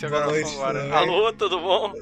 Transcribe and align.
ser 0.00 0.06
agora. 0.06 0.24
Boa 0.26 0.40
noite, 0.40 0.54
agora. 0.54 0.94
Alô, 0.94 1.32
tudo 1.32 1.60
bom? 1.60 1.92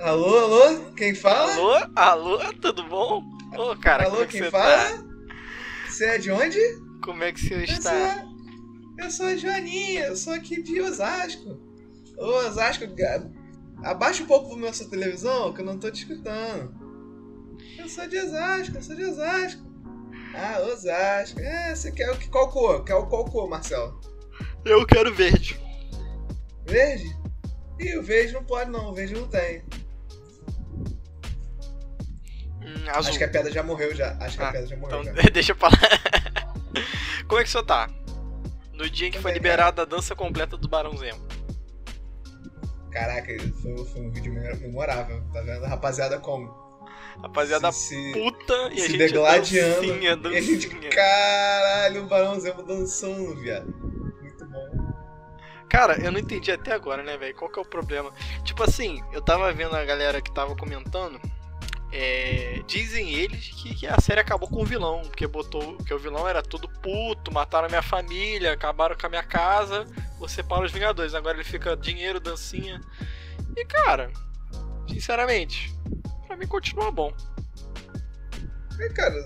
Alô, 0.00 0.38
alô? 0.38 0.92
Quem 0.96 1.14
fala? 1.14 1.52
Alô, 1.52 1.90
alô, 1.94 2.52
tudo 2.54 2.82
bom? 2.84 3.22
Ô, 3.56 3.76
cara, 3.76 4.04
alô, 4.04 4.12
como 4.12 4.22
é 4.22 4.26
que 4.26 4.32
quem 4.32 4.42
você 4.44 4.50
fala? 4.50 4.76
tá? 4.76 5.04
Você 5.88 6.04
é 6.06 6.18
de 6.18 6.30
onde? 6.30 6.58
Como 7.04 7.22
é 7.22 7.32
que 7.32 7.40
você 7.40 7.54
Eu 7.54 7.60
está? 7.62 8.14
sou, 8.14 8.32
eu 8.98 9.10
sou 9.10 9.26
a 9.26 9.36
Joaninha, 9.36 10.06
eu 10.06 10.16
sou 10.16 10.32
aqui 10.32 10.62
de 10.62 10.80
Osasco. 10.80 11.60
Ô, 12.16 12.26
Osasco, 12.46 12.84
abaixa 13.84 14.22
um 14.22 14.26
pouco 14.26 14.64
a 14.64 14.72
sua 14.72 14.88
televisão 14.88 15.52
que 15.52 15.60
eu 15.60 15.64
não 15.64 15.78
tô 15.78 15.90
te 15.90 16.02
escutando. 16.02 16.74
Eu 17.78 17.88
sou 17.88 18.08
de 18.08 18.18
Osasco, 18.18 18.76
eu 18.76 18.82
sou 18.82 18.96
de 18.96 19.04
Osasco. 19.04 19.62
Ah, 20.34 20.60
Osasco. 20.62 21.40
É, 21.40 21.74
você 21.74 21.92
quer 21.92 22.10
o 22.10 22.16
que? 22.16 22.28
Qual 22.28 22.48
cor? 22.48 22.84
Quer 22.84 22.94
o 22.94 23.06
qual 23.06 23.24
cor, 23.26 23.48
Marcelo? 23.48 24.00
Eu 24.64 24.86
quero 24.86 25.12
verde. 25.12 25.60
Verde? 26.66 27.16
Ih, 27.78 27.96
o 27.98 28.02
verde 28.02 28.32
não 28.34 28.44
pode 28.44 28.70
não, 28.70 28.90
o 28.90 28.94
verde 28.94 29.14
não 29.14 29.26
tem. 29.28 29.62
Hum. 32.62 32.84
Acho 32.88 33.18
que 33.18 33.24
a 33.24 33.28
pedra 33.28 33.50
já 33.52 33.62
morreu 33.62 33.94
já. 33.94 34.16
Acho 34.20 34.36
que 34.36 34.42
a 34.42 34.48
Ah, 34.48 34.52
pedra 34.52 34.66
já 34.68 34.76
morreu 34.76 35.00
Então, 35.02 35.14
já. 35.14 35.22
deixa 35.30 35.54
pra 35.54 35.68
lá. 35.68 35.74
Como 37.26 37.40
é 37.40 37.44
que 37.44 37.50
você 37.50 37.62
tá? 37.62 37.88
No 38.72 38.88
dia 38.88 39.08
em 39.08 39.10
que 39.10 39.18
Tô 39.18 39.22
foi 39.22 39.32
liberada 39.32 39.82
a 39.82 39.84
dança 39.84 40.14
completa 40.14 40.56
do 40.56 40.68
Barão 40.68 40.96
Zemo. 40.96 41.20
Caraca, 42.90 43.32
foi, 43.62 43.84
foi 43.86 44.00
um 44.02 44.10
vídeo 44.10 44.32
memorável. 44.32 45.22
Tá 45.32 45.40
vendo? 45.42 45.64
Rapaziada 45.64 46.18
como? 46.18 46.62
Rapaziada 47.22 47.70
se, 47.72 47.88
se, 47.94 48.12
puta 48.12 48.54
e 48.54 48.56
a 48.66 48.70
se 48.70 48.80
gente 48.88 48.98
degladiando. 48.98 49.80
dancinha, 49.86 50.10
E 50.32 50.36
a 50.36 50.40
gente, 50.40 50.68
dancinha. 50.68 50.90
caralho, 50.90 52.04
o 52.04 52.06
Barão 52.06 52.38
Zemo 52.40 52.62
dançando, 52.62 53.36
viado. 53.40 53.66
Muito 54.20 54.46
bom. 54.46 54.81
Cara, 55.72 55.98
eu 56.04 56.12
não 56.12 56.20
entendi 56.20 56.52
até 56.52 56.70
agora, 56.74 57.02
né, 57.02 57.16
velho? 57.16 57.34
Qual 57.34 57.50
que 57.50 57.58
é 57.58 57.62
o 57.62 57.64
problema? 57.64 58.12
Tipo 58.44 58.62
assim, 58.62 59.02
eu 59.10 59.22
tava 59.22 59.50
vendo 59.54 59.74
a 59.74 59.82
galera 59.82 60.20
que 60.20 60.30
tava 60.30 60.54
comentando. 60.54 61.18
é, 61.90 62.60
dizem 62.66 63.14
eles 63.14 63.48
que, 63.48 63.74
que 63.76 63.86
a 63.86 63.98
série 63.98 64.20
acabou 64.20 64.46
com 64.50 64.60
o 64.60 64.66
vilão, 64.66 65.00
porque 65.00 65.26
botou 65.26 65.78
que 65.78 65.94
o 65.94 65.98
vilão 65.98 66.28
era 66.28 66.42
tudo 66.42 66.68
puto, 66.68 67.32
mataram 67.32 67.66
a 67.66 67.70
minha 67.70 67.80
família, 67.80 68.52
acabaram 68.52 68.94
com 68.94 69.06
a 69.06 69.08
minha 69.08 69.22
casa, 69.22 69.86
você 70.18 70.42
para 70.42 70.62
os 70.62 70.70
Vingadores. 70.70 71.14
Agora 71.14 71.38
ele 71.38 71.44
fica 71.44 71.74
dinheiro, 71.74 72.20
dancinha. 72.20 72.78
E 73.56 73.64
cara, 73.64 74.12
sinceramente, 74.86 75.74
pra 76.26 76.36
mim 76.36 76.46
continua 76.46 76.92
bom. 76.92 77.14
É, 78.78 78.88
cara, 78.90 79.24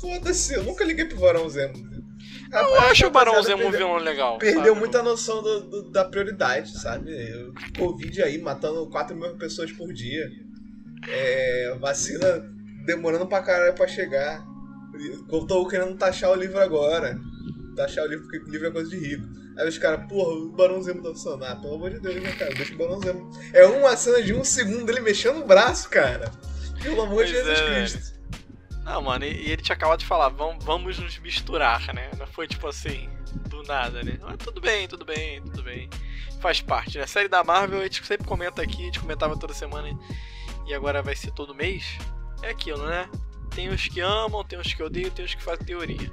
foda-se, 0.00 0.54
eu 0.54 0.62
nunca 0.62 0.84
liguei 0.84 1.06
pro 1.06 1.18
Barão 1.18 1.48
Zemo. 1.48 2.03
Eu 2.60 2.80
acho 2.82 3.06
o 3.06 3.10
Barão 3.10 3.42
Zemo 3.42 3.66
um 3.66 3.70
vilão 3.70 3.96
legal. 3.96 4.38
Perdeu 4.38 4.64
sabe? 4.66 4.78
muita 4.78 5.02
noção 5.02 5.42
do- 5.42 5.60
do- 5.60 5.90
da 5.90 6.04
prioridade, 6.04 6.78
sabe? 6.78 7.10
Eu- 7.10 7.52
Covid 7.78 8.22
aí, 8.22 8.38
matando 8.38 8.86
4 8.88 9.16
mil 9.16 9.36
pessoas 9.36 9.70
por 9.72 9.92
dia. 9.92 10.30
É, 11.08 11.76
vacina 11.80 12.44
demorando 12.86 13.26
pra 13.26 13.42
caralho 13.42 13.74
pra 13.74 13.86
chegar. 13.86 14.44
Eu 15.30 15.46
tô 15.46 15.66
querendo 15.66 15.96
taxar 15.96 16.30
o 16.30 16.34
livro 16.34 16.58
agora. 16.60 17.18
Taxar 17.76 18.04
o 18.04 18.08
livro, 18.08 18.26
porque 18.28 18.50
livro 18.50 18.68
é 18.68 18.70
coisa 18.70 18.88
de 18.90 18.96
rico. 18.98 19.26
Aí 19.58 19.68
os 19.68 19.78
caras, 19.78 20.06
porra, 20.08 20.30
o 20.34 20.52
Barão 20.52 20.82
Zemo 20.82 21.02
dançando. 21.02 21.44
Ah, 21.44 21.56
pelo 21.56 21.74
amor 21.74 21.90
de 21.90 22.00
Deus, 22.00 22.22
né, 22.22 22.32
cara? 22.32 22.52
Deixa 22.54 22.74
o 22.74 22.78
Barão 22.78 23.00
Zemo. 23.00 23.30
É 23.52 23.66
uma 23.66 23.96
cena 23.96 24.22
de 24.22 24.32
um 24.32 24.44
segundo 24.44 24.88
ele 24.90 25.00
mexendo 25.00 25.40
o 25.42 25.46
braço, 25.46 25.88
cara. 25.88 26.30
Pelo 26.82 27.02
amor 27.02 27.24
de 27.24 27.32
Pois 27.32 27.44
Jesus 27.44 27.60
é, 27.60 27.74
Cristo. 27.74 28.13
Não, 28.84 29.00
mano, 29.00 29.24
e 29.24 29.50
ele 29.50 29.62
tinha 29.62 29.74
acabado 29.74 30.00
de 30.00 30.06
falar, 30.06 30.28
vamos, 30.28 30.62
vamos 30.62 30.98
nos 30.98 31.18
misturar, 31.18 31.92
né? 31.94 32.10
Não 32.18 32.26
foi 32.26 32.46
tipo 32.46 32.68
assim, 32.68 33.08
do 33.48 33.62
nada, 33.62 34.02
né? 34.02 34.18
Ah, 34.22 34.36
tudo 34.36 34.60
bem, 34.60 34.86
tudo 34.86 35.06
bem, 35.06 35.40
tudo 35.40 35.62
bem. 35.62 35.88
Faz 36.40 36.60
parte, 36.60 36.98
né? 36.98 37.04
A 37.04 37.06
série 37.06 37.28
da 37.28 37.42
Marvel, 37.42 37.80
a 37.80 37.84
gente 37.84 38.04
sempre 38.04 38.26
comenta 38.26 38.60
aqui, 38.60 38.82
a 38.82 38.84
gente 38.84 39.00
comentava 39.00 39.38
toda 39.38 39.54
semana 39.54 39.88
e 40.66 40.74
agora 40.74 41.02
vai 41.02 41.16
ser 41.16 41.30
todo 41.30 41.54
mês. 41.54 41.98
É 42.42 42.50
aquilo, 42.50 42.86
né? 42.86 43.08
Tem 43.54 43.70
os 43.70 43.88
que 43.88 44.00
amam, 44.00 44.44
tem 44.44 44.58
os 44.58 44.74
que 44.74 44.82
odeiam, 44.82 45.10
tem 45.10 45.24
os 45.24 45.34
que 45.34 45.42
fazem 45.42 45.64
teoria. 45.64 46.12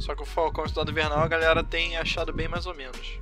Só 0.00 0.14
que 0.16 0.22
o 0.22 0.26
Falcão 0.26 0.64
e 0.64 0.66
o 0.66 0.70
Soldado 0.70 0.90
Invernal 0.90 1.20
a 1.20 1.28
galera 1.28 1.62
tem 1.62 1.96
achado 1.96 2.32
bem 2.32 2.48
mais 2.48 2.66
ou 2.66 2.74
menos. 2.74 3.20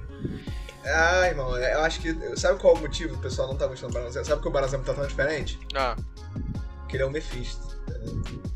Ah, 0.84 1.26
irmão, 1.26 1.54
eu 1.56 1.82
acho 1.82 2.00
que. 2.00 2.14
Sabe 2.36 2.60
qual 2.60 2.74
é 2.74 2.78
o 2.78 2.80
motivo 2.80 3.16
do 3.16 3.20
pessoal 3.20 3.48
não 3.48 3.56
tá 3.56 3.66
gostando 3.66 3.92
do 3.92 3.98
Barão 3.98 4.10
Zemo? 4.10 4.24
Sabe 4.24 4.40
que 4.40 4.48
o 4.48 4.50
Barão 4.50 4.68
Zemo 4.68 4.84
tá 4.84 4.94
tão 4.94 5.06
diferente? 5.06 5.58
Ah, 5.74 5.96
Que 6.88 6.96
ele 6.96 7.02
é 7.02 7.06
o 7.06 7.10
Mephisto. 7.10 7.76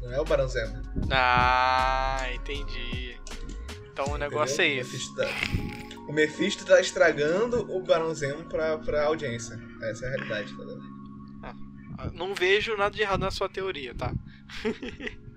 Não 0.02 0.12
é 0.12 0.20
o 0.20 0.24
Barão 0.24 0.48
Zemo. 0.48 0.80
ah 1.10 2.26
entendi. 2.34 3.16
Então 3.92 4.06
o 4.12 4.18
negócio 4.18 4.54
entendeu? 4.62 4.78
é 4.78 4.78
O 4.78 4.80
esse. 4.82 4.92
Mephisto 4.92 5.16
tá- 5.16 6.00
O 6.08 6.12
Mephisto 6.12 6.64
tá 6.66 6.80
estragando 6.80 7.70
o 7.70 7.82
Barão 7.82 8.14
Zemo 8.14 8.44
pra, 8.44 8.78
pra 8.78 9.04
audiência. 9.06 9.58
Essa 9.82 10.06
é 10.06 10.08
a 10.08 10.10
realidade, 10.12 10.54
tá 10.56 10.64
vendo? 10.64 10.90
Não 12.14 12.34
vejo 12.34 12.76
nada 12.78 12.94
de 12.94 13.02
errado 13.02 13.20
na 13.20 13.30
sua 13.30 13.48
teoria, 13.48 13.94
tá? 13.94 14.12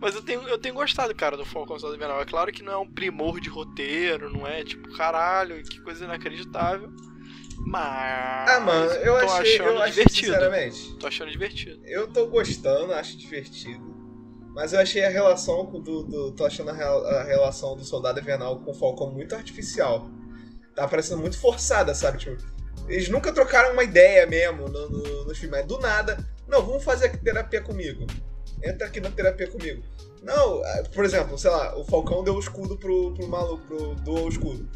Mas 0.00 0.14
eu 0.14 0.22
tenho, 0.22 0.42
eu 0.42 0.58
tenho 0.58 0.74
gostado, 0.74 1.14
cara, 1.14 1.36
do 1.36 1.44
Falcão 1.44 1.78
Soldado 1.78 1.96
Invernal. 1.96 2.20
É 2.20 2.24
claro 2.26 2.52
que 2.52 2.62
não 2.62 2.72
é 2.72 2.76
um 2.76 2.88
primor 2.88 3.40
de 3.40 3.48
roteiro, 3.48 4.30
não 4.32 4.46
é 4.46 4.62
tipo, 4.62 4.88
caralho, 4.96 5.60
que 5.64 5.80
coisa 5.80 6.04
inacreditável. 6.04 6.92
Mas. 7.58 8.50
Ah, 8.50 8.60
mano, 8.60 8.90
eu 8.92 9.18
tô 9.18 9.32
achei, 9.32 9.54
achando 9.54 9.68
eu 9.68 9.82
achei 9.82 9.92
divertido. 9.92 10.26
sinceramente. 10.26 10.96
Tô 10.96 11.06
achando 11.06 11.30
divertido. 11.30 11.80
Eu 11.84 12.08
tô 12.08 12.26
gostando, 12.28 12.92
acho 12.92 13.16
divertido. 13.18 13.96
Mas 14.54 14.72
eu 14.72 14.80
achei 14.80 15.04
a 15.04 15.10
relação 15.10 15.66
com 15.66 15.80
do. 15.80 16.02
do 16.02 16.32
tô 16.32 16.44
achando 16.44 16.70
a, 16.70 16.74
a 16.74 17.24
relação 17.24 17.76
do 17.76 17.84
Soldado 17.84 18.20
Invernal 18.20 18.60
com 18.60 18.70
o 18.70 18.74
Falcão 18.74 19.10
muito 19.10 19.34
artificial. 19.34 20.08
Tá 20.74 20.86
parecendo 20.88 21.20
muito 21.20 21.38
forçada, 21.38 21.94
sabe? 21.94 22.18
Tipo, 22.18 22.36
eles 22.88 23.08
nunca 23.08 23.32
trocaram 23.32 23.72
uma 23.72 23.84
ideia 23.84 24.26
mesmo 24.26 24.68
no, 24.68 24.88
no, 24.88 25.24
no 25.26 25.34
filme. 25.34 25.56
Mas 25.56 25.66
do 25.66 25.78
nada. 25.78 26.18
Não, 26.46 26.62
vamos 26.62 26.82
fazer 26.82 27.16
terapia 27.18 27.60
comigo. 27.60 28.06
Entra 28.62 28.86
aqui 28.86 29.00
na 29.00 29.10
terapia 29.10 29.46
comigo. 29.46 29.82
Não, 30.22 30.62
ah, 30.64 30.82
por 30.94 31.04
exemplo, 31.04 31.38
sei 31.38 31.50
lá, 31.50 31.78
o 31.78 31.84
Falcão 31.84 32.24
deu 32.24 32.34
o 32.34 32.40
escudo 32.40 32.76
pro, 32.76 33.14
pro 33.14 33.28
maluco, 33.28 33.64
pro, 33.66 33.94
doou 33.96 34.24
o 34.24 34.28
escudo. 34.28 34.68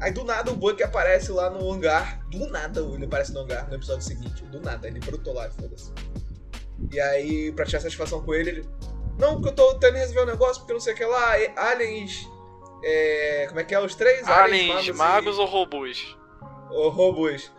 Aí 0.00 0.12
do 0.12 0.24
nada 0.24 0.50
o 0.52 0.56
Buck 0.56 0.82
aparece 0.82 1.32
lá 1.32 1.48
no 1.50 1.72
hangar. 1.72 2.20
Do 2.28 2.46
nada 2.48 2.80
ele 2.80 3.04
aparece 3.06 3.32
no 3.32 3.40
hangar 3.40 3.68
no 3.68 3.74
episódio 3.76 4.02
seguinte. 4.02 4.44
Do 4.44 4.60
nada, 4.60 4.86
ele 4.86 5.00
brotou 5.00 5.32
lá, 5.34 5.50
foda-se. 5.50 5.92
E 6.92 7.00
aí, 7.00 7.52
pra 7.52 7.64
tirar 7.64 7.80
satisfação 7.80 8.22
com 8.22 8.34
ele, 8.34 8.50
ele. 8.50 8.68
Não, 9.18 9.34
porque 9.36 9.48
eu 9.48 9.54
tô 9.54 9.72
tentando 9.74 9.96
resolver 9.96 10.22
um 10.22 10.26
negócio, 10.26 10.60
porque 10.60 10.74
não 10.74 10.80
sei 10.80 10.92
o 10.92 10.96
que 10.96 11.04
lá. 11.04 11.38
e- 11.40 11.52
Aliens. 11.56 12.28
É, 12.84 13.46
como 13.48 13.58
é 13.60 13.64
que 13.64 13.74
é? 13.74 13.80
Os 13.80 13.94
três? 13.94 14.28
Aliens, 14.28 14.86
e- 14.86 14.92
magos 14.92 15.38
ou 15.38 15.46
robôs? 15.46 16.16
ou 16.70 16.90
robôs. 16.90 17.50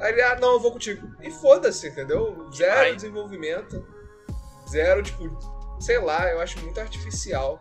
Aí 0.00 0.12
ele, 0.12 0.22
ah, 0.22 0.38
não, 0.40 0.54
eu 0.54 0.60
vou 0.60 0.72
contigo. 0.72 1.06
E 1.22 1.30
foda-se, 1.30 1.88
entendeu? 1.88 2.48
Zero 2.54 2.80
Ai. 2.80 2.94
desenvolvimento. 2.94 3.86
Zero, 4.68 5.02
tipo, 5.02 5.28
sei 5.78 5.98
lá, 5.98 6.30
eu 6.30 6.40
acho 6.40 6.58
muito 6.60 6.80
artificial. 6.80 7.60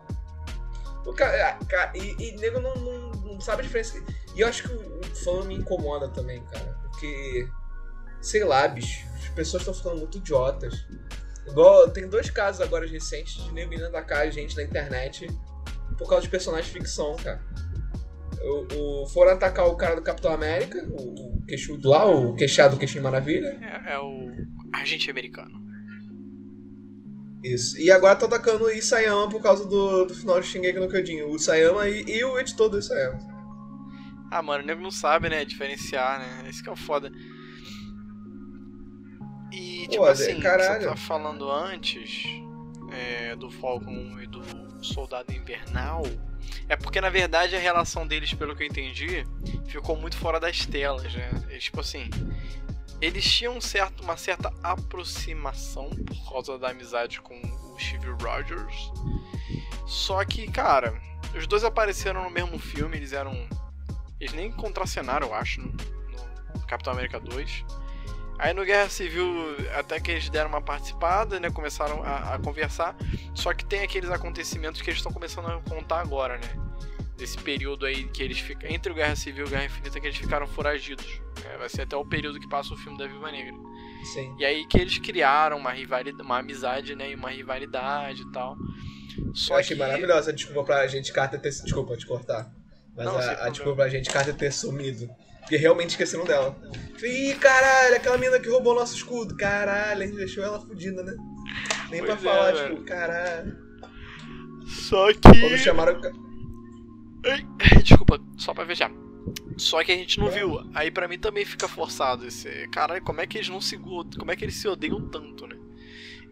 O 1.06 1.14
cara, 1.14 1.50
ah, 1.62 1.66
cara, 1.66 1.92
e, 1.96 2.16
e 2.20 2.32
nego 2.38 2.60
não, 2.60 2.74
não, 2.76 3.05
não 3.36 3.42
sabe 3.42 3.62
a 3.62 3.64
diferença. 3.66 4.02
E 4.36 4.42
eu 4.42 4.48
acho 4.48 4.64
que 4.64 4.74
o, 4.74 5.04
fã 5.24 5.44
me 5.46 5.56
incomoda 5.56 6.10
também, 6.10 6.44
cara. 6.46 6.78
Porque, 6.82 7.48
sei 8.22 8.44
lá, 8.44 8.68
bicho, 8.68 9.06
as 9.16 9.30
pessoas 9.30 9.62
estão 9.62 9.74
ficando 9.74 9.98
muito 9.98 10.18
idiotas. 10.18 10.86
Igual, 11.48 11.90
tem 11.92 12.08
dois 12.10 12.30
casos 12.30 12.60
agora 12.62 12.88
recentes 12.88 13.44
de 13.44 13.54
nego 13.54 13.74
indo 13.74 13.86
atacar 13.86 14.30
gente 14.32 14.56
na 14.56 14.64
internet 14.64 15.28
por 15.98 16.10
causa 16.10 16.24
de 16.24 16.30
personagens 16.30 16.68
de 16.68 16.74
ficção, 16.80 17.16
cara. 17.18 17.42
O, 18.42 19.04
o- 19.04 19.08
foram 19.08 19.32
atacar 19.32 19.66
o 19.68 19.76
cara 19.76 19.96
do 19.96 20.02
Capitão 20.02 20.32
América, 20.32 20.84
o, 20.90 21.38
o 21.38 21.46
queixudo 21.46 21.90
lá, 21.90 22.06
o 22.06 22.36
queixado, 22.36 22.76
o 22.76 22.80
queixinho 22.80 23.04
maravilha. 23.04 23.58
É, 23.62 23.94
é 23.94 24.00
o 24.00 24.32
agente 24.74 25.10
americano. 25.10 25.65
Isso. 27.46 27.80
E 27.80 27.92
agora 27.92 28.16
tá 28.16 28.26
atacando 28.26 28.66
o 28.66 28.72
Isayama 28.72 29.30
por 29.30 29.40
causa 29.40 29.68
do, 29.68 30.06
do 30.06 30.16
final 30.16 30.42
de 30.42 30.48
Shingeki 30.48 30.80
no 30.80 30.90
Kyojin. 30.90 31.22
O 31.22 31.36
Isayama 31.36 31.88
e, 31.88 32.04
e 32.04 32.24
o 32.24 32.40
editor 32.40 32.70
do 32.70 32.80
Isayama. 32.80 33.20
Ah, 34.32 34.42
mano, 34.42 34.64
o 34.64 34.66
nego 34.66 34.82
não 34.82 34.90
sabe, 34.90 35.30
né, 35.30 35.46
diferenciar, 35.46 36.20
né? 36.20 36.50
Esse 36.50 36.64
que 36.64 36.70
é 36.70 36.72
o 36.72 36.76
foda. 36.76 37.12
E, 39.52 39.88
tipo 39.88 39.98
Pô, 39.98 40.06
assim, 40.06 40.40
caralho. 40.40 40.82
você 40.82 40.88
tá 40.88 40.96
falando 40.96 41.50
antes 41.50 42.26
é, 42.92 43.36
do 43.36 43.52
Falcon 43.52 44.20
e 44.20 44.26
do 44.26 44.84
Soldado 44.84 45.32
Invernal, 45.32 46.02
é 46.68 46.76
porque, 46.76 47.00
na 47.00 47.10
verdade, 47.10 47.56
a 47.56 47.60
relação 47.60 48.08
deles, 48.08 48.34
pelo 48.34 48.56
que 48.56 48.64
eu 48.64 48.68
entendi, 48.68 49.24
ficou 49.68 49.96
muito 49.96 50.18
fora 50.18 50.40
das 50.40 50.66
telas, 50.66 51.14
né? 51.14 51.30
E, 51.52 51.60
tipo 51.60 51.80
assim, 51.80 52.10
eles 53.02 53.26
tinham 53.26 53.58
um 53.58 53.62
certo, 53.62 54.04
uma 54.04 54.18
certa 54.18 54.54
aproximação 54.64 55.90
por 55.90 56.30
causa 56.30 56.58
da 56.58 56.70
amizade 56.70 57.22
com 57.22 57.36
o 57.36 57.80
Steve 57.80 58.10
Rogers. 58.22 58.92
Só 59.86 60.24
que, 60.24 60.50
cara, 60.50 61.00
os 61.36 61.46
dois 61.48 61.64
apareceram 61.64 62.24
no 62.24 62.30
mesmo 62.30 62.58
filme, 62.58 62.98
eles 62.98 63.14
eram. 63.14 63.34
Eles 64.20 64.34
nem 64.34 64.52
contracenaram, 64.52 65.28
eu 65.28 65.34
acho, 65.34 65.62
no, 65.62 65.68
no 65.68 66.66
Capitão 66.68 66.94
América 66.94 67.20
2. 67.20 67.66
Aí 68.38 68.54
no 68.54 68.66
Guerra 68.66 68.90
Civil, 68.90 69.56
até 69.78 70.00
que 70.00 70.12
eles 70.12 70.30
deram 70.30 70.50
uma 70.50 70.62
participada, 70.62 71.40
né? 71.40 71.50
Começaram 71.50 72.04
a, 72.04 72.36
a 72.36 72.40
conversar. 72.40 72.96
Só 73.34 73.54
que 73.54 73.66
tem 73.66 73.82
aqueles 73.82 74.10
acontecimentos 74.10 74.82
que 74.82 74.90
eles 74.90 75.00
estão 75.00 75.12
começando 75.12 75.48
a 75.48 75.62
contar 75.70 76.02
agora, 76.02 76.38
né? 76.38 76.48
Desse 77.18 77.38
período 77.38 77.86
aí 77.86 78.06
que 78.06 78.22
eles 78.22 78.40
ficam. 78.40 78.70
Entre 78.70 78.92
o 78.92 78.96
Guerra 78.96 79.16
Civil 79.16 79.46
e 79.46 79.48
o 79.48 79.50
Guerra 79.50 79.66
Infinita, 79.66 80.00
que 80.00 80.08
eles 80.08 80.18
ficaram 80.18 80.48
foragidos. 80.48 81.06
É, 81.46 81.58
vai 81.58 81.70
ser 81.70 81.84
até 81.84 81.96
o 81.96 82.06
período 82.06 82.40
que 82.40 82.48
passa 82.48 82.74
o 82.74 82.78
filme 82.78 82.98
da 82.98 83.08
Viva 83.08 83.32
Negra. 83.32 83.54
Sim. 84.14 84.36
E 84.38 84.46
aí 84.46 84.66
que 84.68 84.78
eles 84.80 84.98
criaram 85.00 85.58
uma 85.58 85.72
rivalidade, 85.72 86.22
uma 86.22 86.40
amizade, 86.40 86.96
né? 86.96 87.12
E 87.12 87.16
uma 87.16 87.30
rivalidade 87.30 88.22
e 88.22 88.32
tal. 88.32 88.56
Só 89.34 89.56
eu 89.56 89.60
achei 89.60 89.76
que... 89.76 89.82
maravilhosa 89.82 90.32
a 90.32 90.34
desculpa 90.34 90.64
pra 90.64 90.88
gente 90.88 91.12
Carter 91.12 91.40
ter. 91.40 91.50
Desculpa 91.50 91.98
te 91.98 92.06
cortar. 92.06 92.52
Mas 92.96 93.06
Não, 93.06 93.18
a, 93.18 93.46
a 93.46 93.50
desculpa 93.50 93.76
pra 93.76 93.90
gente 93.90 94.10
Carter 94.10 94.36
ter 94.36 94.52
sumido. 94.52 95.10
Porque 95.42 95.58
realmente 95.58 95.92
esqueceram 95.92 96.26
dela. 96.26 96.58
Ih, 97.04 97.36
caralho, 97.36 97.96
aquela 97.96 98.18
mina 98.18 98.40
que 98.40 98.50
roubou 98.50 98.74
nosso 98.74 98.96
escudo. 98.96 99.36
Caralho, 99.38 100.02
a 100.02 100.06
gente 100.06 100.16
deixou 100.16 100.44
ela 100.44 100.60
fudida, 100.60 101.04
né? 101.04 101.14
Nem 101.92 102.04
Pois 102.04 102.20
pra 102.20 102.32
é, 102.32 102.34
falar, 102.34 102.52
velho. 102.52 102.76
tipo, 102.76 102.86
caralho. 102.86 103.58
Só 104.68 105.14
que. 105.14 105.20
Quando 105.22 105.58
chamaram. 105.58 106.25
Desculpa, 107.84 108.20
só 108.38 108.54
pra 108.54 108.66
fechar. 108.66 108.92
Só 109.58 109.84
que 109.84 109.92
a 109.92 109.96
gente 109.96 110.20
não 110.20 110.30
viu. 110.30 110.70
Aí 110.74 110.92
pra 110.92 111.08
mim 111.08 111.18
também 111.18 111.46
fica 111.46 111.68
forçado 111.68 112.26
esse. 112.28 112.68
Caralho, 112.70 113.02
como 113.04 113.22
é 113.22 113.28
que 113.28 113.38
eles 113.38 113.50
não 113.50 113.62
se. 113.62 113.78
Como 113.78 114.32
é 114.32 114.36
que 114.36 114.44
eles 114.46 114.56
se 114.56 114.68
odeiam 114.68 115.02
tanto, 115.10 115.48
né? 115.48 115.56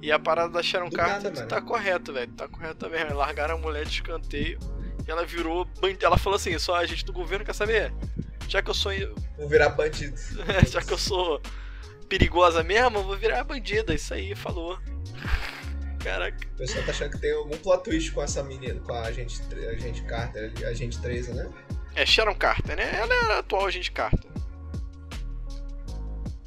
E 0.01 0.11
a 0.11 0.19
parada 0.19 0.51
da 0.51 0.61
Sharon 0.61 0.89
Do 0.89 0.95
Carter 0.97 1.31
nada, 1.31 1.47
tá 1.47 1.61
correta, 1.61 2.11
velho. 2.11 2.31
Tá 2.33 2.47
correta 2.47 2.89
mesmo. 2.89 3.15
Largaram 3.15 3.55
a 3.55 3.57
mulher 3.57 3.85
de 3.85 3.91
escanteio. 3.93 4.59
E 5.07 5.09
ela 5.11 5.25
virou. 5.25 5.65
band- 5.79 5.97
Ela 6.01 6.17
falou 6.17 6.35
assim: 6.35 6.57
só 6.59 6.75
a 6.75 6.85
gente 6.85 7.05
do 7.05 7.13
governo 7.13 7.45
quer 7.45 7.55
saber. 7.55 7.93
Já 8.49 8.61
que 8.61 8.69
eu 8.69 8.73
sou. 8.73 8.91
Vou 9.37 9.47
virar 9.49 9.69
bandido. 9.69 10.15
Já 10.69 10.81
que 10.81 10.91
eu 10.93 10.97
sou 10.97 11.41
perigosa 12.09 12.61
mesmo, 12.63 12.99
eu 12.99 13.03
vou 13.03 13.17
virar 13.17 13.43
bandida. 13.43 13.93
Isso 13.95 14.13
aí, 14.13 14.35
falou. 14.35 14.77
Caraca. 16.03 16.37
O 16.53 16.57
pessoal 16.57 16.83
tá 16.85 16.91
achando 16.91 17.11
que 17.11 17.19
tem 17.19 17.31
algum 17.31 17.57
plot 17.57 17.83
twist 17.83 18.11
com 18.11 18.21
essa 18.21 18.43
menina, 18.43 18.79
com 18.81 18.93
a 18.93 19.03
agente, 19.03 19.41
a 19.65 19.69
agente 19.71 20.03
Carter, 20.03 20.51
a 20.65 20.67
agente 20.67 21.01
13, 21.01 21.33
né? 21.33 21.49
É 21.95 22.05
Sharon 22.05 22.35
Carter, 22.35 22.75
né? 22.75 22.91
Ela 22.95 23.13
é 23.13 23.33
a 23.33 23.39
atual 23.39 23.65
agente 23.65 23.91
Carter. 23.91 24.29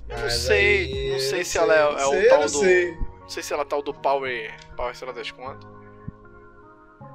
Eu 0.08 0.18
não 0.18 0.30
sei, 0.30 0.92
aí, 0.92 1.12
não 1.12 1.18
sei 1.18 1.44
se 1.44 1.58
ela 1.58 1.74
é, 1.74 1.80
é 1.80 2.06
o 2.06 2.10
sei, 2.10 2.24
eu 2.24 2.28
tal 2.28 2.40
não 2.40 2.46
do. 2.46 2.58
sei. 2.58 2.96
Não 2.96 3.28
sei 3.28 3.42
se 3.42 3.52
ela 3.52 3.62
é 3.62 3.66
tal 3.66 3.82
do 3.82 3.94
Power. 3.94 4.54
Power 4.76 4.94
sei 4.94 5.06
lá 5.06 5.12
das 5.12 5.30
contas. 5.30 5.68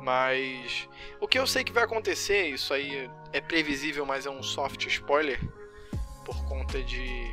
Mas. 0.02 0.90
O 1.20 1.28
que 1.28 1.38
eu 1.38 1.46
sei 1.46 1.64
que 1.64 1.72
vai 1.72 1.84
acontecer, 1.84 2.48
isso 2.48 2.74
aí 2.74 3.10
é 3.32 3.40
previsível, 3.40 4.06
mas 4.06 4.26
é 4.26 4.30
um 4.30 4.42
soft 4.42 4.86
spoiler. 4.88 5.40
Por 6.26 6.44
conta 6.46 6.82
de. 6.82 7.30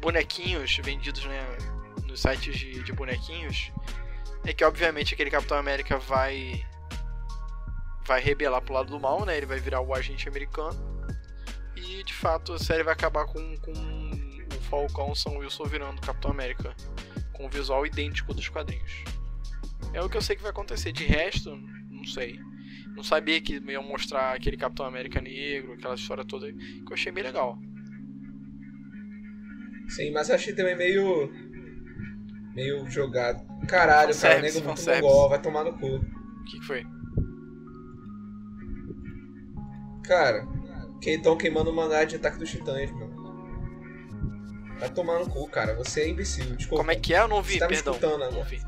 Bonequinhos 0.00 0.78
vendidos 0.82 1.24
né, 1.26 1.46
nos 2.12 2.20
sites 2.20 2.54
de, 2.56 2.82
de 2.82 2.92
bonequinhos. 2.92 3.72
É 4.44 4.52
que 4.52 4.62
obviamente 4.64 5.14
aquele 5.14 5.30
Capitão 5.30 5.56
América 5.56 5.98
vai. 5.98 6.64
Vai 8.04 8.20
rebelar 8.20 8.60
pro 8.60 8.74
lado 8.74 8.90
do 8.90 9.00
mal, 9.00 9.24
né? 9.24 9.36
Ele 9.36 9.46
vai 9.46 9.58
virar 9.58 9.80
o 9.80 9.94
agente 9.94 10.28
americano. 10.28 10.78
E 11.76 12.02
de 12.04 12.12
fato 12.12 12.52
a 12.52 12.58
série 12.58 12.82
vai 12.82 12.92
acabar 12.92 13.26
com, 13.26 13.56
com 13.58 13.72
o 13.72 14.60
Falcão 14.68 15.14
São 15.14 15.38
Wilson 15.38 15.64
virando 15.64 16.00
Capitão 16.00 16.30
América 16.30 16.74
com 17.32 17.46
o 17.46 17.48
visual 17.48 17.86
idêntico 17.86 18.34
dos 18.34 18.48
quadrinhos. 18.48 19.04
É 19.94 20.02
o 20.02 20.08
que 20.08 20.16
eu 20.16 20.22
sei 20.22 20.36
que 20.36 20.42
vai 20.42 20.50
acontecer. 20.50 20.92
De 20.92 21.04
resto, 21.04 21.56
não 21.90 22.04
sei. 22.04 22.38
Não 22.94 23.02
sabia 23.02 23.40
que 23.40 23.54
iam 23.54 23.82
mostrar 23.82 24.34
aquele 24.34 24.56
Capitão 24.56 24.84
América 24.84 25.20
negro, 25.20 25.72
aquela 25.72 25.94
história 25.94 26.24
toda, 26.24 26.52
que 26.52 26.84
eu 26.88 26.94
achei 26.94 27.10
bem 27.10 27.24
legal. 27.24 27.58
Sim, 29.88 30.10
mas 30.10 30.28
eu 30.28 30.34
achei 30.34 30.54
também 30.54 30.76
meio. 30.76 31.30
Meio 32.54 32.88
jogado. 32.90 33.42
Caralho, 33.66 34.14
cara, 34.18 34.40
nego 34.40 34.60
muito 34.62 34.82
mongol, 34.84 35.28
vai 35.28 35.40
tomar 35.40 35.64
no 35.64 35.72
cu. 35.78 35.86
O 35.96 36.44
que, 36.44 36.58
que 36.60 36.66
foi? 36.66 36.84
Cara, 40.04 40.46
que 41.00 41.10
estão 41.10 41.36
queimando 41.36 41.70
o 41.70 41.74
mangá 41.74 42.04
de 42.04 42.16
Ataque 42.16 42.38
dos 42.38 42.50
Titãs, 42.50 42.90
mano. 42.90 43.22
Vai 44.78 44.90
tomar 44.90 45.20
no 45.20 45.28
cu, 45.28 45.48
cara. 45.48 45.74
Você 45.76 46.00
é 46.02 46.08
imbecil, 46.08 46.44
desculpa. 46.56 46.82
Como 46.82 46.90
é 46.90 46.96
que 46.96 47.14
é? 47.14 47.20
Eu 47.20 47.28
não 47.28 47.40
vi, 47.42 47.54
Você 47.54 47.58
tá 47.60 47.68
me 47.68 47.74
perdão. 47.74 47.94
escutando 47.94 48.18
não 48.18 48.26
agora? 48.26 48.44
vi. 48.44 48.60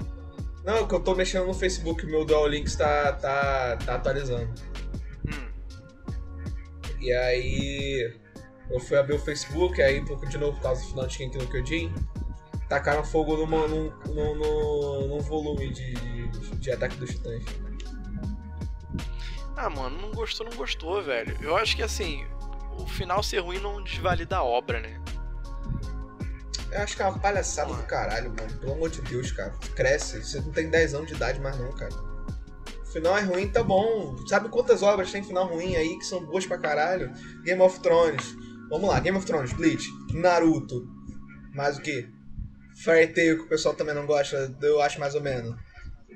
Não, 0.65 0.77
é 0.77 0.87
que 0.87 0.95
eu 0.95 1.01
tô 1.01 1.15
mexendo 1.15 1.47
no 1.47 1.55
Facebook, 1.55 2.07
o 2.07 2.09
meu 2.09 2.25
Dual 2.25 2.49
Links 2.49 2.77
tá, 2.77 3.13
tá, 3.15 3.77
tá 3.85 3.97
atualizando. 3.97 4.49
Hum, 5.27 5.49
E 7.01 7.13
aí 7.13 8.15
eu 8.71 8.81
fui 8.81 8.97
abrir 8.97 9.15
o 9.17 9.19
Facebook, 9.19 9.83
aí 9.83 10.01
de 10.29 10.39
novo 10.39 10.57
por 10.57 10.63
causa 10.63 10.81
do 10.83 10.89
final 10.89 11.07
de 11.07 11.15
Shingeki 11.15 11.39
no 11.39 11.51
Kyojin, 11.51 11.93
tacaram 12.69 13.05
fogo 13.05 13.37
numa, 13.37 13.67
num, 13.69 13.93
num, 14.07 14.35
num, 14.35 15.09
num 15.09 15.21
volume 15.21 15.73
de, 15.73 15.95
de 16.59 16.71
Ataque 16.73 16.97
dos 16.97 17.11
Titãs. 17.11 17.45
Ah, 19.57 19.71
mano, 19.71 20.01
não 20.01 20.11
gostou, 20.13 20.49
não 20.49 20.57
gostou, 20.57 21.03
velho. 21.03 21.37
Eu 21.41 21.57
acho 21.57 21.77
que 21.77 21.83
assim, 21.83 22.25
o 22.79 22.87
final 22.87 23.23
ser 23.23 23.39
ruim 23.39 23.59
não 23.61 23.83
desvalida 23.83 24.37
a 24.37 24.43
obra, 24.43 24.81
né? 24.81 25.01
Eu 26.73 26.81
acho 26.83 26.97
que 26.97 27.03
é 27.03 27.07
uma 27.07 27.19
palhaçada 27.19 27.73
do 27.73 27.83
caralho, 27.85 28.35
mano. 28.37 28.59
Pelo 28.59 28.73
amor 28.73 28.91
de 28.91 29.01
Deus, 29.03 29.31
cara. 29.31 29.55
Cresce. 29.77 30.19
Você 30.25 30.41
não 30.41 30.51
tem 30.51 30.69
10 30.69 30.95
anos 30.95 31.07
de 31.07 31.15
idade 31.15 31.41
mais 31.41 31.57
não, 31.57 31.71
cara. 31.73 31.95
O 32.83 32.87
final 32.87 33.17
é 33.17 33.23
ruim, 33.23 33.49
tá 33.49 33.63
bom. 33.63 34.17
Sabe 34.27 34.49
quantas 34.49 34.83
obras 34.83 35.13
tem 35.13 35.23
final 35.23 35.47
ruim 35.47 35.77
aí 35.77 35.97
que 35.99 36.05
são 36.05 36.25
boas 36.25 36.45
pra 36.45 36.59
caralho? 36.59 37.13
Game 37.45 37.63
of 37.63 37.79
Thrones. 37.79 38.37
Vamos 38.69 38.89
lá, 38.89 38.99
Game 38.99 39.17
of 39.17 39.25
Thrones, 39.25 39.53
Bleach, 39.53 39.87
Naruto. 40.13 40.89
Mais 41.55 41.79
o 41.79 41.81
que? 41.81 42.13
Fairy 42.82 43.12
Tail, 43.12 43.37
que 43.38 43.44
o 43.44 43.49
pessoal 43.49 43.75
também 43.75 43.94
não 43.94 44.06
gosta, 44.06 44.55
eu 44.62 44.81
acho 44.81 44.99
mais 44.99 45.15
ou 45.15 45.21
menos. 45.21 45.55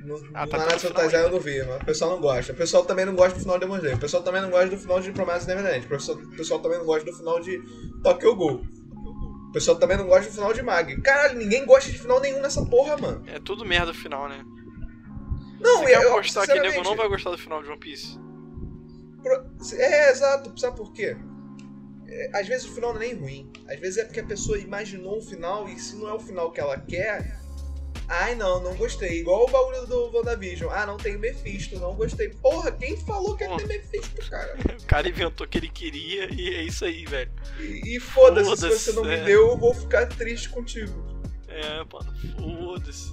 No, 0.04 0.14
Ah, 0.32 0.46
tá 0.46 0.58
Nanatsu 0.58 0.74
no 0.74 0.90
final 0.90 0.94
Taizai 0.94 1.24
eu 1.24 1.30
não 1.30 1.40
vi, 1.40 1.62
mas 1.64 1.82
o 1.82 1.84
pessoal 1.84 2.10
não 2.12 2.20
gosta. 2.20 2.52
O 2.52 2.56
pessoal 2.56 2.84
também 2.84 3.04
não 3.04 3.14
gosta 3.16 3.34
do 3.34 3.40
final 3.40 3.56
de 3.58 3.64
Demon 3.64 3.76
Slayer. 3.76 3.96
O 3.96 4.00
pessoal 4.00 4.22
também 4.22 4.40
não 4.42 4.50
gosta 4.50 4.68
do 4.68 4.78
final 4.78 5.00
de 5.00 5.12
Promessa 5.12 5.46
Neverland. 5.48 5.86
O 5.86 5.88
pessoal, 5.88 6.18
o 6.18 6.36
pessoal 6.36 6.60
também 6.60 6.78
não 6.78 6.86
gosta 6.86 7.10
do 7.10 7.16
final 7.16 7.40
de 7.40 7.60
Tokyo 8.02 8.36
Ghoul. 8.36 8.62
O 9.48 9.52
pessoal 9.52 9.76
também 9.78 9.96
não 9.96 10.06
gosta 10.06 10.30
do 10.30 10.34
final 10.34 10.52
de 10.52 10.62
Mag. 10.62 11.00
Caralho, 11.02 11.36
ninguém 11.38 11.64
gosta 11.66 11.90
de 11.90 11.98
final 11.98 12.20
nenhum 12.20 12.40
nessa 12.40 12.64
porra, 12.66 12.96
mano. 12.96 13.24
É 13.26 13.40
tudo 13.40 13.64
merda 13.64 13.90
o 13.90 13.94
final, 13.94 14.28
né? 14.28 14.44
Não, 15.60 15.78
Você 15.78 15.86
quer 15.86 16.02
eu, 16.04 16.12
apostar 16.12 16.46
que 16.46 16.60
nego 16.60 16.82
não 16.84 16.94
vai 16.94 17.08
gostar 17.08 17.30
do 17.30 17.38
final 17.38 17.60
de 17.62 17.68
One 17.68 17.80
Piece? 17.80 18.16
pro- 19.20 19.44
É, 19.76 20.10
exato. 20.12 20.58
Sabe 20.60 20.76
por 20.76 20.92
quê? 20.92 21.16
É, 22.18 22.30
às 22.40 22.48
vezes 22.48 22.66
o 22.66 22.74
final 22.74 22.92
não 22.92 23.00
é 23.00 23.06
nem 23.06 23.14
ruim. 23.14 23.52
Às 23.68 23.78
vezes 23.78 23.98
é 23.98 24.04
porque 24.04 24.20
a 24.20 24.24
pessoa 24.24 24.58
imaginou 24.58 25.18
um 25.18 25.22
final 25.22 25.68
e 25.68 25.78
se 25.78 25.96
não 25.96 26.08
é 26.08 26.12
o 26.12 26.18
final 26.18 26.50
que 26.50 26.60
ela 26.60 26.78
quer... 26.78 27.38
Ai, 28.10 28.34
não, 28.34 28.62
não 28.62 28.74
gostei. 28.74 29.20
Igual 29.20 29.44
o 29.44 29.50
bagulho 29.50 29.86
do 29.86 30.10
WandaVision. 30.16 30.72
Ah, 30.72 30.86
não 30.86 30.96
tem 30.96 31.18
Mephisto, 31.18 31.78
não 31.78 31.94
gostei. 31.94 32.30
Porra, 32.30 32.72
quem 32.72 32.96
falou 32.96 33.36
que 33.36 33.44
ia 33.44 33.54
ter 33.56 33.66
Mephisto, 33.66 34.30
cara? 34.30 34.56
O 34.80 34.86
cara 34.86 35.06
inventou 35.06 35.46
o 35.46 35.50
que 35.50 35.58
ele 35.58 35.68
queria 35.68 36.32
e 36.32 36.54
é 36.54 36.62
isso 36.62 36.86
aí, 36.86 37.04
velho. 37.04 37.30
E, 37.60 37.96
e 37.96 38.00
foda-se, 38.00 38.48
se 38.48 38.56
Foda-se, 38.56 38.78
você 38.84 38.92
não 38.92 39.04
é. 39.04 39.18
me 39.18 39.24
deu, 39.26 39.48
eu 39.48 39.58
vou 39.58 39.74
ficar 39.74 40.06
triste 40.06 40.48
contigo. 40.48 41.06
É, 41.48 41.84
mano, 41.92 42.14
foda-se. 42.38 43.12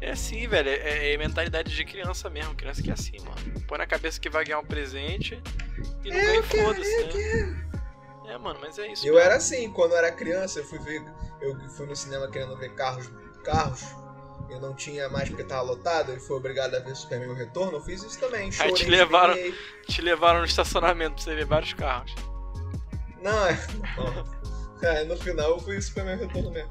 É 0.00 0.12
assim, 0.12 0.48
velho. 0.48 0.70
É, 0.70 1.12
é 1.12 1.16
mentalidade 1.18 1.74
de 1.76 1.84
criança 1.84 2.30
mesmo. 2.30 2.54
Criança 2.54 2.82
que 2.82 2.88
é 2.88 2.94
assim, 2.94 3.18
mano. 3.18 3.60
Põe 3.68 3.78
na 3.78 3.86
cabeça 3.86 4.18
que 4.18 4.30
vai 4.30 4.44
ganhar 4.46 4.60
um 4.60 4.64
presente 4.64 5.38
e 6.02 6.08
não 6.08 6.16
É, 6.16 6.24
ganha 6.24 6.42
foda-se, 6.42 6.90
eu 6.90 7.06
né? 7.06 7.71
É, 8.32 8.38
mano, 8.38 8.58
mas 8.60 8.78
é 8.78 8.90
isso. 8.90 9.06
Eu 9.06 9.14
mesmo. 9.14 9.26
era 9.26 9.36
assim, 9.36 9.70
quando 9.72 9.92
eu 9.92 9.98
era 9.98 10.10
criança, 10.10 10.60
eu 10.60 10.64
fui 10.64 10.78
ver. 10.78 11.04
Eu 11.40 11.58
fui 11.70 11.86
no 11.86 11.94
cinema 11.94 12.30
querendo 12.30 12.56
ver 12.56 12.74
carros. 12.74 13.10
carros 13.44 13.84
eu 14.52 14.60
não 14.60 14.74
tinha 14.74 15.08
mais 15.08 15.28
porque 15.28 15.44
tava 15.44 15.62
lotado, 15.62 16.12
e 16.12 16.20
fui 16.20 16.36
obrigado 16.36 16.74
a 16.74 16.80
ver 16.80 16.94
Superman 16.94 17.30
o 17.30 17.34
Retorno, 17.34 17.78
eu 17.78 17.82
fiz 17.82 18.02
isso 18.02 18.18
também. 18.20 18.52
Chorei, 18.52 18.72
te 18.72 18.86
levaram-. 18.86 19.36
Te 19.86 20.02
levaram 20.02 20.40
no 20.40 20.44
estacionamento 20.44 21.14
pra 21.14 21.24
você 21.24 21.34
ver 21.34 21.46
vários 21.46 21.72
carros. 21.72 22.14
Não, 23.20 23.46
é. 23.46 23.58
não. 23.96 24.42
É, 24.82 25.04
no 25.04 25.16
final 25.16 25.50
eu 25.50 25.60
fui 25.60 25.80
Superman 25.80 26.16
o 26.16 26.18
Retorno 26.18 26.50
mesmo. 26.50 26.70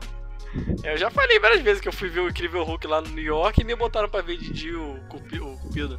É, 0.83 0.91
Eu 0.91 0.97
já 0.97 1.09
falei 1.09 1.39
várias 1.39 1.61
vezes 1.61 1.81
que 1.81 1.87
eu 1.87 1.93
fui 1.93 2.09
ver 2.09 2.19
o 2.19 2.27
Incrível 2.27 2.61
Hulk 2.61 2.85
lá 2.85 2.99
no 2.99 3.07
New 3.07 3.23
York 3.23 3.61
e 3.61 3.63
me 3.63 3.73
botaram 3.73 4.09
pra 4.09 4.21
ver 4.21 4.35
Didi 4.35 4.75
o, 4.75 4.99
Cupi, 5.07 5.39
o 5.39 5.57
Cupido. 5.59 5.97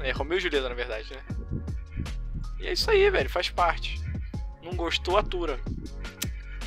É, 0.00 0.12
Romeu 0.12 0.38
e 0.38 0.40
Julieta, 0.40 0.66
na 0.66 0.74
verdade, 0.74 1.12
né? 1.12 1.22
E 2.58 2.66
é 2.68 2.72
isso 2.72 2.90
aí, 2.90 3.10
velho, 3.10 3.28
faz 3.28 3.50
parte. 3.50 4.02
Não 4.64 4.74
gostou, 4.74 5.16
atura. 5.16 5.60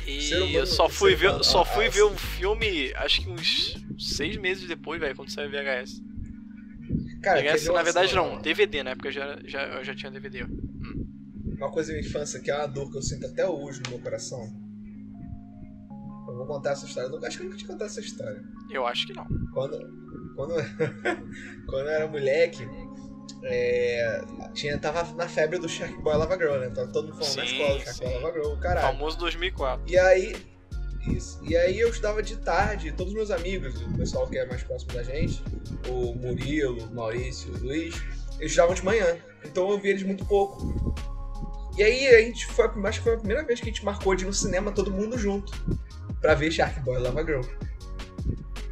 E 0.06 0.54
eu 0.54 0.66
só 0.66 0.88
fui 0.88 1.10
ser 1.10 1.16
ver, 1.16 1.28
humano- 1.28 1.44
só 1.44 1.60
ah, 1.62 1.64
fui 1.66 1.86
ah, 1.86 1.90
ver 1.90 2.02
o 2.02 2.10
filme, 2.16 2.92
acho 2.94 3.20
que 3.20 3.28
uns 3.28 3.76
seis 3.98 4.36
meses 4.38 4.66
depois, 4.66 4.98
velho, 4.98 5.14
quando 5.14 5.30
saiu 5.30 5.50
VHS. 5.50 6.02
Cara, 7.22 7.42
VHS, 7.42 7.66
na 7.66 7.82
verdade, 7.82 8.14
não, 8.14 8.30
uma- 8.32 8.40
DVD, 8.40 8.82
na 8.82 8.90
época 8.90 9.08
eu 9.08 9.12
já, 9.12 9.38
já, 9.44 9.62
eu 9.66 9.84
já 9.84 9.94
tinha 9.94 10.10
DVD. 10.10 10.46
Uma 11.58 11.70
coisa 11.70 11.92
da 11.92 11.98
minha 11.98 12.08
infância 12.08 12.40
que 12.40 12.50
é 12.50 12.56
uma 12.56 12.66
dor 12.68 12.90
que 12.90 12.96
eu 12.96 13.02
sinto 13.02 13.26
até 13.26 13.46
hoje 13.46 13.82
no 13.82 13.90
meu 13.90 13.98
coração. 13.98 14.40
Eu 16.28 16.36
vou 16.36 16.46
contar 16.46 16.70
essa 16.72 16.86
história. 16.86 17.08
Eu 17.08 17.26
acho 17.26 17.36
que 17.36 17.42
eu 17.42 17.46
nunca 17.46 17.58
te 17.58 17.66
contar 17.66 17.86
essa 17.86 18.00
história. 18.00 18.42
Eu 18.70 18.86
acho 18.86 19.06
que 19.06 19.12
não. 19.12 19.26
Quando, 19.52 19.76
quando, 20.36 20.54
quando 21.66 21.86
eu 21.86 21.88
era 21.88 22.06
moleque, 22.06 22.64
é, 23.44 24.22
tinha, 24.54 24.78
tava 24.78 25.04
na 25.14 25.28
febre 25.28 25.58
do 25.58 25.68
Shark 25.68 25.94
Boy 26.02 26.16
Lava 26.16 26.36
Girl, 26.36 26.56
né? 26.56 26.70
Tava 26.70 26.88
todo 26.88 27.08
mundo 27.08 27.24
falando 27.24 27.36
na 27.36 27.46
Sim, 27.46 27.52
escola 27.52 27.78
do 27.78 27.84
Shark 27.84 28.00
Boy. 28.00 28.14
Lava 28.14 28.32
Girl, 28.32 28.56
caralho. 28.56 28.86
Famoso 28.86 29.18
2004. 29.18 29.84
E 29.86 29.98
aí, 29.98 30.36
isso. 31.06 31.40
E 31.44 31.56
aí 31.56 31.78
eu 31.78 31.88
estudava 31.88 32.22
de 32.22 32.36
tarde, 32.36 32.92
todos 32.92 33.12
os 33.12 33.16
meus 33.16 33.30
amigos, 33.30 33.80
o 33.82 33.96
pessoal 33.96 34.26
que 34.28 34.38
é 34.38 34.46
mais 34.46 34.62
próximo 34.62 34.92
da 34.92 35.02
gente, 35.02 35.42
o 35.88 36.14
Murilo, 36.14 36.84
o 36.84 36.94
Maurício, 36.94 37.52
o 37.54 37.58
Luiz, 37.58 37.94
Eles 38.38 38.50
estudavam 38.50 38.74
de 38.74 38.84
manhã, 38.84 39.16
então 39.44 39.70
eu 39.70 39.78
via 39.78 39.92
eles 39.92 40.02
muito 40.02 40.24
pouco. 40.26 40.94
E 41.76 41.82
aí 41.82 42.08
a 42.08 42.20
gente 42.22 42.44
foi, 42.46 42.66
acho 42.84 42.98
que 42.98 43.04
foi 43.04 43.14
a 43.14 43.18
primeira 43.18 43.44
vez 43.44 43.60
que 43.60 43.68
a 43.68 43.72
gente 43.72 43.84
marcou 43.84 44.14
de 44.14 44.24
ir 44.24 44.26
no 44.26 44.32
cinema 44.32 44.72
todo 44.72 44.90
mundo 44.90 45.16
junto 45.16 45.52
pra 46.20 46.34
ver 46.34 46.50
Shark 46.50 46.80
Boy 46.80 46.98
Lava 46.98 47.24
Girl. 47.24 47.42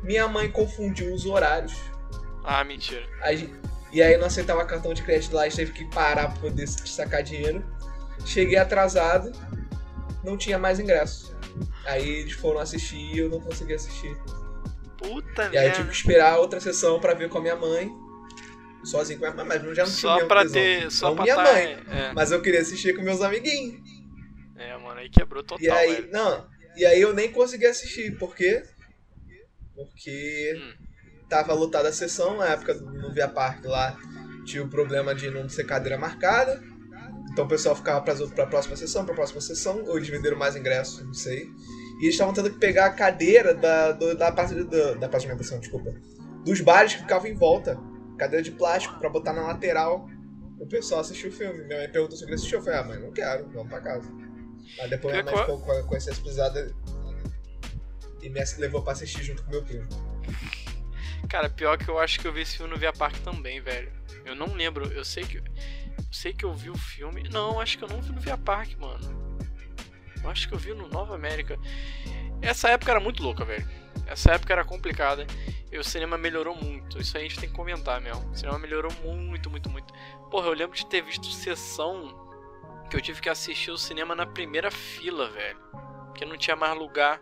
Minha 0.03 0.29
mãe 0.29 0.51
confundiu 0.51 1.15
os 1.15 1.25
horários. 1.25 1.75
Ah, 2.45 2.63
mentira. 2.65 3.05
Aí, 3.23 3.53
e 3.93 4.03
aí 4.03 4.17
não 4.17 4.27
aceitava 4.27 4.65
cartão 4.65 4.93
de 4.93 5.03
crédito 5.03 5.35
lá, 5.35 5.43
a 5.43 5.49
gente 5.49 5.57
teve 5.57 5.73
que 5.73 5.85
parar 5.91 6.29
pra 6.33 6.41
poder 6.41 6.67
sacar 6.69 7.23
dinheiro. 7.23 7.65
Cheguei 8.25 8.57
atrasado, 8.57 9.31
não 10.25 10.37
tinha 10.37 10.59
mais 10.59 10.79
ingresso. 10.81 11.37
Aí 11.87 12.07
eles 12.21 12.33
foram 12.33 12.59
assistir 12.61 12.97
e 13.15 13.19
eu 13.19 13.29
não 13.29 13.41
consegui 13.41 13.75
assistir. 13.75 14.17
Puta 14.99 15.43
E 15.45 15.47
aí 15.47 15.55
eu 15.57 15.61
merda. 15.63 15.77
tive 15.77 15.89
que 15.91 15.95
esperar 15.97 16.39
outra 16.39 16.59
sessão 16.61 16.99
pra 16.99 17.15
ver 17.15 17.29
com 17.29 17.39
a 17.39 17.41
minha 17.41 17.57
mãe. 17.57 17.91
Sozinho 18.85 19.19
com 19.19 19.27
a 19.27 19.31
minha 19.33 19.45
mãe, 19.45 19.59
mas 19.59 19.77
já 19.77 19.83
não 19.85 19.93
tinha 19.93 20.01
Só 20.19 20.27
pra 20.27 20.43
tesão. 20.43 20.63
ter. 20.63 20.91
Só 20.91 21.09
Não 21.09 21.17
pra 21.17 21.25
minha 21.25 21.35
tá, 21.37 21.43
mãe. 21.53 21.79
É, 21.89 22.13
Mas 22.15 22.31
eu 22.33 22.41
queria 22.41 22.61
assistir 22.61 22.95
com 22.97 23.03
meus 23.03 23.21
amiguinhos. 23.21 23.81
é, 24.57 24.77
mano, 24.79 25.01
aí 25.01 25.09
quebrou 25.11 25.43
total, 25.43 25.65
E 25.65 25.69
aí, 25.71 25.95
velho. 25.97 26.13
não, 26.13 26.49
e 26.77 26.85
aí 26.87 27.01
eu 27.01 27.13
nem 27.15 27.31
consegui 27.33 27.67
assistir, 27.67 28.17
por 28.19 28.35
quê? 28.35 28.63
Porque 29.75 30.55
Hum. 30.57 30.86
Tava 31.29 31.53
lotada 31.55 31.89
a 31.89 31.93
sessão, 31.93 32.37
na 32.39 32.47
época 32.47 32.75
no 32.75 33.13
Via 33.13 33.29
Parque 33.29 33.67
lá 33.67 33.97
tinha 34.45 34.63
o 34.63 34.69
problema 34.69 35.15
de 35.15 35.31
não 35.31 35.49
ser 35.49 35.65
cadeira 35.65 35.99
marcada. 35.99 36.63
Então 37.33 37.45
o 37.45 37.49
pessoal 37.49 37.75
ficava 37.77 38.01
pra, 38.01 38.15
pra 38.29 38.47
próxima 38.47 38.77
sessão, 38.77 39.05
pra 39.05 39.15
próxima 39.15 39.41
sessão, 39.41 39.83
ou 39.85 39.97
eles 39.97 40.09
venderam 40.09 40.39
mais 40.39 40.57
ingressos, 40.57 41.05
não 41.05 41.13
sei. 41.13 41.51
E 42.01 42.05
eles 42.05 42.15
estavam 42.15 42.33
tendo 42.33 42.51
que 42.51 42.59
pegar 42.59 42.87
a 42.87 42.91
cadeira 42.91 43.53
da, 43.55 43.93
do- 43.93 44.15
da, 44.17 44.31
parte 44.33 44.55
da, 44.55 44.95
da 44.95 45.09
parte 45.09 45.23
de 45.23 45.27
alimentação, 45.29 45.59
desculpa. 45.59 45.93
Dos 46.45 46.61
bares 46.61 46.95
que 46.95 47.01
ficavam 47.01 47.27
em 47.29 47.35
volta. 47.35 47.79
Cadeira 48.17 48.43
de 48.43 48.53
plástico 48.53 48.99
pra 48.99 49.11
botar 49.11 49.33
na 49.33 49.43
lateral. 49.43 50.09
O 50.59 50.67
pessoal 50.67 51.01
assistiu 51.03 51.29
o 51.29 51.33
filme. 51.33 51.65
Minha 51.65 51.81
mãe 51.81 51.91
perguntou 51.91 52.17
se 52.17 52.23
eu 52.23 52.27
queria 52.27 52.37
assistir. 52.37 52.55
Eu 52.55 52.63
falei, 52.63 52.79
ah, 52.79 52.85
mãe, 52.85 52.99
não 53.01 53.13
quero, 53.13 53.49
vamos 53.51 53.69
pra 53.69 53.81
casa. 53.81 54.09
Mas 54.79 54.89
depois 54.91 55.13
minha 55.13 55.25
mãe 55.25 55.35
ficou 55.45 55.61
com 55.61 55.73
a 55.73 55.83
consciência 55.83 56.23
pesada 56.23 56.73
e 58.23 58.29
me 58.31 58.41
levou 58.59 58.83
pra 58.83 58.93
assistir 58.93 59.23
junto 59.25 59.43
com 59.45 59.51
meu 59.51 59.63
primo. 59.63 59.87
Cara, 61.29 61.49
pior 61.51 61.77
que 61.77 61.89
eu 61.89 61.99
acho 61.99 62.21
que 62.21 62.27
eu 62.27 62.33
vi 62.33 62.43
esse 62.43 62.57
filme 62.57 62.73
no 62.73 62.79
Via 62.79 62.93
Parque 62.93 63.21
também, 63.21 63.61
velho. 63.61 63.93
Eu 64.25 64.35
não 64.35 64.55
lembro, 64.55 64.87
eu 64.93 65.05
sei 65.05 65.25
que. 65.25 65.39
Eu 65.39 66.13
sei 66.13 66.33
que 66.33 66.45
eu 66.45 66.55
vi 66.55 66.71
o 66.71 66.79
filme. 66.79 67.29
Não, 67.29 67.61
acho 67.61 67.79
que 67.79 67.85
eu 67.85 67.89
não 67.89 68.01
vi 68.01 68.13
no 68.13 68.21
Via 68.21 68.39
Parque, 68.39 68.77
mano. 68.77 69.39
Eu 70.23 70.31
acho 70.31 70.49
que 70.49 70.55
eu 70.55 70.59
vi 70.59 70.73
no 70.73 70.89
Nova 70.89 71.15
América. 71.15 71.59
Essa 72.41 72.71
época 72.71 72.91
era 72.91 73.01
muito 73.01 73.23
louca, 73.23 73.45
velho. 73.45 73.69
Essa 74.07 74.33
época 74.33 74.53
era 74.53 74.65
complicada. 74.65 75.27
E 75.71 75.79
o 75.79 75.85
cinema 75.85 76.17
melhorou 76.17 76.55
muito. 76.55 77.01
Isso 77.01 77.17
aí 77.17 77.27
a 77.27 77.29
gente 77.29 77.41
tem 77.41 77.49
que 77.49 77.55
comentar 77.55 78.01
mesmo. 78.01 78.31
O 78.31 78.35
cinema 78.35 78.59
melhorou 78.59 78.93
muito, 79.03 79.51
muito, 79.51 79.69
muito. 79.69 79.93
Porra, 80.31 80.47
eu 80.47 80.53
lembro 80.53 80.77
de 80.77 80.87
ter 80.87 81.03
visto 81.03 81.27
sessão 81.27 82.25
que 82.89 82.97
eu 82.97 83.01
tive 83.01 83.21
que 83.21 83.29
assistir 83.29 83.71
o 83.71 83.79
cinema 83.79 84.15
na 84.15 84.27
primeira 84.27 84.71
fila, 84.71 85.29
velho. 85.31 85.59
Porque 86.07 86.25
não 86.25 86.37
tinha 86.37 86.57
mais 86.57 86.79
lugar. 86.79 87.21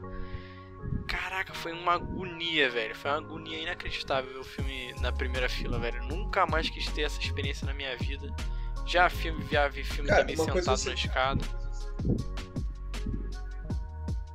Caraca, 1.07 1.53
foi 1.55 1.73
uma 1.73 1.93
agonia, 1.95 2.71
velho. 2.71 2.95
Foi 2.95 3.11
uma 3.11 3.19
agonia 3.19 3.59
inacreditável 3.59 4.33
ver 4.33 4.39
o 4.39 4.45
filme 4.45 4.93
na 5.01 5.13
primeira 5.13 5.49
fila, 5.49 5.79
velho. 5.79 6.03
Nunca 6.05 6.47
mais 6.47 6.69
quis 6.71 6.87
ter 6.89 7.03
essa 7.03 7.21
experiência 7.21 7.67
na 7.67 7.75
minha 7.75 7.97
vida. 7.99 8.35
Já 8.87 9.09
filme, 9.09 9.47
já 9.51 9.69
vi 9.69 9.85
filme 9.85 10.09
Cara, 10.09 10.21
também 10.23 10.37
sentado 10.37 10.71
assim- 10.71 10.89
na 10.89 10.95
escada. 10.95 11.45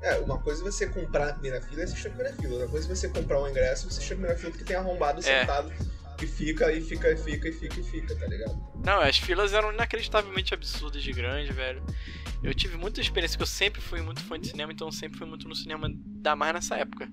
É, 0.01 0.17
uma 0.19 0.39
coisa 0.39 0.61
é 0.61 0.71
você 0.71 0.87
comprar 0.87 1.25
na 1.27 1.33
primeira 1.33 1.61
fila 1.61 1.81
e 1.81 1.83
assistir 1.83 2.07
a 2.07 2.11
primeira 2.11 2.35
fila. 2.37 2.53
Outra 2.53 2.67
coisa 2.69 2.91
é 2.91 2.95
você 2.95 3.09
comprar 3.09 3.41
um 3.41 3.47
ingresso 3.49 3.85
e 3.87 3.91
você 3.91 3.97
assistir 3.97 4.13
a 4.13 4.15
primeira 4.15 4.37
fila 4.37 4.51
porque 4.51 4.63
tem 4.63 4.75
arrombado 4.77 5.19
É. 5.19 5.23
sentado 5.41 5.73
e 6.25 6.27
fica, 6.27 6.71
e 6.71 6.81
fica, 6.81 7.11
e 7.11 7.17
fica, 7.17 7.49
e 7.49 7.51
fica, 7.51 7.79
e 7.79 7.83
fica, 7.83 8.15
tá 8.15 8.27
ligado? 8.27 8.59
Não, 8.83 8.99
as 9.01 9.17
filas 9.17 9.53
eram 9.53 9.71
inacreditavelmente 9.73 10.53
absurdas 10.53 11.01
de 11.01 11.11
grande, 11.11 11.51
velho. 11.51 11.83
Eu 12.43 12.53
tive 12.53 12.77
muita 12.77 13.01
experiência, 13.01 13.37
que 13.37 13.43
eu 13.43 13.47
sempre 13.47 13.81
fui 13.81 14.01
muito 14.01 14.21
fã 14.21 14.39
de 14.39 14.47
cinema, 14.47 14.71
então 14.71 14.91
sempre 14.91 15.17
fui 15.17 15.27
muito 15.27 15.47
no 15.47 15.55
cinema, 15.55 15.87
ainda 15.87 16.35
mais 16.35 16.53
nessa 16.53 16.75
época. 16.77 17.09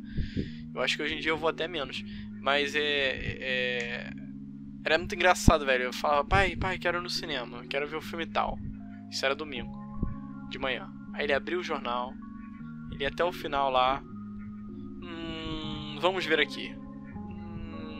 Eu 0.74 0.80
acho 0.80 0.96
que 0.96 1.02
hoje 1.02 1.14
em 1.14 1.20
dia 1.20 1.30
eu 1.30 1.38
vou 1.38 1.48
até 1.48 1.66
menos. 1.66 2.04
Mas 2.40 2.74
é. 2.76 2.80
é... 2.80 4.10
Era 4.84 4.98
muito 4.98 5.14
engraçado, 5.16 5.66
velho. 5.66 5.84
Eu 5.84 5.92
falava, 5.92 6.24
pai, 6.24 6.54
pai, 6.54 6.78
quero 6.78 6.98
ir 6.98 7.02
no 7.02 7.10
cinema, 7.10 7.64
quero 7.68 7.88
ver 7.88 7.96
o 7.96 8.00
filme 8.00 8.24
tal. 8.24 8.56
Isso 9.10 9.24
era 9.24 9.34
domingo, 9.34 9.72
de 10.48 10.58
manhã. 10.58 10.88
Aí 11.12 11.24
ele 11.24 11.32
abriu 11.32 11.58
o 11.58 11.62
jornal, 11.62 12.14
ele 12.92 13.02
ia 13.02 13.08
até 13.08 13.24
o 13.24 13.32
final 13.32 13.68
lá. 13.68 14.00
Hum, 15.02 15.98
vamos 16.00 16.24
ver 16.24 16.38
aqui. 16.38 16.72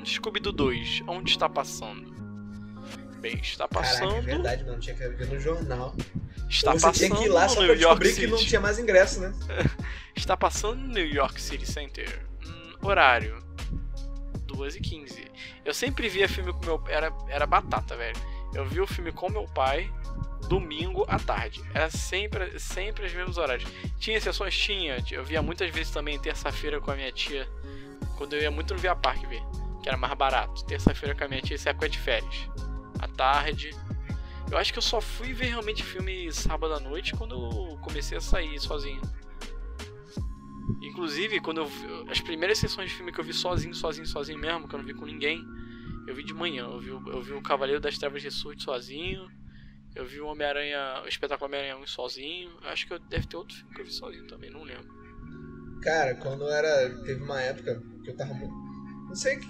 Scooby-Doo 0.06 0.52
2, 0.52 1.02
onde 1.06 1.30
está 1.32 1.48
passando? 1.48 2.14
Bem, 3.20 3.36
está 3.36 3.66
passando. 3.66 4.10
Caraca, 4.10 4.18
é 4.18 4.34
verdade, 4.34 4.64
mano. 4.64 4.78
Tinha 4.78 4.94
que 4.94 5.08
ver 5.08 5.28
no 5.28 5.40
jornal. 5.40 5.94
Está 6.48 6.72
Ou 6.72 6.78
você 6.78 6.86
passando 6.86 7.08
tinha 7.08 7.18
que 7.18 7.25
ir 7.25 7.28
lá 7.28 7.48
só 7.48 7.56
pra 7.64 7.75
York 7.75 8.08
City. 8.08 8.20
que 8.20 8.26
não 8.28 8.38
tinha 8.38 8.60
mais 8.60 8.78
ingresso, 8.78 9.20
né? 9.20 9.32
Está 10.14 10.36
passando 10.36 10.76
no 10.76 10.88
New 10.88 11.06
York 11.06 11.40
City 11.40 11.66
Center. 11.66 12.25
Hum, 12.46 12.75
horário. 12.82 13.38
2h15. 14.46 15.28
Eu 15.64 15.75
sempre 15.75 16.08
via 16.08 16.28
filme 16.28 16.52
com 16.52 16.64
meu 16.64 16.82
era 16.88 17.12
Era 17.28 17.46
batata, 17.46 17.96
velho. 17.96 18.16
Eu 18.54 18.64
vi 18.64 18.80
o 18.80 18.86
filme 18.86 19.12
com 19.12 19.28
meu 19.28 19.44
pai 19.44 19.92
domingo 20.48 21.04
à 21.08 21.18
tarde. 21.18 21.62
Era 21.75 21.90
sempre, 21.90 22.58
sempre 22.58 23.06
os 23.06 23.12
mesmos 23.12 23.36
horários. 23.36 23.68
Tinha 23.98 24.16
exceções? 24.16 24.56
Tinha. 24.56 25.04
Eu 25.10 25.25
via 25.25 25.42
muitas 25.42 25.68
vezes 25.70 25.92
também 25.92 26.18
terça-feira 26.18 26.80
com 26.80 26.90
a 26.90 26.94
minha 26.94 27.10
tia. 27.10 27.48
Quando 28.16 28.34
eu 28.34 28.42
ia 28.42 28.50
muito 28.50 28.72
no 28.72 28.80
Via 28.80 28.94
Parque 28.94 29.26
ver. 29.26 29.42
Que 29.87 29.90
era 29.90 29.97
mais 29.97 30.14
barato. 30.14 30.64
Terça-feira 30.66 31.14
com 31.14 31.23
a 31.23 31.28
minha 31.28 31.40
tia, 31.40 31.57
é 31.64 31.69
época 31.69 31.88
de 31.88 31.97
férias. 31.97 32.50
À 32.99 33.07
tarde. 33.07 33.71
Eu 34.50 34.59
acho 34.59 34.73
que 34.73 34.78
eu 34.81 34.83
só 34.83 35.00
fui 35.00 35.33
ver 35.33 35.45
realmente 35.50 35.85
filme 35.85 36.33
sábado 36.33 36.75
à 36.75 36.81
noite 36.81 37.14
quando 37.14 37.37
eu 37.37 37.78
comecei 37.78 38.19
a 38.19 38.21
sair 38.21 38.59
sozinho. 38.59 39.00
Inclusive, 40.83 41.38
quando 41.38 41.59
eu 41.59 41.66
vi- 41.66 42.11
as 42.11 42.21
primeiras 42.21 42.59
sessões 42.59 42.90
de 42.90 42.97
filme 42.97 43.12
que 43.12 43.21
eu 43.21 43.25
vi 43.25 43.33
sozinho, 43.33 43.73
sozinho, 43.75 44.07
sozinho 44.09 44.40
mesmo, 44.40 44.69
que 44.69 44.75
eu 44.75 44.78
não 44.81 44.85
vi 44.87 44.93
com 44.93 45.07
ninguém, 45.07 45.40
eu 46.09 46.16
vi 46.16 46.25
de 46.25 46.35
manhã. 46.35 46.64
Eu 46.64 46.81
vi, 46.81 46.88
eu 46.90 47.23
vi 47.23 47.33
o 47.35 47.40
Cavaleiro 47.43 47.81
das 47.81 47.97
Trevas 47.97 48.25
Ressurge 48.25 48.61
sozinho. 48.64 49.28
Eu 49.95 50.05
vi 50.05 50.21
o 50.21 50.26
Homem-Aranha, 50.26 51.02
o 51.05 51.07
espetáculo 51.09 51.47
Homem-Aranha 51.47 51.76
1 51.78 51.87
sozinho. 51.87 52.50
Acho 52.64 52.88
que 52.88 52.93
eu- 52.93 52.99
deve 52.99 53.28
ter 53.28 53.37
outro 53.37 53.57
filme 53.57 53.73
que 53.73 53.81
eu 53.83 53.85
vi 53.85 53.93
sozinho 53.93 54.26
também, 54.26 54.50
não 54.50 54.64
lembro. 54.64 54.88
Cara, 55.81 56.16
quando 56.16 56.49
era. 56.49 56.90
Teve 57.05 57.23
uma 57.23 57.40
época 57.40 57.81
que 58.02 58.11
eu 58.11 58.16
tava. 58.16 58.35
Não 59.08 59.14
sei 59.14 59.36
que, 59.36 59.48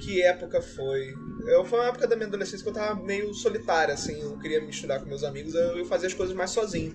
que 0.00 0.22
época 0.22 0.60
foi. 0.62 1.14
Eu, 1.46 1.64
foi 1.64 1.78
uma 1.78 1.88
época 1.88 2.06
da 2.06 2.16
minha 2.16 2.28
adolescência 2.28 2.62
que 2.62 2.68
eu 2.68 2.72
tava 2.72 3.00
meio 3.02 3.32
solitário, 3.34 3.94
assim. 3.94 4.20
Eu 4.20 4.30
não 4.30 4.38
queria 4.38 4.60
me 4.60 4.66
misturar 4.66 5.00
com 5.00 5.06
meus 5.06 5.22
amigos, 5.24 5.54
eu 5.54 5.78
ia 5.78 5.84
fazer 5.84 6.06
as 6.08 6.14
coisas 6.14 6.34
mais 6.34 6.50
sozinho. 6.50 6.94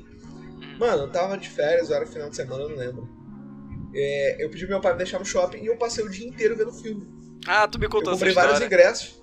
Mano, 0.79 1.03
eu 1.03 1.11
tava 1.11 1.37
de 1.37 1.49
férias, 1.49 1.89
ou 1.89 1.95
era 1.95 2.05
final 2.05 2.29
de 2.29 2.35
semana, 2.35 2.63
eu 2.63 2.69
não 2.69 2.75
lembro. 2.77 3.09
É, 3.93 4.43
eu 4.43 4.49
pedi 4.49 4.63
pro 4.65 4.73
meu 4.75 4.81
pai 4.81 4.93
me 4.93 4.97
deixar 4.99 5.19
no 5.19 5.25
shopping 5.25 5.57
e 5.63 5.67
eu 5.67 5.77
passei 5.77 6.03
o 6.03 6.09
dia 6.09 6.27
inteiro 6.27 6.55
vendo 6.55 6.71
filme. 6.71 7.07
Ah, 7.45 7.67
tu 7.67 7.77
me 7.77 7.85
Eu 7.85 7.89
contou 7.89 8.13
essa 8.13 8.19
comprei 8.19 8.33
vários 8.33 8.53
história. 8.53 8.73
ingressos. 8.73 9.21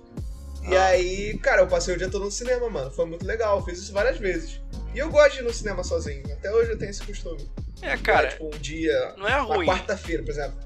E 0.69 0.75
Ah. 0.75 0.85
aí, 0.87 1.37
cara, 1.39 1.61
eu 1.63 1.67
passei 1.67 1.95
o 1.95 1.97
dia 1.97 2.09
todo 2.09 2.25
no 2.25 2.31
cinema, 2.31 2.69
mano. 2.69 2.91
Foi 2.91 3.05
muito 3.05 3.25
legal, 3.25 3.57
eu 3.59 3.65
fiz 3.65 3.79
isso 3.79 3.91
várias 3.93 4.17
vezes. 4.19 4.61
E 4.93 4.99
eu 4.99 5.09
gosto 5.09 5.33
de 5.33 5.39
ir 5.39 5.43
no 5.43 5.53
cinema 5.53 5.83
sozinho. 5.83 6.23
Até 6.33 6.51
hoje 6.53 6.71
eu 6.71 6.77
tenho 6.77 6.91
esse 6.91 7.03
costume. 7.03 7.49
É, 7.81 7.97
cara, 7.97 8.27
É, 8.27 8.31
tipo, 8.31 8.45
um 8.47 8.59
dia. 8.59 9.15
não 9.17 9.27
é 9.27 9.41
Uma 9.41 9.55
ruim. 9.55 9.65
quarta-feira, 9.67 10.21
por 10.21 10.31
exemplo. 10.31 10.59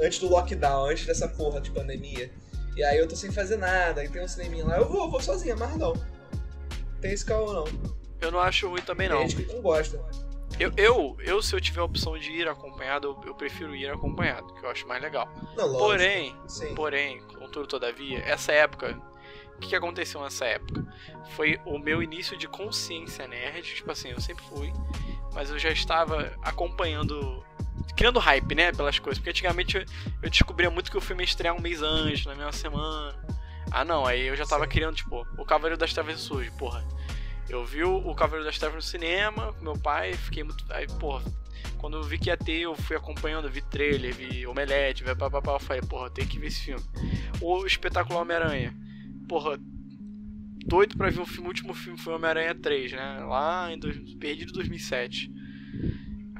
Antes 0.00 0.18
do 0.18 0.28
lockdown, 0.28 0.86
antes 0.86 1.06
dessa 1.06 1.28
porra 1.28 1.60
de 1.60 1.70
pandemia. 1.70 2.30
E 2.76 2.82
aí 2.82 2.98
eu 2.98 3.06
tô 3.06 3.14
sem 3.14 3.30
fazer 3.30 3.56
nada, 3.56 4.00
aí 4.00 4.08
tem 4.08 4.22
um 4.22 4.28
cineminha 4.28 4.64
lá. 4.64 4.78
Eu 4.78 4.88
vou, 4.88 5.10
vou 5.10 5.20
sozinha, 5.20 5.54
mas 5.54 5.76
não. 5.76 5.92
Tem 7.00 7.12
esse 7.12 7.24
caô 7.24 7.52
não. 7.52 7.64
Eu 8.20 8.32
não 8.32 8.40
acho 8.40 8.68
ruim 8.68 8.82
também, 8.82 9.08
não. 9.08 9.18
Tem 9.18 9.28
gente 9.28 9.44
que 9.44 9.52
não 9.52 9.62
gosta. 9.62 10.00
Eu, 10.58 10.72
eu, 10.76 11.16
eu, 11.20 11.42
se 11.42 11.54
eu 11.54 11.60
tiver 11.60 11.80
a 11.80 11.84
opção 11.84 12.16
de 12.16 12.30
ir 12.30 12.48
acompanhado, 12.48 13.08
eu, 13.08 13.28
eu 13.28 13.34
prefiro 13.34 13.74
ir 13.74 13.88
acompanhado, 13.90 14.54
que 14.54 14.64
eu 14.64 14.70
acho 14.70 14.86
mais 14.86 15.02
legal. 15.02 15.28
Não, 15.56 15.66
lógico. 15.66 15.78
Porém, 15.78 16.36
Sim. 16.46 16.74
Porém, 16.74 17.20
contudo, 17.38 17.66
todavia, 17.66 18.20
essa 18.20 18.52
época. 18.52 18.96
O 19.56 19.58
que, 19.60 19.68
que 19.68 19.76
aconteceu 19.76 20.20
nessa 20.20 20.46
época? 20.46 20.84
Foi 21.30 21.60
o 21.64 21.78
meu 21.78 22.02
início 22.02 22.36
de 22.36 22.48
consciência 22.48 23.26
nerd. 23.26 23.74
Tipo 23.74 23.90
assim, 23.92 24.10
eu 24.10 24.20
sempre 24.20 24.44
fui, 24.44 24.72
mas 25.32 25.50
eu 25.50 25.58
já 25.58 25.70
estava 25.70 26.32
acompanhando. 26.42 27.44
Criando 27.96 28.18
hype, 28.18 28.54
né? 28.54 28.72
Pelas 28.72 28.98
coisas. 28.98 29.18
Porque 29.18 29.30
antigamente 29.30 29.76
eu, 29.76 29.84
eu 30.22 30.30
descobria 30.30 30.70
muito 30.70 30.90
que 30.90 30.96
o 30.98 31.00
filme 31.00 31.22
ia 31.22 31.26
estrear 31.26 31.54
um 31.54 31.60
mês 31.60 31.82
antes, 31.82 32.26
na 32.26 32.34
mesma 32.34 32.52
semana. 32.52 33.14
Ah, 33.70 33.84
não, 33.84 34.06
aí 34.06 34.26
eu 34.26 34.36
já 34.36 34.46
tava 34.46 34.64
Sim. 34.64 34.70
criando, 34.70 34.96
tipo, 34.96 35.26
O 35.38 35.44
Cavaleiro 35.44 35.78
das 35.78 35.92
Trevas 35.92 36.20
surge, 36.20 36.50
porra. 36.52 36.84
Eu 37.48 37.64
vi 37.64 37.82
o 37.84 37.96
o 37.96 38.14
Cavaleiro 38.14 38.44
das 38.44 38.58
Trevas 38.58 38.76
no 38.76 38.82
cinema 38.82 39.52
com 39.52 39.64
meu 39.64 39.78
pai, 39.78 40.14
fiquei 40.14 40.42
muito. 40.42 40.64
Aí, 40.70 40.86
porra, 40.98 41.22
quando 41.78 41.96
eu 41.96 42.02
vi 42.02 42.18
que 42.18 42.30
ia 42.30 42.36
ter, 42.36 42.60
eu 42.60 42.74
fui 42.74 42.96
acompanhando, 42.96 43.50
vi 43.50 43.60
trailer, 43.60 44.14
vi 44.14 44.46
Omelete, 44.46 45.04
vi 45.04 45.14
papapá, 45.14 45.52
eu 45.52 45.60
falei, 45.60 45.82
porra, 45.82 46.08
tem 46.10 46.26
que 46.26 46.38
ver 46.38 46.46
esse 46.46 46.60
filme. 46.60 46.82
O 47.40 47.66
espetáculo 47.66 48.18
Homem-Aranha. 48.18 48.74
Porra, 49.28 49.58
doido 50.66 50.96
pra 50.96 51.10
ver 51.10 51.20
o 51.20 51.26
filme, 51.26 51.46
o 51.46 51.48
último 51.48 51.74
filme 51.74 51.98
foi 51.98 52.14
Homem-Aranha 52.14 52.54
3, 52.54 52.92
né? 52.92 53.24
Lá 53.24 53.70
em 53.72 53.78
dois, 53.78 54.14
perdido 54.14 54.52
2007. 54.52 55.30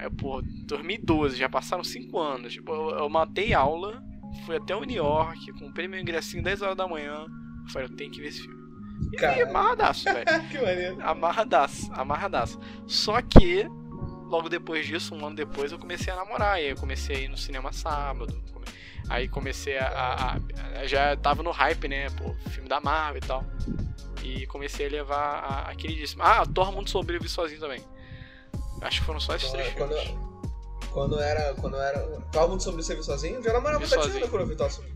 Aí, 0.04 0.10
porra, 0.10 0.42
2012, 0.66 1.36
já 1.36 1.48
passaram 1.48 1.82
5 1.84 2.18
anos. 2.18 2.52
Tipo, 2.52 2.72
eu, 2.72 2.90
eu 2.98 3.08
matei 3.08 3.52
aula, 3.54 4.02
fui 4.46 4.56
até 4.56 4.74
o 4.74 4.84
New 4.84 4.96
York, 4.96 5.52
comprei 5.58 5.86
meu 5.88 6.00
ingressinho 6.00 6.42
10 6.42 6.62
horas 6.62 6.76
da 6.76 6.86
manhã, 6.86 7.26
Eu 7.66 7.70
falei, 7.72 7.88
eu 7.88 7.96
tenho 7.96 8.10
que 8.10 8.20
ver 8.20 8.28
esse 8.28 8.42
filme. 8.42 8.62
E 9.12 9.16
aí, 9.16 9.20
Caralho. 9.20 9.48
amarradaço, 9.50 10.04
velho. 10.04 10.24
que 10.50 10.58
maneiro. 10.58 10.98
Amarradaço, 11.02 11.92
amarradaço. 11.92 12.60
Só 12.86 13.20
que, 13.22 13.64
logo 14.28 14.48
depois 14.48 14.86
disso, 14.86 15.14
um 15.14 15.26
ano 15.26 15.34
depois, 15.36 15.72
eu 15.72 15.78
comecei 15.78 16.12
a 16.12 16.16
namorar. 16.16 16.58
E 16.60 16.64
aí 16.64 16.70
eu 16.70 16.76
comecei 16.76 17.16
a 17.16 17.20
ir 17.20 17.28
no 17.28 17.36
cinema 17.36 17.72
sábado. 17.72 18.40
come- 18.52 18.64
Aí 19.08 19.28
comecei 19.28 19.76
a, 19.78 19.86
a- 19.88 20.36
a- 20.80 20.86
Já 20.86 21.16
tava 21.16 21.42
no 21.42 21.50
hype, 21.50 21.88
né? 21.88 22.08
Pô, 22.10 22.32
filme 22.50 22.68
da 22.68 22.80
Marvel 22.80 23.22
e 23.22 23.26
tal. 23.26 23.44
E 24.22 24.46
comecei 24.46 24.86
a 24.86 24.90
levar 24.90 25.16
a, 25.44 25.70
a 25.70 25.74
queridíssima. 25.74 26.24
Ah, 26.24 26.46
Thor 26.46 26.72
Mundo 26.72 26.88
vi 27.20 27.28
sozinho 27.28 27.60
também. 27.60 27.82
Acho 28.84 29.00
que 29.00 29.06
foram 29.06 29.18
só 29.20 29.34
esses 29.34 29.50
três 29.50 29.72
Quando, 29.74 29.94
filmes. 29.96 30.14
quando 30.92 31.18
era. 31.20 31.54
Quando 31.54 31.76
era. 31.76 31.98
Tava 32.30 32.48
muito 32.48 32.62
sobre 32.62 32.82
você 32.82 33.02
sozinho? 33.02 33.36
Eu 33.36 33.42
já 33.42 33.52
namorava 33.52 33.80
com 33.80 33.86
a 33.86 33.88
Tatiana 33.88 34.12
sozinho. 34.12 34.28
quando 34.28 34.42
eu 34.42 34.48
vi 34.48 34.56
tal 34.56 34.70
filme. 34.70 34.94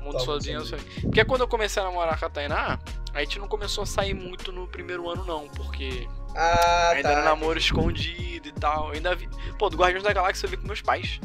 Mundo 0.00 0.12
Tava 0.12 0.24
sozinho, 0.24 0.64
sei. 0.66 0.78
Porque 1.02 1.24
quando 1.24 1.42
eu 1.42 1.48
comecei 1.48 1.82
a 1.82 1.86
namorar 1.86 2.18
com 2.18 2.26
a 2.26 2.30
Tainá, 2.30 2.78
a 3.14 3.20
gente 3.20 3.38
não 3.38 3.46
começou 3.48 3.82
a 3.82 3.86
sair 3.86 4.14
muito 4.14 4.50
no 4.52 4.66
primeiro 4.66 5.08
ano, 5.08 5.24
não. 5.24 5.48
Porque 5.48 6.08
Ah, 6.34 6.90
ainda 6.90 7.08
tá. 7.08 7.14
era 7.14 7.24
namoro 7.24 7.58
escondido 7.58 8.48
e 8.48 8.52
tal. 8.52 8.88
Eu 8.88 8.94
ainda 8.94 9.14
vi. 9.14 9.28
Pô, 9.58 9.68
do 9.70 9.76
Guardiões 9.76 10.02
da 10.02 10.12
Galáxia 10.12 10.46
eu 10.46 10.50
vi 10.50 10.56
com 10.56 10.66
meus 10.66 10.80
pais. 10.82 11.20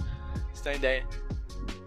Você 0.54 0.64
tem 0.64 0.74
uma 0.74 0.78
ideia? 0.78 1.08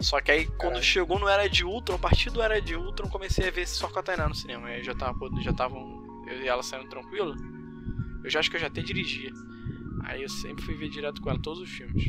Só 0.00 0.20
que 0.20 0.30
aí 0.30 0.46
quando 0.46 0.58
Caralho. 0.75 0.82
chegou 0.82 1.18
no 1.18 1.28
Era 1.28 1.48
de 1.48 1.64
Ultron, 1.64 1.96
a 1.96 1.98
partir 1.98 2.30
do 2.30 2.40
Era 2.42 2.60
de 2.62 2.75
Ultron, 2.76 3.08
comecei 3.08 3.48
a 3.48 3.50
ver 3.50 3.66
só 3.66 3.88
com 3.88 3.98
a 3.98 4.02
Tainá 4.02 4.28
no 4.28 4.34
cinema. 4.34 4.68
Aí 4.68 4.82
já 4.82 4.94
tava, 4.94 5.18
já 5.42 5.50
estavam. 5.50 6.22
Eu 6.26 6.40
e 6.42 6.48
ela 6.48 6.62
saindo 6.62 6.88
tranquilo. 6.88 7.34
Eu 8.25 8.30
já 8.30 8.40
acho 8.40 8.50
que 8.50 8.56
eu 8.56 8.60
já 8.60 8.66
até 8.66 8.80
dirigia. 8.80 9.30
Aí 10.05 10.23
eu 10.23 10.28
sempre 10.28 10.64
fui 10.64 10.75
ver 10.75 10.88
direto 10.88 11.21
com 11.21 11.31
ela 11.31 11.38
todos 11.43 11.61
os 11.61 11.71
filmes. 11.71 12.02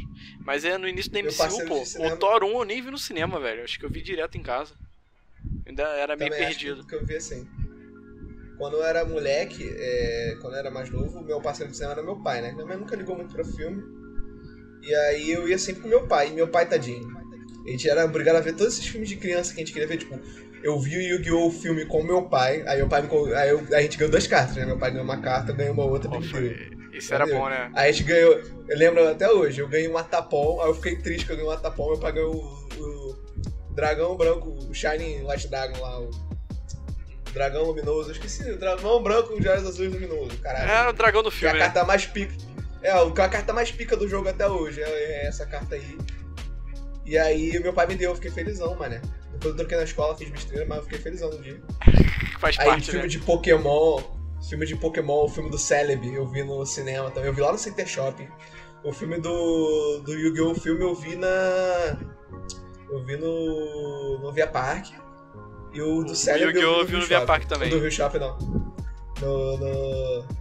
Mas 0.45 0.63
é 0.65 0.77
no 0.77 0.87
início 0.87 1.11
da 1.11 1.19
MCU, 1.19 1.65
pô. 1.67 1.81
O 2.05 2.17
Thor 2.17 2.43
1 2.43 2.59
eu 2.59 2.65
nem 2.65 2.81
vi 2.81 2.91
no 2.91 2.97
cinema, 2.97 3.39
velho. 3.39 3.63
Acho 3.63 3.77
que 3.79 3.85
eu 3.85 3.89
vi 3.89 4.01
direto 4.01 4.37
em 4.37 4.41
casa. 4.43 4.73
Ainda 5.65 5.83
era 5.83 6.15
meio 6.15 6.29
Também 6.31 6.45
acho 6.47 6.57
perdido. 6.59 6.81
que, 6.83 6.89
que 6.89 6.95
eu 6.95 7.05
vi 7.05 7.15
assim. 7.15 7.47
Quando 8.57 8.75
eu 8.77 8.83
era 8.83 9.05
moleque, 9.05 9.63
é, 9.77 10.37
quando 10.41 10.53
eu 10.53 10.59
era 10.59 10.69
mais 10.71 10.89
novo, 10.89 11.23
meu 11.23 11.41
parceiro 11.41 11.71
de 11.71 11.77
cinema 11.77 11.93
era 11.93 12.03
meu 12.03 12.17
pai, 12.21 12.41
né? 12.41 12.51
Minha 12.51 12.65
mãe 12.65 12.77
nunca 12.77 12.95
ligou 12.95 13.15
muito 13.15 13.33
pra 13.33 13.43
filme. 13.43 13.81
E 14.81 14.93
aí 14.95 15.31
eu 15.31 15.47
ia 15.47 15.57
sempre 15.57 15.81
com 15.83 15.87
meu 15.87 16.07
pai. 16.07 16.29
E 16.29 16.33
meu 16.33 16.47
pai, 16.47 16.67
tadinho. 16.67 17.07
A 17.65 17.69
gente 17.71 17.89
era 17.89 18.05
obrigado 18.05 18.37
a 18.37 18.41
ver 18.41 18.53
todos 18.55 18.73
esses 18.73 18.87
filmes 18.87 19.09
de 19.09 19.15
criança 19.17 19.53
que 19.53 19.61
a 19.61 19.63
gente 19.65 19.73
queria 19.73 19.87
ver. 19.87 19.97
Tipo, 19.97 20.19
eu 20.63 20.79
vi 20.79 20.97
o 20.97 21.01
Yu-Gi-Oh! 21.01 21.51
filme 21.51 21.85
com 21.85 22.03
meu 22.03 22.23
pai. 22.27 22.63
Aí 22.67 22.77
meu 22.77 22.87
pai 22.87 23.01
me, 23.01 23.33
aí, 23.35 23.49
eu- 23.49 23.59
aí 23.59 23.75
a 23.75 23.81
gente 23.81 23.97
ganhou 23.97 24.11
duas 24.11 24.27
cartas, 24.27 24.55
né? 24.55 24.65
Meu 24.65 24.77
pai 24.77 24.91
ganhou 24.91 25.03
uma 25.05 25.21
carta, 25.21 25.51
eu 25.51 25.55
ganhei 25.55 25.71
uma 25.71 25.85
outra. 25.85 26.09
Foi- 26.09 26.49
deu. 26.49 26.78
Isso 26.91 27.13
era 27.13 27.25
bom, 27.25 27.49
né? 27.49 27.71
Aí 27.75 27.89
a 27.89 27.91
gente 27.91 28.03
ganhou. 28.03 28.41
Eu 28.67 28.77
lembro 28.77 29.07
até 29.07 29.29
hoje, 29.29 29.61
eu 29.61 29.67
ganhei 29.67 29.87
um 29.87 29.97
Atapom, 29.97 30.61
aí 30.61 30.69
eu 30.69 30.75
fiquei 30.75 30.97
triste 30.97 31.25
que 31.25 31.31
eu 31.31 31.35
ganhei 31.35 31.49
um 31.49 31.53
Atapom, 31.53 31.97
pai 31.97 32.11
ganhou 32.11 32.35
o, 32.35 32.81
o 32.81 33.73
dragão 33.73 34.15
branco, 34.15 34.49
o 34.49 34.73
Shining 34.73 35.23
Light 35.23 35.47
Dragon 35.47 35.79
lá, 35.79 36.01
o 36.01 36.11
dragão 37.33 37.63
luminoso. 37.63 38.09
Eu 38.09 38.13
esqueci, 38.13 38.49
o 38.49 38.57
dragão 38.57 39.01
branco 39.01 39.39
de 39.39 39.47
olhos 39.47 39.65
azuis 39.65 39.91
luminoso, 39.91 40.37
caralho. 40.39 40.69
Era 40.69 40.89
o 40.89 40.93
dragão 40.93 41.23
do 41.23 41.31
que 41.31 41.37
é 41.37 41.39
filme, 41.39 41.55
a 41.55 41.59
né? 41.59 41.65
carta 41.65 41.85
mais 41.85 42.05
pica. 42.05 42.33
É, 42.81 42.89
é 42.89 42.91
a 42.93 43.29
carta 43.29 43.53
mais 43.53 43.71
pica 43.71 43.95
do 43.95 44.07
jogo 44.07 44.29
até 44.29 44.47
hoje, 44.47 44.81
é, 44.81 45.23
é 45.23 45.27
essa 45.27 45.45
carta 45.45 45.75
aí. 45.75 45.97
E 47.05 47.17
aí 47.17 47.59
meu 47.59 47.73
pai 47.73 47.87
me 47.87 47.95
deu, 47.95 48.11
eu 48.11 48.15
fiquei 48.15 48.31
felizão, 48.31 48.75
mané. 48.75 49.01
Depois 49.31 49.53
eu 49.53 49.55
troquei 49.55 49.77
na 49.77 49.83
escola, 49.83 50.17
fiz 50.17 50.29
besteira, 50.29 50.65
mas 50.67 50.77
eu 50.77 50.83
fiquei 50.83 50.99
felizão 50.99 51.29
no 51.29 51.41
dia. 51.41 51.59
Faz 52.39 52.57
Aí 52.59 52.67
parte, 52.67 52.91
filme 52.91 53.03
né? 53.03 53.07
de 53.07 53.19
Pokémon, 53.19 54.01
filme 54.47 54.65
de 54.65 54.75
Pokémon, 54.75 55.25
o 55.25 55.29
filme 55.29 55.49
do 55.49 55.57
Celebi, 55.57 56.13
eu 56.13 56.25
vi 56.27 56.43
no 56.43 56.65
cinema 56.65 57.09
também. 57.11 57.29
Eu 57.29 57.33
vi 57.33 57.41
lá 57.41 57.51
no 57.51 57.57
Center 57.57 57.87
Shopping. 57.87 58.27
O 58.83 58.93
filme 58.93 59.19
do, 59.19 59.99
do 60.05 60.13
Yu-Gi-Oh! 60.13 60.55
filme 60.55 60.81
eu 60.83 60.95
vi 60.95 61.15
na. 61.15 61.27
Eu 62.89 63.03
vi 63.05 63.17
no. 63.17 64.19
no 64.21 64.31
Via 64.31 64.47
Park. 64.47 64.87
E 65.73 65.81
o 65.81 66.03
do 66.03 66.13
O 66.13 66.15
Celebi 66.15 66.53
Yu-Gi-Oh! 66.53 66.79
eu 66.81 66.85
vi 66.85 66.93
no 66.93 66.99
no 66.99 67.05
Via. 67.05 67.25
Park 67.25 67.45
também. 67.45 67.67
O 67.67 67.71
do 67.71 67.79
Rio 67.79 67.91
Shopping 67.91 68.19
não. 68.19 68.37
No. 69.21 69.57
no... 69.57 70.39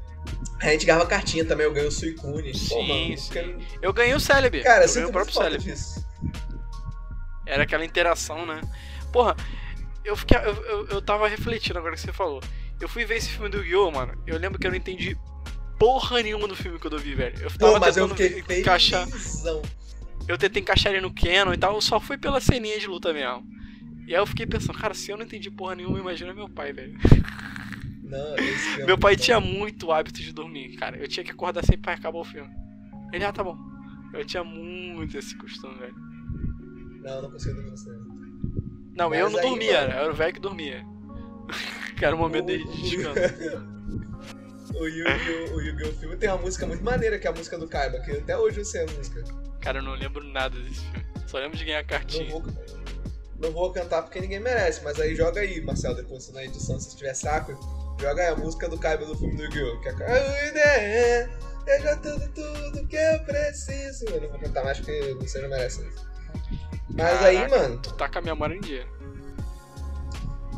A 0.61 0.71
gente 0.71 0.87
ganhava 0.87 1.07
cartinha 1.07 1.45
também, 1.45 1.67
eu 1.67 1.73
ganhei 1.73 1.88
o 1.88 1.93
Suicune. 1.93 2.50
Pô, 2.52 2.59
Sim, 2.59 2.88
mano, 2.88 3.19
sim. 3.19 3.67
Eu 3.81 3.93
ganhei 3.93 4.14
o 4.14 4.21
Celebi. 4.21 4.62
Cara, 4.62 4.85
eu 4.85 4.93
ganhei 4.93 5.09
o 5.09 5.12
próprio 5.12 5.35
Celebi. 5.35 5.64
disso. 5.64 6.05
Era 7.46 7.62
aquela 7.62 7.85
interação, 7.85 8.44
né? 8.44 8.61
Porra, 9.12 9.37
eu, 10.05 10.16
fiquei, 10.16 10.37
eu, 10.38 10.55
eu, 10.64 10.87
eu 10.88 11.03
tava 11.03 11.29
refletindo 11.29 11.79
agora 11.79 11.94
que 11.94 12.01
você 12.01 12.12
falou. 12.12 12.40
Eu 12.81 12.88
fui 12.88 13.05
ver 13.05 13.17
esse 13.17 13.29
filme 13.31 13.49
do 13.49 13.64
Yu, 13.64 13.91
mano. 13.91 14.12
Eu 14.27 14.38
lembro 14.38 14.59
que 14.59 14.67
eu 14.67 14.71
não 14.71 14.77
entendi 14.79 15.17
porra 15.79 16.23
nenhuma 16.23 16.47
do 16.49 16.55
filme 16.57 16.79
quando 16.79 16.95
eu 16.95 17.01
vi, 17.01 17.14
velho. 17.14 17.37
Eu 17.43 17.51
tava 17.51 17.73
Pô, 17.75 17.81
mas 17.81 17.97
eu 17.97 18.09
tentando 18.09 18.35
fiquei 18.37 18.61
encaixar. 18.61 19.07
felizão. 19.07 19.62
Eu 20.27 20.37
tentei 20.38 20.62
encaixar 20.62 20.93
ele 20.93 21.01
no 21.01 21.12
Canon 21.14 21.55
e 21.55 21.57
tal, 21.59 21.75
eu 21.75 21.81
só 21.81 21.99
fui 21.99 22.19
pela 22.19 22.41
ceninha 22.41 22.79
de 22.79 22.87
luta 22.87 23.12
mesmo. 23.12 23.45
E 24.07 24.14
aí 24.14 24.21
eu 24.21 24.27
fiquei 24.27 24.47
pensando, 24.47 24.79
cara, 24.79 24.95
se 24.95 25.11
eu 25.11 25.17
não 25.17 25.25
entendi 25.25 25.51
porra 25.51 25.75
nenhuma, 25.75 25.99
imagina 25.99 26.33
meu 26.35 26.49
pai, 26.49 26.73
velho. 26.73 26.97
Não, 28.03 28.35
é 28.37 28.37
Meu 28.87 28.97
pai 28.97 29.17
bom. 29.17 29.23
tinha 29.23 29.38
muito 29.41 29.93
hábito 29.93 30.21
de 30.21 30.33
dormir, 30.33 30.77
cara. 30.77 30.97
Eu 30.97 31.07
tinha 31.09 31.23
que 31.25 31.31
acordar 31.31 31.62
sempre 31.62 31.83
pra 31.83 31.93
acabar 31.95 32.19
o 32.19 32.25
filme. 32.25 32.51
Ele, 33.12 33.25
ah, 33.25 33.33
tá 33.33 33.43
bom. 33.45 33.57
Eu 34.14 34.25
tinha 34.25 34.43
muito 34.43 35.17
esse 35.19 35.37
costume, 35.37 35.75
velho. 35.79 35.95
Não, 37.03 37.11
eu 37.17 37.23
não 37.23 37.31
consigo 37.31 37.55
dormir 37.55 37.71
no 37.71 37.77
cinema. 37.77 38.05
Não, 38.97 39.11
Mas 39.11 39.19
eu 39.21 39.31
não 39.31 39.38
aí, 39.38 39.47
dormia, 39.47 39.81
mano- 39.83 39.93
era 39.93 40.11
o 40.11 40.14
velho 40.14 40.33
que 40.35 40.41
dormia. 40.41 40.85
Que 41.96 42.04
era 42.04 42.14
o 42.14 42.18
momento 42.18 42.46
de 42.46 42.64
descanso. 42.64 43.68
O 44.74 44.87
Yu-Gi-Oh! 44.87 45.54
o 45.56 45.61
Yu-Gi-Oh! 45.61 45.92
filme 45.94 46.16
tem 46.16 46.28
uma 46.28 46.38
música 46.38 46.66
muito 46.66 46.84
maneira, 46.84 47.18
que 47.18 47.26
é 47.26 47.30
a 47.30 47.32
música 47.32 47.58
do 47.58 47.66
Kaiba, 47.66 48.00
que 48.00 48.12
até 48.12 48.37
hoje 48.37 48.61
eu 48.61 48.64
sei 48.64 48.82
a 48.82 48.87
música. 48.87 49.24
Cara, 49.61 49.78
eu 49.78 49.82
não 49.82 49.94
lembro 49.94 50.22
nada 50.24 50.58
desse 50.61 50.80
filme. 50.80 51.06
Só 51.26 51.38
lembro 51.38 51.56
de 51.58 51.64
ganhar 51.64 51.80
Não 51.82 51.88
cartinha. 51.88 52.30
vou, 52.30 52.44
não 53.40 53.50
vou 53.50 53.72
cantar 53.72 54.02
porque 54.02 54.20
ninguém 54.20 54.40
merece, 54.40 54.82
mas 54.84 55.00
aí 55.00 55.14
joga 55.16 55.40
aí, 55.40 55.61
Marcelo, 55.62 55.96
depois 55.96 56.30
na 56.32 56.44
edição, 56.44 56.78
se 56.78 56.96
tiver 56.96 57.14
saco, 57.14 57.52
joga 58.00 58.22
aí 58.22 58.28
a 58.28 58.37
música 58.37 58.68
do 58.68 58.78
Kaiba 58.78 59.04
do 59.04 59.16
filme 59.16 59.37
do 59.37 59.44
Yu-Gi-Oh! 59.44 59.80
Que 59.80 59.88
é 59.88 59.92
a 60.12 60.48
ideia, 60.48 61.30
seja 61.64 61.96
tudo, 61.96 62.28
tudo 62.32 62.87
que 62.87 62.96
eu 62.96 63.18
preciso. 63.24 64.04
Eu 64.06 64.20
não 64.22 64.28
vou 64.30 64.38
cantar 64.38 64.64
mais 64.64 64.78
porque 64.78 65.16
você 65.20 65.40
não 65.40 65.48
merece 65.48 65.80
isso. 65.88 66.06
Mas 66.90 67.22
aí, 67.22 67.37
Caraca, 67.37 67.58
mano, 67.58 67.78
Tu 67.82 67.94
tá 67.94 68.08
com 68.08 68.18
a 68.18 68.22
minha 68.22 68.34
memória 68.34 68.54
em 68.54 68.61
dia. 68.61 68.87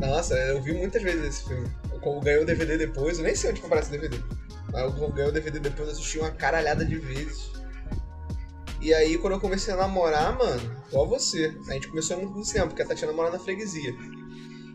Nossa, 0.01 0.35
eu 0.35 0.63
vi 0.63 0.73
muitas 0.73 1.03
vezes 1.03 1.25
esse 1.25 1.45
filme. 1.49 1.71
Eu, 1.93 2.21
ganhei 2.21 2.41
o 2.41 2.47
DVD 2.47 2.79
depois, 2.79 3.19
eu 3.19 3.25
nem 3.25 3.35
sei 3.35 3.51
onde 3.51 3.61
comprar 3.61 3.81
esse 3.81 3.91
DVD. 3.91 4.19
Mas 4.73 4.83
eu 4.83 5.09
ganhei 5.11 5.31
o 5.31 5.33
DVD 5.33 5.59
depois, 5.59 5.89
eu 5.89 5.95
assisti 5.95 6.19
uma 6.19 6.31
caralhada 6.31 6.85
de 6.85 6.97
vezes. 6.97 7.51
E 8.81 8.95
aí, 8.95 9.19
quando 9.19 9.35
eu 9.35 9.41
comecei 9.41 9.75
a 9.75 9.77
namorar, 9.77 10.39
mano, 10.39 10.83
igual 10.89 11.07
você, 11.07 11.55
a 11.69 11.75
gente 11.75 11.89
começou 11.89 12.17
no 12.19 12.43
cinema, 12.43 12.67
porque 12.69 12.81
a 12.81 12.87
Tatiana 12.87 13.13
mora 13.13 13.31
na 13.31 13.39
freguesia. 13.39 13.95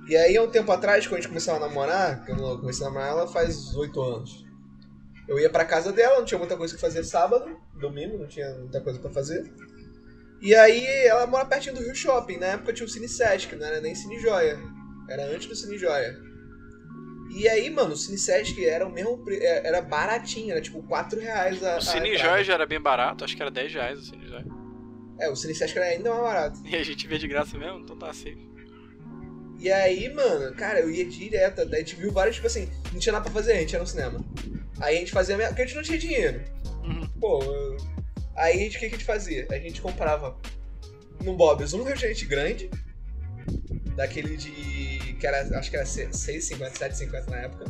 E 0.07 0.15
aí, 0.15 0.37
há 0.37 0.43
um 0.43 0.49
tempo 0.51 0.71
atrás, 0.71 1.07
quando 1.07 1.15
a 1.15 1.21
gente 1.21 1.29
começou 1.29 1.55
a 1.55 1.59
namorar, 1.59 2.23
que 2.23 2.31
eu 2.31 2.59
comecei 2.59 2.85
a 2.85 2.89
namorar 2.89 3.09
ela 3.09 3.27
faz 3.27 3.75
oito 3.75 3.99
anos. 3.99 4.45
Eu 5.27 5.39
ia 5.39 5.49
pra 5.49 5.65
casa 5.65 5.91
dela, 5.91 6.19
não 6.19 6.25
tinha 6.25 6.37
muita 6.37 6.55
coisa 6.55 6.75
que 6.75 6.79
fazer 6.79 7.03
sábado, 7.03 7.57
domingo, 7.73 8.19
não 8.19 8.27
tinha 8.27 8.53
muita 8.53 8.79
coisa 8.79 8.99
pra 8.99 9.09
fazer. 9.09 9.51
E 10.39 10.53
aí, 10.53 10.85
ela 11.07 11.25
mora 11.25 11.45
pertinho 11.45 11.73
do 11.73 11.81
Rio 11.81 11.95
Shopping, 11.95 12.37
na 12.37 12.45
época 12.47 12.73
tinha 12.73 12.85
o 12.85 12.89
Cine 12.89 13.09
Sesc, 13.09 13.55
não 13.55 13.65
era 13.65 13.81
nem 13.81 13.95
Cine 13.95 14.19
Joia. 14.19 14.59
Era 15.09 15.25
antes 15.25 15.47
do 15.47 15.55
Cine 15.55 15.77
Joia. 15.77 16.19
E 17.31 17.47
aí, 17.47 17.69
mano, 17.69 17.93
o 17.93 17.97
Cine 17.97 18.17
Sesc 18.17 18.65
era 18.65 18.87
o 18.87 18.91
mesmo 18.91 19.23
é, 19.29 19.67
era 19.67 19.81
baratinho, 19.81 20.51
era 20.51 20.61
tipo 20.61 20.81
4 20.83 21.19
reais 21.19 21.63
a. 21.63 21.75
O 21.75 21.77
a 21.77 21.81
Cine 21.81 22.09
entrada. 22.11 22.29
Joia 22.29 22.43
já 22.43 22.53
era 22.53 22.65
bem 22.65 22.79
barato, 22.79 23.23
acho 23.23 23.35
que 23.35 23.41
era 23.41 23.51
10 23.51 23.73
reais 23.73 23.99
o 23.99 24.03
Cine 24.03 24.27
Joia. 24.27 24.45
É, 25.19 25.29
o 25.29 25.35
Cine 25.35 25.55
Sesc 25.55 25.77
era 25.77 25.87
ainda 25.87 26.09
mais 26.09 26.21
barato. 26.21 26.59
E 26.65 26.75
a 26.75 26.83
gente 26.83 27.07
vê 27.07 27.17
de 27.17 27.27
graça 27.27 27.57
mesmo, 27.57 27.79
então 27.79 27.97
tá 27.97 28.13
safe. 28.13 28.55
E 29.59 29.71
aí, 29.71 30.13
mano, 30.13 30.53
cara, 30.55 30.79
eu 30.79 30.91
ia 30.91 31.05
direto. 31.05 31.65
Daí 31.65 31.81
a 31.81 31.83
gente 31.83 31.95
viu 31.95 32.11
vários, 32.11 32.35
tipo 32.35 32.47
assim, 32.47 32.69
não 32.91 32.99
tinha 32.99 33.13
nada 33.13 33.23
pra 33.23 33.33
fazer, 33.33 33.53
a 33.53 33.59
gente 33.59 33.73
ia 33.73 33.79
no 33.79 33.87
cinema. 33.87 34.23
Aí 34.79 34.97
a 34.97 34.99
gente 34.99 35.11
fazia. 35.11 35.35
a 35.35 35.47
Porque 35.47 35.61
a 35.61 35.65
gente 35.65 35.75
não 35.75 35.83
tinha 35.83 35.97
dinheiro. 35.97 36.41
Uhum. 36.83 37.07
Pô, 37.19 37.39
aí 38.35 38.63
a 38.63 38.67
o 38.67 38.69
que, 38.69 38.79
que 38.79 38.85
a 38.85 38.89
gente 38.89 39.05
fazia? 39.05 39.47
A 39.49 39.57
gente 39.57 39.81
comprava 39.81 40.37
no 41.23 41.35
Bob's 41.35 41.73
um 41.73 41.83
refrigerante 41.83 42.25
grande, 42.25 42.69
daquele 43.95 44.35
de. 44.37 45.13
que 45.19 45.25
era, 45.25 45.57
acho 45.57 45.69
que 45.69 45.77
era 45.77 45.85
6,50, 45.85 46.71
7,50 46.73 47.29
na 47.29 47.37
época. 47.37 47.65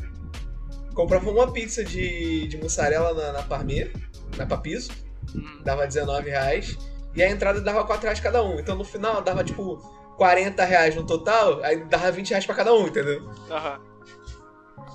Comprava 0.94 1.30
uma 1.30 1.52
pizza 1.52 1.84
de, 1.84 2.48
de 2.48 2.58
mussarela 2.58 3.14
na, 3.14 3.34
na 3.34 3.44
Parmê, 3.44 3.92
na 4.38 4.46
Papiso, 4.46 4.92
Uhum. 5.34 5.62
dava 5.64 5.86
19 5.86 6.30
reais. 6.30 6.78
E 7.16 7.24
a 7.24 7.30
entrada 7.30 7.60
dava 7.62 7.84
4 7.86 8.04
reais 8.04 8.20
cada 8.20 8.44
um. 8.44 8.60
Então 8.60 8.76
no 8.78 8.84
final 8.84 9.22
dava 9.22 9.44
tipo 9.44 9.78
40 10.18 10.64
reais 10.64 10.96
no 10.96 11.06
total, 11.06 11.62
aí 11.64 11.84
dava 11.86 12.12
20 12.12 12.30
reais 12.30 12.46
pra 12.46 12.56
cada 12.56 12.74
um, 12.74 12.88
entendeu? 12.88 13.30
Aham. 13.50 13.80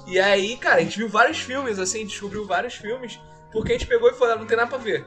E 0.07 0.19
aí, 0.19 0.57
cara, 0.57 0.77
a 0.77 0.81
gente 0.81 0.99
viu 0.99 1.09
vários 1.09 1.38
filmes, 1.40 1.79
assim, 1.79 2.05
descobriu 2.07 2.47
vários 2.47 2.75
filmes, 2.75 3.21
porque 3.53 3.73
a 3.73 3.79
gente 3.79 3.87
pegou 3.87 4.09
e 4.11 4.14
falou, 4.14 4.35
ah, 4.35 4.37
não 4.38 4.47
tem 4.47 4.57
nada 4.57 4.69
pra 4.69 4.79
ver. 4.79 5.07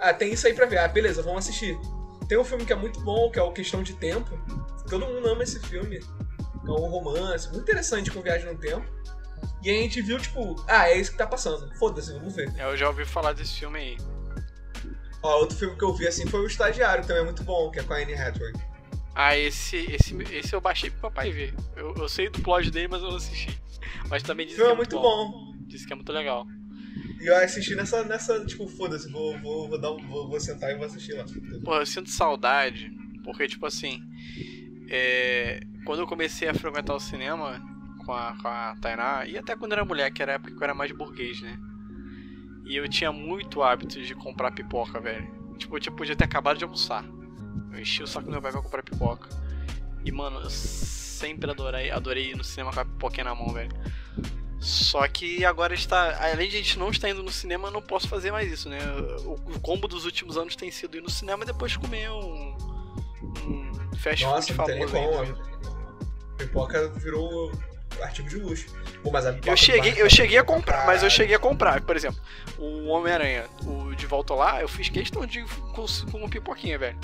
Ah, 0.00 0.12
tem 0.12 0.32
isso 0.32 0.46
aí 0.46 0.52
pra 0.54 0.66
ver. 0.66 0.78
Ah, 0.78 0.88
beleza, 0.88 1.22
vamos 1.22 1.46
assistir. 1.46 1.78
Tem 2.32 2.38
um 2.38 2.44
filme 2.44 2.64
que 2.64 2.72
é 2.72 2.76
muito 2.76 2.98
bom, 3.02 3.30
que 3.30 3.38
é 3.38 3.42
o 3.42 3.52
Questão 3.52 3.82
de 3.82 3.92
Tempo. 3.92 4.30
Todo 4.88 5.04
mundo 5.04 5.28
ama 5.28 5.42
esse 5.42 5.60
filme. 5.60 5.98
É 5.98 6.70
um 6.70 6.88
romance, 6.88 7.46
muito 7.50 7.60
interessante 7.60 8.10
com 8.10 8.22
viagem 8.22 8.50
no 8.50 8.58
tempo. 8.58 8.86
E 9.62 9.68
a 9.68 9.74
gente 9.74 10.00
viu, 10.00 10.18
tipo, 10.18 10.56
ah, 10.66 10.88
é 10.88 10.96
isso 10.98 11.12
que 11.12 11.18
tá 11.18 11.26
passando. 11.26 11.70
Foda-se, 11.76 12.10
vamos 12.14 12.34
ver. 12.34 12.50
É, 12.56 12.64
Eu 12.64 12.74
já 12.74 12.88
ouvi 12.88 13.04
falar 13.04 13.34
desse 13.34 13.58
filme 13.58 13.78
aí. 13.78 13.98
Ó, 15.22 15.40
outro 15.40 15.58
filme 15.58 15.76
que 15.76 15.84
eu 15.84 15.92
vi, 15.92 16.08
assim, 16.08 16.26
foi 16.26 16.40
O 16.40 16.46
Estagiário, 16.46 17.02
que 17.02 17.08
também 17.08 17.20
é 17.22 17.26
muito 17.26 17.44
bom, 17.44 17.70
que 17.70 17.80
é 17.80 17.82
com 17.82 17.92
a 17.92 17.98
Anne 17.98 18.14
Hathaway. 18.14 18.54
Ah, 19.14 19.36
esse, 19.36 19.76
esse, 19.92 20.16
esse 20.32 20.54
eu 20.54 20.60
baixei 20.62 20.88
pro 20.88 21.00
papai 21.00 21.30
ver. 21.30 21.54
Eu, 21.76 21.94
eu 21.94 22.08
sei 22.08 22.30
do 22.30 22.40
plot 22.40 22.70
dele, 22.70 22.88
mas 22.88 23.02
eu 23.02 23.10
não 23.10 23.16
assisti. 23.18 23.62
Mas 24.08 24.22
também 24.22 24.46
disse 24.46 24.58
que 24.58 24.66
é 24.66 24.74
muito 24.74 24.98
bom. 24.98 25.52
Disse 25.66 25.86
que 25.86 25.92
é 25.92 25.96
muito 25.96 26.10
legal. 26.10 26.46
E 27.22 27.26
eu 27.26 27.36
assisti 27.36 27.74
nessa, 27.76 28.02
nessa 28.04 28.44
tipo, 28.44 28.66
foda-se, 28.66 29.08
vou, 29.10 29.38
vou, 29.38 29.68
vou, 29.68 29.80
dar 29.80 29.90
vou, 29.90 30.28
vou 30.28 30.40
sentar 30.40 30.70
e 30.72 30.74
vou 30.74 30.86
assistir 30.86 31.12
lá. 31.14 31.24
Pô, 31.64 31.76
eu 31.76 31.86
sinto 31.86 32.10
saudade, 32.10 32.90
porque, 33.22 33.46
tipo 33.46 33.64
assim, 33.64 34.02
é, 34.88 35.60
quando 35.84 36.00
eu 36.00 36.06
comecei 36.06 36.48
a 36.48 36.54
frequentar 36.54 36.94
o 36.94 37.00
cinema 37.00 37.62
com 38.04 38.12
a, 38.12 38.36
com 38.42 38.48
a 38.48 38.74
Tainá, 38.80 39.24
e 39.26 39.38
até 39.38 39.54
quando 39.54 39.72
era 39.72 39.84
mulher, 39.84 40.10
que 40.12 40.20
era 40.20 40.32
a 40.32 40.34
época 40.34 40.50
que 40.50 40.56
eu 40.58 40.64
era 40.64 40.74
mais 40.74 40.90
burguês, 40.90 41.40
né? 41.40 41.56
E 42.64 42.76
eu 42.76 42.88
tinha 42.88 43.12
muito 43.12 43.62
hábito 43.62 44.02
de 44.02 44.14
comprar 44.14 44.50
pipoca, 44.50 44.98
velho. 45.00 45.54
Tipo, 45.58 45.76
eu 45.76 45.80
tinha- 45.80 45.94
podia 45.94 46.16
ter 46.16 46.24
acabado 46.24 46.58
de 46.58 46.64
almoçar. 46.64 47.04
Eu 47.72 47.78
enchi 47.78 48.02
o 48.02 48.06
saco 48.06 48.26
do 48.26 48.32
meu 48.32 48.42
pai 48.42 48.50
pra 48.50 48.62
comprar 48.62 48.82
pipoca. 48.82 49.28
E, 50.04 50.10
mano, 50.10 50.40
eu 50.40 50.50
sempre 50.50 51.48
adorei, 51.50 51.90
adorei 51.90 52.30
ir 52.30 52.36
no 52.36 52.42
cinema 52.42 52.72
com 52.72 52.80
a 52.80 52.84
pipoquinha 52.84 53.24
na 53.24 53.34
mão, 53.34 53.52
velho. 53.52 53.70
Só 54.62 55.06
que 55.08 55.44
agora 55.44 55.74
está. 55.74 56.16
Além 56.32 56.48
de 56.48 56.56
a 56.56 56.58
gente 56.60 56.78
não 56.78 56.88
estar 56.90 57.08
indo 57.08 57.22
no 57.22 57.32
cinema, 57.32 57.68
eu 57.68 57.72
não 57.72 57.82
posso 57.82 58.06
fazer 58.08 58.30
mais 58.30 58.50
isso, 58.50 58.68
né? 58.68 58.78
O, 59.24 59.32
o 59.32 59.60
combo 59.60 59.88
dos 59.88 60.04
últimos 60.04 60.36
anos 60.36 60.54
tem 60.54 60.70
sido 60.70 60.96
ir 60.96 61.00
no 61.02 61.10
cinema 61.10 61.42
e 61.42 61.46
depois 61.46 61.76
comer 61.76 62.08
um. 62.10 62.56
um 63.44 63.72
fast 63.98 64.24
Nossa, 64.24 64.54
food 64.54 64.70
famoso 64.72 64.96
aí. 64.96 65.04
como. 65.04 65.52
Pipoca 66.38 66.88
virou 66.90 67.52
artigo 68.00 68.28
de 68.28 68.36
luxo. 68.36 68.66
Pô, 69.02 69.10
mas 69.10 69.26
a 69.26 69.36
Eu 69.44 69.56
cheguei, 69.56 69.94
eu 69.96 70.08
cheguei 70.08 70.38
a 70.38 70.42
bom 70.44 70.60
pra 70.60 70.74
comprar, 70.74 70.86
mas 70.86 71.02
eu 71.02 71.10
cheguei 71.10 71.34
a 71.34 71.38
comprar. 71.38 71.80
Por 71.82 71.96
exemplo, 71.96 72.20
o 72.58 72.86
Homem-Aranha, 72.86 73.44
o 73.66 73.94
De 73.94 74.06
Volta 74.06 74.32
Lá, 74.34 74.60
eu 74.62 74.68
fiz 74.68 74.88
questão 74.88 75.26
de 75.26 75.42
com, 75.74 75.84
com 76.10 76.18
uma 76.18 76.28
pipoquinha, 76.28 76.78
velho. 76.78 76.98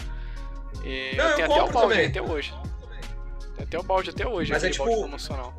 E 0.84 1.14
Não, 1.16 1.24
eu 1.30 1.34
tenho 1.36 1.52
até 1.52 1.62
o 1.62 1.72
balde 1.72 1.94
também. 1.94 2.06
até 2.06 2.22
hoje. 2.22 2.54
Tem 3.56 3.64
até 3.64 3.78
o 3.78 3.82
balde 3.82 4.10
até 4.10 4.26
hoje, 4.26 4.52
Mas 4.52 4.62
é 4.64 4.70
tipo- 4.70 4.84
promocional. 4.84 5.52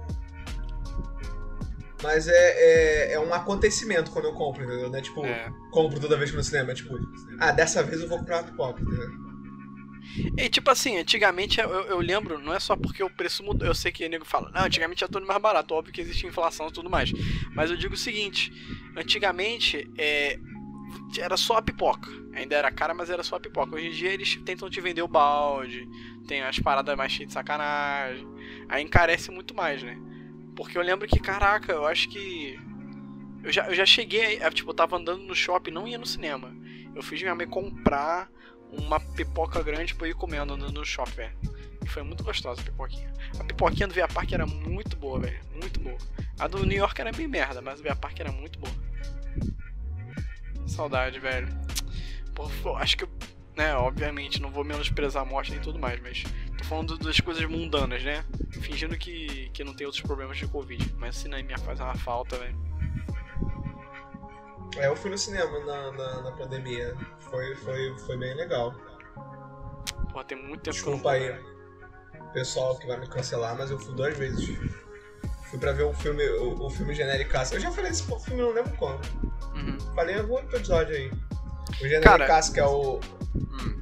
Mas 2.01 2.27
é, 2.27 2.31
é, 2.31 3.13
é 3.13 3.19
um 3.19 3.33
acontecimento 3.33 4.11
quando 4.11 4.25
eu 4.25 4.33
compro, 4.33 4.63
entendeu? 4.63 4.89
Não 4.89 4.97
é 4.97 5.01
tipo, 5.01 5.25
É. 5.25 5.51
compro 5.71 5.99
toda 5.99 6.17
vez 6.17 6.31
que 6.31 6.37
no 6.37 6.43
cinema. 6.43 6.71
É 6.71 6.75
tipo, 6.75 6.97
ah, 7.39 7.51
dessa 7.51 7.83
vez 7.83 8.01
eu 8.01 8.07
vou 8.07 8.19
comprar 8.19 8.37
uma 8.37 8.43
pipoca, 8.43 8.81
entendeu? 8.81 9.29
E 10.37 10.49
tipo 10.49 10.71
assim, 10.71 10.97
antigamente 10.97 11.59
eu, 11.59 11.69
eu 11.69 11.99
lembro, 11.99 12.39
não 12.39 12.53
é 12.53 12.59
só 12.59 12.75
porque 12.75 13.03
o 13.03 13.09
preço 13.09 13.43
mudou. 13.43 13.67
Eu 13.67 13.75
sei 13.75 13.91
que 13.91 14.05
o 14.05 14.09
nego 14.09 14.25
fala, 14.25 14.49
não, 14.51 14.63
antigamente 14.63 15.03
era 15.03 15.11
tudo 15.11 15.25
mais 15.27 15.41
barato, 15.41 15.73
óbvio 15.73 15.93
que 15.93 16.01
existe 16.01 16.25
inflação 16.25 16.67
e 16.67 16.71
tudo 16.71 16.89
mais. 16.89 17.11
Mas 17.53 17.69
eu 17.69 17.77
digo 17.77 17.93
o 17.93 17.97
seguinte, 17.97 18.51
antigamente 18.95 19.89
é, 19.97 20.39
era 21.17 21.37
só 21.37 21.57
a 21.57 21.61
pipoca. 21.61 22.09
Ainda 22.33 22.55
era 22.55 22.71
cara, 22.71 22.93
mas 22.93 23.09
era 23.09 23.23
só 23.23 23.35
a 23.35 23.39
pipoca. 23.39 23.75
Hoje 23.75 23.87
em 23.87 23.91
dia 23.91 24.09
eles 24.11 24.35
tentam 24.45 24.69
te 24.69 24.79
vender 24.81 25.01
o 25.01 25.07
balde, 25.07 25.87
tem 26.27 26.41
as 26.41 26.57
paradas 26.59 26.95
mais 26.95 27.11
cheias 27.11 27.27
de 27.27 27.33
sacanagem. 27.33 28.27
Aí 28.67 28.83
encarece 28.83 29.29
muito 29.31 29.53
mais, 29.53 29.83
né? 29.83 29.97
Porque 30.59 30.77
eu 30.77 30.81
lembro 30.81 31.07
que, 31.07 31.17
caraca, 31.21 31.71
eu 31.71 31.85
acho 31.85 32.09
que. 32.09 32.59
Eu 33.41 33.49
já, 33.49 33.67
eu 33.67 33.73
já 33.73 33.85
cheguei, 33.85 34.43
a- 34.43 34.51
tipo, 34.51 34.69
eu 34.71 34.73
tava 34.73 34.97
andando 34.97 35.23
no 35.23 35.33
shopping, 35.33 35.71
não 35.71 35.87
ia 35.87 35.97
no 35.97 36.05
cinema. 36.05 36.53
Eu 36.93 37.01
fiz 37.01 37.21
minha 37.21 37.33
mãe 37.33 37.47
comprar 37.47 38.29
uma 38.69 38.99
pipoca 38.99 39.63
grande 39.63 39.95
pra 39.95 40.05
eu 40.05 40.11
ir 40.11 40.15
comendo 40.15 40.57
no, 40.57 40.85
shopping, 40.85 41.15
velho. 41.15 41.37
E 41.81 41.87
foi 41.87 42.03
muito 42.03 42.25
gostosa 42.25 42.59
a 42.59 42.63
pipoquinha. 42.65 43.09
A 43.39 43.43
pipoquinha 43.45 43.87
do 43.87 43.93
Via 43.93 44.05
Park 44.09 44.33
era 44.33 44.45
muito 44.45 44.97
boa, 44.97 45.17
velho. 45.21 45.39
Muito 45.53 45.79
boa. 45.79 45.97
A 46.37 46.45
do 46.45 46.65
New 46.65 46.77
York 46.77 46.99
era 46.99 47.13
meio 47.13 47.29
merda, 47.29 47.61
mas 47.61 47.79
o 47.79 47.83
Via 47.83 47.95
Park 47.95 48.19
era 48.19 48.31
muito 48.33 48.59
boa. 48.59 48.73
Saudade, 50.67 51.21
velho. 51.21 51.47
Pô, 52.35 52.75
acho 52.75 52.97
que 52.97 53.07
né, 53.55 53.73
obviamente, 53.75 54.41
não 54.41 54.51
vou 54.51 54.65
menosprezar 54.65 55.23
a 55.23 55.25
morte 55.25 55.51
nem 55.51 55.61
tudo 55.61 55.79
mais, 55.79 56.01
mas 56.01 56.23
tô 56.57 56.65
falando 56.65 56.97
das 56.97 57.19
coisas 57.21 57.45
mundanas, 57.45 58.03
né? 58.03 58.25
Fingindo 58.51 58.97
que, 58.97 59.49
que 59.49 59.63
não 59.63 59.73
tem 59.75 59.85
outros 59.85 60.03
problemas 60.03 60.37
de 60.37 60.47
Covid. 60.47 60.93
Mas 60.97 61.15
o 61.17 61.19
cinema 61.19 61.57
faz 61.59 61.79
uma 61.79 61.95
falta, 61.95 62.37
velho. 62.37 62.57
É, 64.77 64.87
eu 64.87 64.95
fui 64.95 65.09
no 65.11 65.17
cinema 65.17 65.59
na, 65.65 65.91
na, 65.91 66.21
na 66.23 66.31
pandemia. 66.33 66.95
Foi, 67.19 67.55
foi, 67.57 67.97
foi 67.99 68.17
bem 68.17 68.35
legal. 68.35 68.73
Pô, 70.11 70.23
tem 70.23 70.37
muito 70.37 70.61
tempo 70.61 70.73
Desculpa 70.75 71.11
aí, 71.11 71.27
velho. 71.27 71.45
pessoal 72.33 72.77
que 72.77 72.87
vai 72.87 72.99
me 72.99 73.07
cancelar, 73.07 73.57
mas 73.57 73.71
eu 73.71 73.79
fui 73.79 73.93
duas 73.95 74.17
vezes. 74.17 74.57
Fui 75.49 75.57
pra 75.59 75.71
ver 75.71 75.83
o 75.83 75.93
filme, 75.93 76.23
o, 76.29 76.65
o 76.65 76.69
filme 76.69 76.93
Genericaço. 76.93 77.55
Eu 77.55 77.59
já 77.59 77.71
falei 77.71 77.89
desse 77.91 78.03
filme, 78.03 78.41
não 78.41 78.51
lembro 78.53 78.75
quando. 78.77 79.03
Uhum. 79.55 79.77
Falei 79.95 80.15
em 80.15 80.19
algum 80.19 80.37
episódio 80.39 80.95
aí. 80.95 81.07
O 81.09 81.71
Cara- 81.71 81.87
Genericaço, 81.89 82.53
que 82.53 82.59
é 82.59 82.65
o, 82.65 82.99
Hum. 83.35 83.78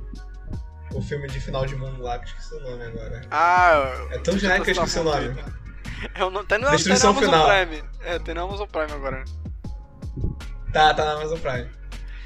O 0.97 1.01
filme 1.01 1.27
de 1.27 1.39
final 1.39 1.65
de 1.65 1.75
mundo 1.75 2.01
lá, 2.01 2.17
que 2.17 2.25
eu 2.25 2.27
esqueci 2.29 2.55
o 2.55 2.59
nome 2.59 2.83
agora. 2.83 3.21
Ah, 3.29 4.07
É 4.11 4.17
tão 4.17 4.37
genérico 4.37 4.65
que 4.65 4.71
eu 4.71 4.73
esqueci 4.73 4.99
o 4.99 5.03
nome. 5.03 5.35
É 6.13 6.23
o 6.23 6.29
nome. 6.29 6.47
Tá 6.47 6.57
no, 6.57 6.69
Destruição 6.71 7.13
tá 7.13 7.21
no 7.21 7.27
Amazon 7.27 7.47
Final. 7.47 7.67
Prime. 7.67 7.89
É, 8.01 8.19
tem 8.19 8.35
no 8.35 8.43
Amazon 8.43 8.67
Prime 8.67 8.91
agora. 8.91 9.25
Tá, 10.73 10.93
tá 10.93 11.05
na 11.05 11.13
Amazon 11.13 11.39
Prime. 11.39 11.69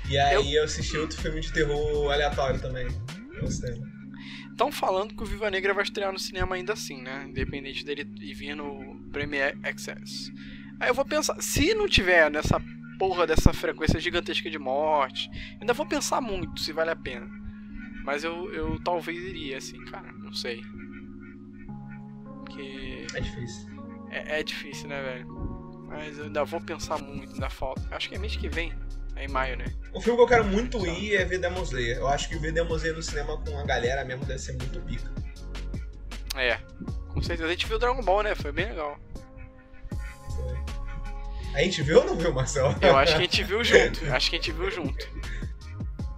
E 0.10 0.18
aí 0.18 0.56
eu, 0.56 0.64
assisti 0.64 0.98
outro 0.98 1.22
filme 1.22 1.42
de 1.42 1.52
terror 1.52 2.12
aleatório 2.12 2.60
também. 2.60 2.88
No 3.42 3.50
cinema. 3.50 3.86
Estão 4.52 4.72
falando 4.72 5.16
que 5.16 5.24
o 5.24 5.26
Viva 5.26 5.50
Negra 5.50 5.74
vai 5.74 5.84
estrear 5.84 6.12
no 6.12 6.20
cinema 6.20 6.56
ainda 6.56 6.74
assim, 6.74 7.02
né? 7.02 7.26
Independente 7.28 7.84
dele 7.84 8.06
ir 8.20 8.34
vir 8.34 8.56
no 8.56 9.10
Premiere 9.12 9.58
Access. 9.64 10.32
Aí 10.80 10.90
eu 10.90 10.94
vou 10.94 11.06
pensar, 11.06 11.36
se 11.42 11.74
não 11.74 11.88
tiver 11.88 12.30
nessa 12.30 12.62
porra 13.00 13.26
dessa 13.26 13.54
frequência 13.54 14.00
gigantesca 14.00 14.50
de 14.50 14.60
morte, 14.60 15.30
eu 15.54 15.62
ainda 15.62 15.74
vou 15.74 15.86
pensar 15.86 16.22
muito 16.22 16.60
se 16.60 16.72
vale 16.72 16.92
a 16.92 16.96
pena. 16.96 17.41
Mas 18.04 18.24
eu, 18.24 18.52
eu 18.54 18.80
talvez 18.84 19.18
iria, 19.24 19.58
assim, 19.58 19.84
cara, 19.86 20.12
não 20.14 20.34
sei. 20.34 20.62
Porque 22.40 23.06
É 23.16 23.20
difícil. 23.20 23.70
é, 24.10 24.40
é 24.40 24.44
difícil, 24.44 24.88
né, 24.90 25.02
velho? 25.02 25.28
Mas 25.88 26.18
eu 26.18 26.26
ainda 26.26 26.44
vou 26.44 26.62
pensar 26.62 26.98
muito, 27.00 27.34
ainda 27.34 27.50
falta. 27.50 27.82
Acho 27.92 28.10
que 28.10 28.16
é 28.16 28.18
mês 28.18 28.36
que 28.36 28.48
vem, 28.50 28.74
é 29.16 29.26
em 29.26 29.28
maio, 29.28 29.58
né? 29.58 29.66
Um 29.94 30.00
filme 30.02 30.18
que 30.18 30.24
eu 30.24 30.28
quero 30.28 30.46
muito 30.46 30.86
ir 30.88 31.16
é 31.16 31.26
ver 31.26 31.38
Demon 31.40 31.64
Slayer. 31.64 31.98
Eu 31.98 32.08
acho 32.08 32.30
que 32.30 32.38
ver 32.38 32.52
Demon 32.54 32.76
Slayer 32.76 32.96
no 32.96 33.04
cinema 33.04 33.38
com 33.38 33.58
a 33.58 33.64
galera 33.66 34.04
mesmo 34.06 34.26
deve 34.26 34.40
ser 34.40 34.54
muito 34.54 34.80
pica. 34.82 35.12
É, 36.36 36.58
com 37.10 37.22
certeza. 37.22 37.50
A 37.50 37.52
gente 37.52 37.68
viu 37.68 37.78
Dragon 37.78 38.02
Ball, 38.02 38.24
né? 38.24 38.34
Foi 38.36 38.54
bem 38.54 38.68
legal. 38.68 38.98
Foi. 40.34 40.58
A 41.56 41.64
gente 41.64 41.84
viu 41.84 42.00
ou 42.00 42.06
não 42.06 42.16
viu, 42.16 42.34
Marcelo? 42.34 42.74
Eu 42.82 42.96
acho 42.98 43.12
que 43.14 43.18
a 43.20 43.22
gente 43.26 43.44
viu 43.44 43.62
junto. 43.64 44.06
Acho 44.14 44.30
que 44.30 44.36
a 44.38 44.40
gente 44.40 44.52
viu 44.54 44.72
junto. 44.72 45.08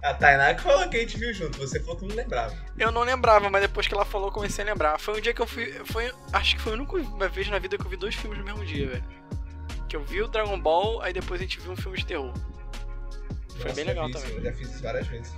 A 0.04 0.12
Tainá 0.12 0.54
que 0.54 0.60
falou 0.62 0.86
que 0.90 0.98
a 0.98 1.00
gente 1.00 1.16
viu 1.16 1.32
junto, 1.32 1.56
você 1.58 1.80
falou 1.80 1.96
que 1.96 2.06
não 2.06 2.14
lembrava. 2.14 2.54
Eu 2.78 2.92
não 2.92 3.02
lembrava, 3.02 3.48
mas 3.48 3.62
depois 3.62 3.86
que 3.88 3.94
ela 3.94 4.04
falou, 4.04 4.28
eu 4.28 4.32
comecei 4.32 4.62
a 4.62 4.66
lembrar. 4.68 4.98
Foi 5.00 5.16
um 5.16 5.20
dia 5.20 5.32
que 5.32 5.40
eu 5.40 5.46
fui. 5.46 5.66
Foi, 5.86 6.12
acho 6.32 6.56
que 6.56 6.60
foi 6.62 6.72
a 6.72 6.76
única 6.76 7.28
vez 7.30 7.48
na 7.48 7.58
vida 7.58 7.78
que 7.78 7.84
eu 7.86 7.90
vi 7.90 7.96
dois 7.96 8.14
filmes 8.14 8.38
no 8.38 8.44
mesmo 8.44 8.64
dia, 8.66 8.86
velho. 8.86 9.04
Que 9.88 9.96
eu 9.96 10.04
vi 10.04 10.20
o 10.20 10.28
Dragon 10.28 10.60
Ball, 10.60 11.00
aí 11.00 11.12
depois 11.12 11.40
a 11.40 11.44
gente 11.44 11.58
viu 11.58 11.72
um 11.72 11.76
filme 11.76 11.96
de 11.96 12.04
terror. 12.04 12.32
Foi 13.56 13.64
Nossa, 13.64 13.74
bem 13.76 13.84
já 13.84 13.90
legal 13.92 14.08
isso, 14.10 14.18
também. 14.20 14.36
Eu 14.36 14.42
já 14.42 14.52
fiz 14.52 14.70
isso 14.74 14.82
várias 14.82 15.06
vezes. 15.06 15.32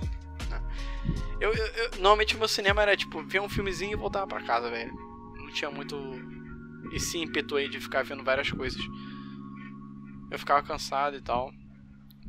Eu, 1.39 1.53
eu- 1.53 1.67
eu- 1.67 1.89
normalmente 1.99 2.35
o 2.35 2.39
meu 2.39 2.47
cinema 2.47 2.81
era 2.81 2.97
tipo, 2.97 3.23
ver 3.23 3.39
um 3.39 3.47
filmezinho 3.47 3.93
e 3.93 3.95
voltava 3.95 4.27
pra 4.27 4.41
casa, 4.41 4.69
velho. 4.69 4.91
Não 5.37 5.49
tinha 5.53 5.69
muito 5.71 5.95
esse 6.91 7.17
ímpeto 7.19 7.55
aí 7.55 7.69
de 7.69 7.79
ficar 7.79 8.03
vendo 8.03 8.23
várias 8.23 8.51
coisas. 8.51 8.81
Eu 10.29 10.37
ficava 10.37 10.61
cansado 10.63 11.15
e 11.15 11.21
tal. 11.21 11.53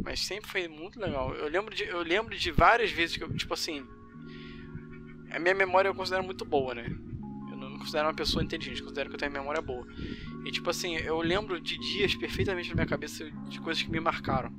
Mas 0.02 0.20
sempre 0.20 0.50
foi 0.50 0.68
muito 0.68 0.98
legal. 1.00 1.34
Eu 1.34 1.48
lembro 1.48 1.74
de, 1.74 1.84
eu 1.84 2.02
lembro 2.02 2.36
de 2.36 2.50
várias 2.50 2.90
vezes 2.90 3.16
que 3.16 3.24
eu, 3.24 3.32
tipo 3.34 3.52
assim. 3.54 3.84
A 5.30 5.38
minha 5.38 5.54
memória 5.54 5.88
eu 5.88 5.94
considero 5.94 6.24
muito 6.24 6.44
boa, 6.44 6.74
né? 6.74 6.86
Eu 7.50 7.56
não 7.56 7.78
considero 7.78 8.06
uma 8.08 8.14
pessoa 8.14 8.42
inteligente, 8.42 8.82
considero 8.82 9.10
que 9.10 9.16
eu 9.16 9.18
tenho 9.18 9.30
a 9.30 9.34
memória 9.38 9.60
boa. 9.60 9.86
E 10.46 10.50
tipo 10.50 10.70
assim, 10.70 10.96
eu 10.96 11.20
lembro 11.20 11.60
de 11.60 11.76
dias 11.78 12.14
perfeitamente 12.14 12.68
na 12.70 12.74
minha 12.76 12.86
cabeça 12.86 13.30
de 13.30 13.60
coisas 13.60 13.82
que 13.82 13.90
me 13.90 14.00
marcaram. 14.00 14.50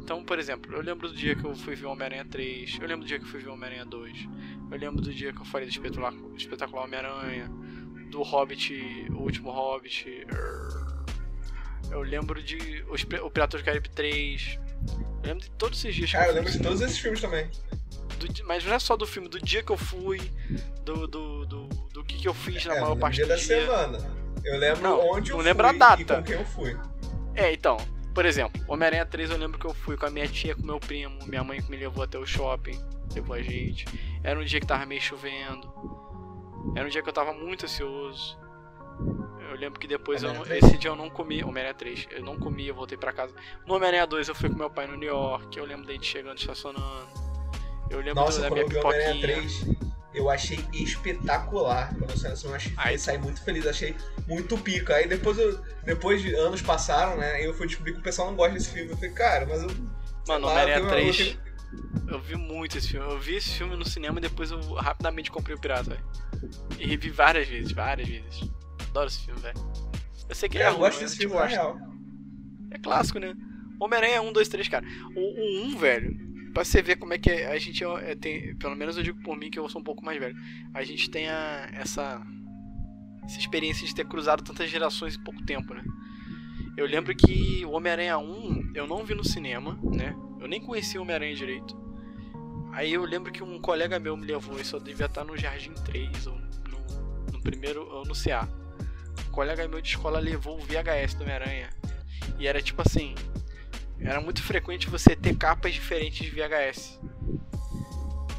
Então, 0.00 0.22
por 0.24 0.38
exemplo, 0.38 0.72
eu 0.72 0.80
lembro 0.82 1.08
do 1.08 1.14
dia 1.14 1.34
que 1.34 1.44
eu 1.44 1.54
fui 1.56 1.74
ver 1.74 1.86
Homem-Aranha 1.86 2.24
3, 2.26 2.78
eu 2.80 2.86
lembro 2.86 3.04
do 3.04 3.08
dia 3.08 3.18
que 3.18 3.24
eu 3.24 3.28
fui 3.28 3.40
ver 3.40 3.48
Homem-Aranha 3.48 3.84
2, 3.86 4.28
eu 4.70 4.78
lembro 4.78 5.00
do 5.02 5.12
dia 5.12 5.32
que 5.32 5.40
eu 5.40 5.44
falei 5.46 5.66
do 5.66 5.70
espetacular, 5.70 6.12
espetacular 6.36 6.84
Homem-Aranha, 6.84 7.50
do 8.10 8.22
Hobbit, 8.22 9.06
o 9.10 9.16
último 9.22 9.50
Hobbit, 9.50 10.06
eu 11.90 12.02
lembro 12.02 12.42
de 12.42 12.84
o, 12.88 12.94
Espe- 12.94 13.18
o 13.20 13.30
Pirata 13.30 13.58
do 13.58 13.64
Caribe 13.64 13.88
3, 13.88 14.58
eu 15.24 15.28
lembro 15.28 15.42
de 15.44 15.50
todos 15.52 15.78
esses 15.78 15.94
dias 15.94 16.10
que 16.10 16.16
Cara, 16.16 16.28
eu 16.28 16.32
fui 16.32 16.40
lembro 16.42 16.52
de 16.52 16.62
todos 16.62 16.80
esses 16.80 16.98
filmes 16.98 17.20
também. 17.20 17.50
do 18.18 18.44
mas 18.46 18.64
não 18.64 18.74
é 18.74 18.78
só 18.78 18.96
do 18.96 19.06
filme, 19.06 19.28
do 19.28 19.40
dia 19.40 19.62
que 19.62 19.72
eu 19.72 19.76
fui, 19.76 20.20
do, 20.84 21.06
do, 21.06 21.46
do, 21.46 21.66
do 21.92 22.04
que, 22.04 22.18
que 22.18 22.28
eu 22.28 22.34
fiz 22.34 22.64
na 22.66 22.76
É, 22.76 22.80
maior 22.80 22.94
no 22.94 23.00
parte 23.00 23.16
dia 23.16 23.24
do 23.26 23.28
da 23.28 23.36
dia. 23.36 23.44
semana. 23.44 23.98
Eu 24.44 24.58
lembro 24.58 24.82
Não, 24.82 25.00
onde 25.10 25.30
eu 25.30 25.36
não 25.36 25.42
fui 25.42 25.52
lembro 25.52 25.66
a 25.66 25.72
e 25.74 25.78
data. 25.78 26.16
com 26.16 26.22
quem 26.22 26.34
eu 26.36 26.44
fui. 26.44 26.76
É, 27.34 27.52
então, 27.52 27.76
por 28.14 28.24
exemplo, 28.26 28.62
Homem-Aranha 28.68 29.06
3 29.06 29.30
eu 29.30 29.36
lembro 29.38 29.58
que 29.58 29.66
eu 29.66 29.74
fui 29.74 29.96
com 29.96 30.06
a 30.06 30.10
minha 30.10 30.28
tia, 30.28 30.54
com 30.54 30.62
meu 30.64 30.78
primo, 30.78 31.18
minha 31.26 31.42
mãe 31.42 31.60
que 31.62 31.70
me 31.70 31.76
levou 31.76 32.04
até 32.04 32.18
o 32.18 32.26
shopping, 32.26 32.78
levou 33.14 33.34
a 33.34 33.42
gente. 33.42 33.86
Era 34.22 34.38
um 34.38 34.44
dia 34.44 34.60
que 34.60 34.66
tava 34.66 34.84
meio 34.86 35.00
chovendo. 35.00 35.66
Era 36.76 36.86
um 36.86 36.90
dia 36.90 37.02
que 37.02 37.08
eu 37.08 37.12
tava 37.12 37.32
muito 37.32 37.64
ansioso. 37.64 38.38
Eu 39.50 39.56
lembro 39.56 39.78
que 39.78 39.86
depois 39.86 40.22
eu 40.22 40.28
não- 40.30 40.40
Homem-Aranha 40.40 40.60
3? 40.60 40.72
esse 40.72 40.80
dia 40.80 40.90
eu 40.90 40.96
não 40.96 41.08
comi, 41.08 41.42
Homem-Aranha 41.44 41.74
3, 41.74 42.08
eu 42.10 42.22
não 42.24 42.36
comi, 42.38 42.66
eu 42.66 42.74
voltei 42.74 42.98
pra 42.98 43.12
casa. 43.12 43.32
No 43.66 43.74
Homem-Aranha 43.74 44.06
2 44.06 44.28
eu 44.28 44.34
fui 44.34 44.48
com 44.48 44.56
meu 44.56 44.68
pai 44.70 44.86
no 44.86 44.96
New 44.96 45.08
York, 45.08 45.56
eu 45.56 45.64
lembro 45.64 45.86
dele 45.86 46.02
chegando 46.02 46.38
estacionando. 46.38 47.06
Eu 47.90 47.98
lembro 47.98 48.14
Nossa, 48.16 48.40
da 48.42 48.50
minha 48.50 48.62
eu 48.62 48.66
o 48.66 48.70
Homem-Aranha 48.86 49.14
pipoquinha. 49.14 49.36
3, 49.40 49.76
eu 50.14 50.28
achei 50.30 50.58
espetacular. 50.72 51.94
Quando 51.96 52.10
eu 52.10 52.16
saí 52.16 52.30
no 52.30 52.36
cinema, 52.36 52.54
eu 52.54 52.56
achei, 52.56 52.72
Ai. 52.76 52.98
saí 52.98 53.18
muito 53.18 53.42
feliz, 53.44 53.66
achei 53.66 53.94
muito 54.26 54.56
pica. 54.58 54.96
Aí 54.96 55.06
depois, 55.08 55.38
eu, 55.38 55.60
depois 55.84 56.22
de 56.22 56.34
anos 56.34 56.62
passaram, 56.62 57.16
né? 57.16 57.44
Eu 57.46 57.54
fui 57.54 57.66
descobrir 57.66 57.92
que 57.92 58.00
o 58.00 58.02
pessoal 58.02 58.28
não 58.28 58.36
gosta 58.36 58.54
desse 58.54 58.70
filme. 58.70 58.90
Eu 58.90 58.96
falei, 58.96 59.12
cara, 59.12 59.46
mas 59.46 59.62
eu. 59.62 59.70
Mano, 60.26 60.46
Homem-Aranha 60.48 60.76
tem 60.76 60.84
uma 60.84 60.90
3. 60.92 61.20
outra- 61.36 61.54
Eu 62.08 62.20
vi 62.20 62.36
muito 62.36 62.78
esse 62.78 62.88
filme. 62.88 63.06
Eu 63.10 63.18
vi 63.18 63.36
esse 63.36 63.50
filme 63.50 63.76
no 63.76 63.84
cinema 63.84 64.18
e 64.18 64.22
depois 64.22 64.50
eu 64.50 64.60
rapidamente 64.74 65.30
comprei 65.30 65.54
o 65.56 65.60
pirata, 65.60 65.90
velho. 65.90 66.04
E 66.78 66.86
revi 66.86 67.10
várias 67.10 67.46
vezes, 67.48 67.72
várias 67.72 68.08
vezes. 68.08 68.50
Adoro 68.94 69.08
esse 69.08 69.24
filme, 69.24 69.40
velho. 69.40 69.58
Eu 70.28 70.34
sei 70.36 70.48
que 70.48 70.56
É, 70.56 70.62
é 70.62 70.66
eu 70.66 70.70
ruim, 70.70 70.80
gosto 70.82 71.00
mas 71.02 71.10
desse 71.10 71.24
eu 71.24 71.28
filme, 71.30 71.34
na 71.34 71.42
gosto. 71.42 71.54
real. 71.54 71.78
É 72.70 72.78
clássico, 72.78 73.18
né? 73.18 73.34
Homem-Aranha 73.80 74.22
1, 74.22 74.32
2, 74.32 74.48
3, 74.48 74.68
cara. 74.68 74.86
O, 75.16 75.20
o 75.20 75.64
1, 75.66 75.76
velho, 75.76 76.16
pra 76.54 76.64
você 76.64 76.80
ver 76.80 76.94
como 76.96 77.12
é 77.12 77.18
que 77.18 77.28
é, 77.28 77.50
a 77.52 77.58
gente 77.58 77.82
é, 77.84 78.12
é, 78.12 78.14
tem. 78.14 78.54
Pelo 78.56 78.76
menos 78.76 78.96
eu 78.96 79.02
digo 79.02 79.20
por 79.22 79.36
mim 79.36 79.50
que 79.50 79.58
eu 79.58 79.68
sou 79.68 79.80
um 79.80 79.84
pouco 79.84 80.04
mais 80.04 80.18
velho. 80.20 80.36
A 80.72 80.84
gente 80.84 81.10
tem 81.10 81.28
a, 81.28 81.68
essa. 81.72 82.22
Essa 83.24 83.38
experiência 83.38 83.86
de 83.86 83.94
ter 83.94 84.06
cruzado 84.06 84.44
tantas 84.44 84.70
gerações 84.70 85.16
em 85.16 85.24
pouco 85.24 85.42
tempo, 85.44 85.72
né? 85.74 85.82
Eu 86.76 86.86
lembro 86.86 87.14
que 87.16 87.64
o 87.64 87.70
Homem-Aranha 87.72 88.18
1 88.18 88.72
eu 88.74 88.86
não 88.86 89.04
vi 89.04 89.14
no 89.14 89.24
cinema, 89.24 89.76
né? 89.82 90.14
Eu 90.40 90.46
nem 90.46 90.60
conhecia 90.60 91.00
o 91.00 91.02
Homem-Aranha 91.02 91.34
direito. 91.34 91.74
Aí 92.72 92.92
eu 92.92 93.04
lembro 93.04 93.32
que 93.32 93.42
um 93.42 93.58
colega 93.60 93.98
meu 93.98 94.16
me 94.16 94.26
levou, 94.26 94.60
isso 94.60 94.76
eu 94.76 94.80
devia 94.80 95.06
estar 95.06 95.24
no 95.24 95.36
Jardim 95.36 95.72
3, 95.72 96.26
ou 96.26 96.34
no, 96.36 97.32
no 97.32 97.40
primeiro, 97.40 97.88
ou 97.88 98.04
no 98.04 98.14
CA. 98.14 98.46
Colega 99.34 99.66
meu 99.66 99.80
de 99.80 99.88
escola 99.88 100.20
levou 100.20 100.56
o 100.56 100.62
VHS 100.62 101.14
do 101.14 101.24
Homem-Aranha. 101.24 101.68
E 102.38 102.46
era 102.46 102.62
tipo 102.62 102.80
assim, 102.80 103.16
era 103.98 104.20
muito 104.20 104.40
frequente 104.40 104.88
você 104.88 105.16
ter 105.16 105.36
capas 105.36 105.74
diferentes 105.74 106.24
de 106.24 106.30
VHS. 106.30 107.00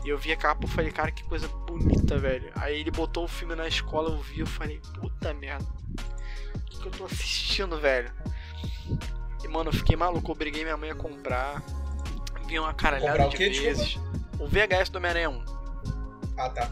E 0.06 0.10
eu 0.10 0.18
vi 0.18 0.32
a 0.32 0.38
capa 0.38 0.66
e 0.66 0.70
falei, 0.70 0.92
cara, 0.92 1.12
que 1.12 1.22
coisa 1.26 1.50
bonita, 1.50 2.18
velho. 2.18 2.50
Aí 2.56 2.80
ele 2.80 2.92
botou 2.92 3.26
o 3.26 3.28
filme 3.28 3.56
na 3.56 3.68
escola, 3.68 4.10
eu 4.10 4.22
vi, 4.22 4.40
eu 4.40 4.48
falei, 4.48 4.80
puta 4.94 5.34
merda. 5.34 5.66
O 6.56 6.60
que, 6.62 6.80
que 6.80 6.88
eu 6.88 6.92
tô 6.92 7.06
assistindo, 7.06 7.78
velho? 7.78 8.10
E 9.44 9.48
mano, 9.50 9.72
eu 9.72 9.74
fiquei 9.74 9.98
maluco, 9.98 10.32
eu 10.32 10.34
obriguei 10.34 10.64
minha 10.64 10.78
mãe 10.78 10.92
a 10.92 10.96
comprar. 10.96 11.62
Vi 12.48 12.58
uma 12.58 12.74
caralhada 12.74 13.24
Comprar 13.24 13.28
o 13.28 13.30
de 13.32 13.38
quê, 13.38 13.50
vezes. 13.50 14.00
O 14.40 14.48
VHS 14.48 14.90
do 14.90 14.98
Homem-Aranha 14.98 15.30
1. 15.30 15.46
Ah, 16.38 16.50
tá. 16.50 16.72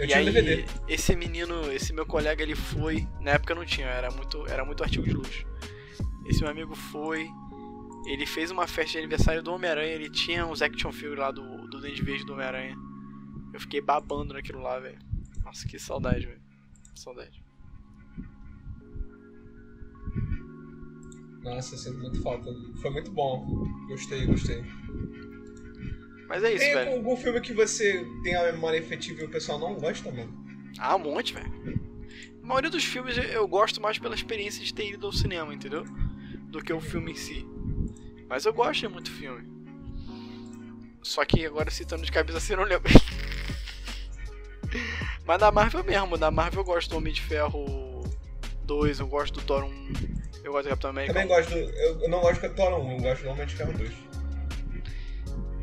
Eu 0.00 0.04
e 0.04 0.08
tinha 0.08 0.18
aí, 0.18 0.30
um 0.30 0.32
DVD. 0.32 0.64
esse 0.88 1.14
menino, 1.14 1.70
esse 1.70 1.92
meu 1.92 2.06
colega, 2.06 2.42
ele 2.42 2.54
foi. 2.54 3.06
Na 3.20 3.32
época 3.32 3.54
não 3.54 3.66
tinha, 3.66 3.86
era 3.86 4.10
muito, 4.10 4.46
era 4.46 4.64
muito 4.64 4.82
artigo 4.82 5.04
de 5.04 5.12
luxo. 5.12 5.46
Esse 6.26 6.40
meu 6.40 6.50
amigo 6.50 6.74
foi. 6.74 7.28
Ele 8.06 8.24
fez 8.24 8.50
uma 8.50 8.66
festa 8.66 8.92
de 8.92 8.98
aniversário 8.98 9.42
do 9.42 9.52
Homem-Aranha. 9.52 9.92
Ele 9.92 10.08
tinha 10.08 10.46
uns 10.46 10.62
action 10.62 10.90
figures 10.90 11.18
lá 11.18 11.30
do, 11.30 11.68
do 11.68 11.82
Dente 11.82 12.02
Verde 12.02 12.24
do 12.24 12.32
Homem-Aranha. 12.32 12.74
Eu 13.52 13.60
fiquei 13.60 13.82
babando 13.82 14.32
naquilo 14.32 14.62
lá, 14.62 14.78
velho. 14.78 14.98
Nossa, 15.44 15.68
que 15.68 15.78
saudade, 15.78 16.24
velho. 16.24 16.40
Saudade. 16.94 17.44
Nossa, 21.42 21.76
sinto 21.76 21.98
muito 21.98 22.22
falta. 22.22 22.50
Foi 22.80 22.90
muito 22.90 23.10
bom. 23.10 23.66
Gostei, 23.86 24.24
gostei. 24.24 24.64
Mas 26.30 26.44
é 26.44 26.52
isso, 26.52 26.64
Tem 26.64 26.74
velho. 26.74 26.92
algum 26.92 27.16
filme 27.16 27.40
que 27.40 27.52
você 27.52 28.06
tem 28.22 28.36
a 28.36 28.52
memória 28.52 28.78
efetiva 28.78 29.20
e 29.20 29.24
o 29.24 29.28
pessoal 29.28 29.58
não 29.58 29.74
gosta, 29.74 30.12
mano? 30.12 30.32
Ah, 30.78 30.94
um 30.94 31.00
monte, 31.00 31.34
velho. 31.34 31.52
A 32.40 32.46
maioria 32.46 32.70
dos 32.70 32.84
filmes 32.84 33.18
eu 33.18 33.48
gosto 33.48 33.80
mais 33.82 33.98
pela 33.98 34.14
experiência 34.14 34.64
de 34.64 34.72
ter 34.72 34.92
ido 34.92 35.06
ao 35.06 35.12
cinema, 35.12 35.52
entendeu? 35.52 35.84
Do 36.44 36.62
que 36.62 36.72
o 36.72 36.80
filme 36.80 37.10
em 37.10 37.16
si. 37.16 37.44
Mas 38.28 38.44
eu 38.44 38.54
gosto 38.54 38.78
de 38.78 38.86
muito 38.88 39.10
filme. 39.10 39.44
Só 41.02 41.24
que 41.24 41.44
agora 41.44 41.68
citando 41.68 42.04
de 42.04 42.12
cabeça 42.12 42.38
assim 42.38 42.52
eu 42.52 42.58
não 42.58 42.64
lembro. 42.64 42.92
Mas 45.26 45.40
da 45.40 45.50
Marvel 45.50 45.82
mesmo, 45.82 46.16
da 46.16 46.30
Marvel 46.30 46.60
eu 46.60 46.64
gosto 46.64 46.90
do 46.90 46.96
Homem 46.98 47.12
de 47.12 47.22
Ferro 47.22 48.04
2, 48.66 49.00
eu 49.00 49.08
gosto 49.08 49.40
do 49.40 49.44
Thor 49.44 49.64
1, 49.64 49.88
eu 50.44 50.52
gosto 50.52 50.66
do 50.66 50.68
Capitão 50.70 50.90
América. 50.90 51.12
Também 51.12 51.26
gosto 51.26 51.50
do. 51.50 51.58
Eu, 51.58 52.00
eu 52.02 52.08
não 52.08 52.20
gosto 52.20 52.40
do 52.48 52.54
Thor 52.54 52.72
1, 52.80 52.92
eu 52.92 52.98
gosto 53.00 53.22
do 53.24 53.30
Homem 53.30 53.46
de 53.46 53.56
Ferro 53.56 53.72
2. 53.76 54.09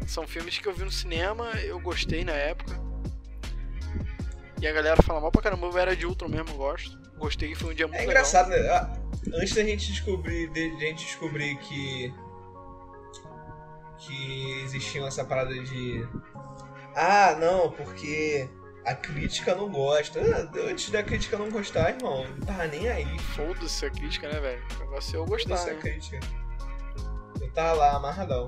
São 0.07 0.25
filmes 0.25 0.57
que 0.57 0.67
eu 0.67 0.73
vi 0.73 0.83
no 0.83 0.91
cinema, 0.91 1.51
eu 1.61 1.79
gostei 1.79 2.23
na 2.23 2.31
época. 2.31 2.79
E 4.59 4.65
a 4.67 4.71
galera 4.73 5.01
fala 5.03 5.21
mal 5.21 5.31
pra 5.31 5.41
caramba, 5.41 5.67
eu 5.67 5.77
era 5.77 5.95
de 5.95 6.05
Ultron 6.07 6.29
mesmo, 6.29 6.49
eu 6.49 6.55
gosto. 6.57 6.97
Gostei, 7.17 7.53
foi 7.53 7.71
um 7.71 7.75
dia 7.75 7.87
muito 7.87 7.97
É 7.97 8.05
legal. 8.05 8.13
engraçado, 8.15 8.49
né? 8.49 8.57
Ah, 8.69 8.93
Antes 9.35 9.53
da 9.53 9.63
gente 9.63 9.91
descobrir, 9.91 10.49
de, 10.51 10.75
de 10.77 10.85
a 10.85 10.87
gente 10.89 11.05
descobrir 11.05 11.57
que 11.59 12.13
que 13.99 14.61
existia 14.63 15.03
essa 15.07 15.25
parada 15.25 15.53
de 15.53 16.07
ah, 16.95 17.35
não, 17.39 17.71
porque 17.71 18.47
a 18.85 18.93
crítica 18.95 19.53
não 19.55 19.69
gosta. 19.69 20.19
Ah, 20.21 20.49
Antes 20.69 20.89
da 20.91 21.03
crítica 21.03 21.37
não 21.37 21.49
gostar, 21.49 21.89
irmão, 21.95 22.25
não 22.27 22.45
tava 22.45 22.67
nem 22.67 22.87
aí. 22.87 23.19
Foda-se 23.35 23.85
a 23.85 23.89
crítica, 23.91 24.29
né, 24.31 24.39
velho? 24.39 24.63
O 24.75 24.79
negócio 24.79 25.15
é 25.15 25.19
eu 25.19 25.25
gostar, 25.25 25.57
Foda-se 25.57 25.69
a 25.69 25.73
né? 25.73 25.79
crítica. 25.81 26.19
Eu 27.41 27.51
tava 27.51 27.73
lá 27.73 27.95
amarradão. 27.97 28.47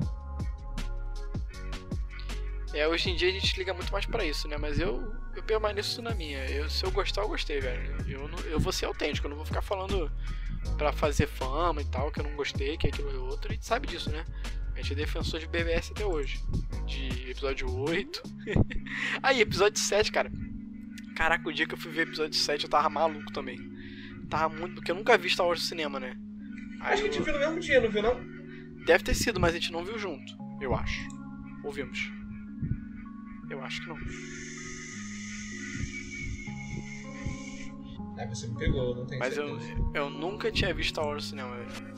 É, 2.74 2.88
hoje 2.88 3.10
em 3.10 3.16
dia 3.16 3.30
a 3.30 3.32
gente 3.32 3.58
liga 3.58 3.74
muito 3.74 3.92
mais 3.92 4.06
pra 4.06 4.24
isso, 4.24 4.48
né? 4.48 4.56
Mas 4.58 4.80
eu, 4.80 5.12
eu 5.36 5.42
permaneço 5.44 6.02
na 6.02 6.14
minha. 6.14 6.46
Eu, 6.50 6.70
se 6.70 6.84
eu 6.86 6.92
gostar, 6.92 7.22
eu 7.24 7.28
gostei, 7.28 7.60
velho. 7.60 7.96
Eu, 8.08 8.28
não- 8.28 8.40
eu 8.42 8.60
vou 8.60 8.72
ser 8.72 8.86
autêntico, 8.86 9.26
eu 9.26 9.30
não 9.30 9.38
vou 9.38 9.46
ficar 9.46 9.62
falando 9.62 10.12
pra 10.78 10.92
fazer 10.92 11.28
fama 11.28 11.82
e 11.82 11.86
tal, 11.86 12.12
que 12.12 12.20
eu 12.20 12.24
não 12.24 12.36
gostei, 12.36 12.78
que 12.78 12.88
aquilo 12.88 13.10
é 13.10 13.18
outro. 13.18 13.50
A 13.50 13.54
gente 13.54 13.66
sabe 13.66 13.88
disso, 13.88 14.12
né? 14.12 14.24
A 14.76 14.78
gente 14.82 14.94
é 14.94 14.96
defensor 14.96 15.40
de 15.40 15.48
BBS 15.48 15.92
até 15.92 16.06
hoje. 16.06 16.40
De 16.86 17.30
episódio 17.32 17.70
8. 17.76 18.22
Aí, 19.24 19.42
episódio 19.42 19.80
7, 19.82 20.12
cara. 20.12 20.32
Caraca, 21.16 21.50
o 21.50 21.54
dia 21.54 21.66
que 21.68 21.74
eu 21.74 21.78
fui 21.78 21.92
ver 21.92 22.04
episódio 22.04 22.38
7 22.38 22.64
eu 22.66 22.70
tava 22.70 22.88
maluco 22.90 23.32
também. 23.34 23.58
Tava 24.30 24.54
muito. 24.56 24.76
Porque 24.76 24.92
eu 24.92 24.96
nunca 24.96 25.18
vi 25.18 25.30
Star 25.30 25.48
Wars 25.48 25.60
no 25.62 25.66
cinema, 25.66 26.00
né? 26.00 26.16
Aí 26.82 26.94
Acho 26.94 27.02
que 27.04 27.10
a 27.10 27.12
gente 27.12 27.24
viu 27.24 27.34
no 27.34 27.40
mesmo 27.40 27.60
dia, 27.60 27.82
não 27.82 27.90
viu 27.90 28.02
não? 28.04 28.22
Deve 28.86 29.04
ter 29.04 29.16
sido, 29.16 29.40
mas 29.40 29.52
a 29.52 29.60
gente 29.60 29.72
não 29.72 29.84
viu 29.84 29.98
junto, 30.00 30.34
eu 30.62 30.74
acho. 30.74 31.08
Ouvimos. 31.64 32.10
Eu 33.50 33.62
acho 33.64 33.82
que 33.82 33.88
não. 33.90 33.98
Aí 38.18 38.28
você 38.28 38.48
me 38.48 38.56
pegou, 38.58 38.96
não 38.96 39.06
tenho 39.06 39.20
Mas 39.20 39.38
eu, 39.38 39.60
certeza. 39.60 39.82
eu 39.94 40.10
nunca 40.10 40.52
tinha 40.52 40.74
visto 40.74 40.90
Star 40.90 41.06
Wars 41.06 41.24
no 41.24 41.30
cinema. 41.30 41.56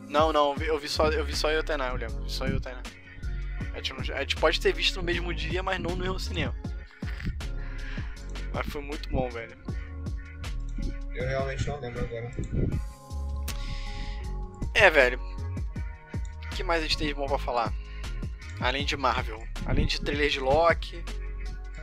Não, 0.07 0.31
não, 0.31 0.51
eu 0.51 0.55
vi- 0.55 0.67
eu 0.67 0.79
vi 0.79 0.87
só 0.87 1.07
eu 1.09 1.25
vi 1.25 1.35
só 1.35 1.49
eu 1.51 1.57
e 1.57 1.61
o 1.61 1.63
Tainá, 1.63 1.87
eu 1.89 1.95
lembro. 1.95 2.29
Só 2.29 2.45
eu 2.45 2.57
e 2.57 2.59
Tainá. 2.59 2.81
A 3.73 3.77
gente, 3.77 3.93
não- 3.93 4.15
a 4.15 4.19
gente 4.19 4.35
pode 4.35 4.59
ter 4.59 4.73
visto 4.73 4.97
no 4.97 5.03
mesmo 5.03 5.33
dia, 5.33 5.63
mas 5.63 5.79
não 5.79 5.91
no 5.91 5.97
mesmo 6.03 6.19
cinema. 6.19 6.55
Mas 8.53 8.67
foi 8.67 8.81
muito 8.81 9.09
bom, 9.09 9.29
velho. 9.29 9.57
Eu 11.15 11.27
realmente 11.27 11.65
não 11.67 11.79
lembro 11.79 12.01
agora. 12.03 12.31
É, 14.75 14.89
velho. 14.89 15.19
O 16.45 16.49
que 16.55 16.63
mais 16.63 16.81
a 16.83 16.87
gente 16.87 16.97
tem 16.97 17.07
de 17.07 17.13
bom 17.13 17.25
pra 17.27 17.39
falar? 17.39 17.73
Além 18.59 18.85
de 18.85 18.95
Marvel. 18.95 19.41
Além 19.65 19.85
de 19.87 19.99
trailer 20.01 20.29
de 20.29 20.39
Loki. 20.39 21.03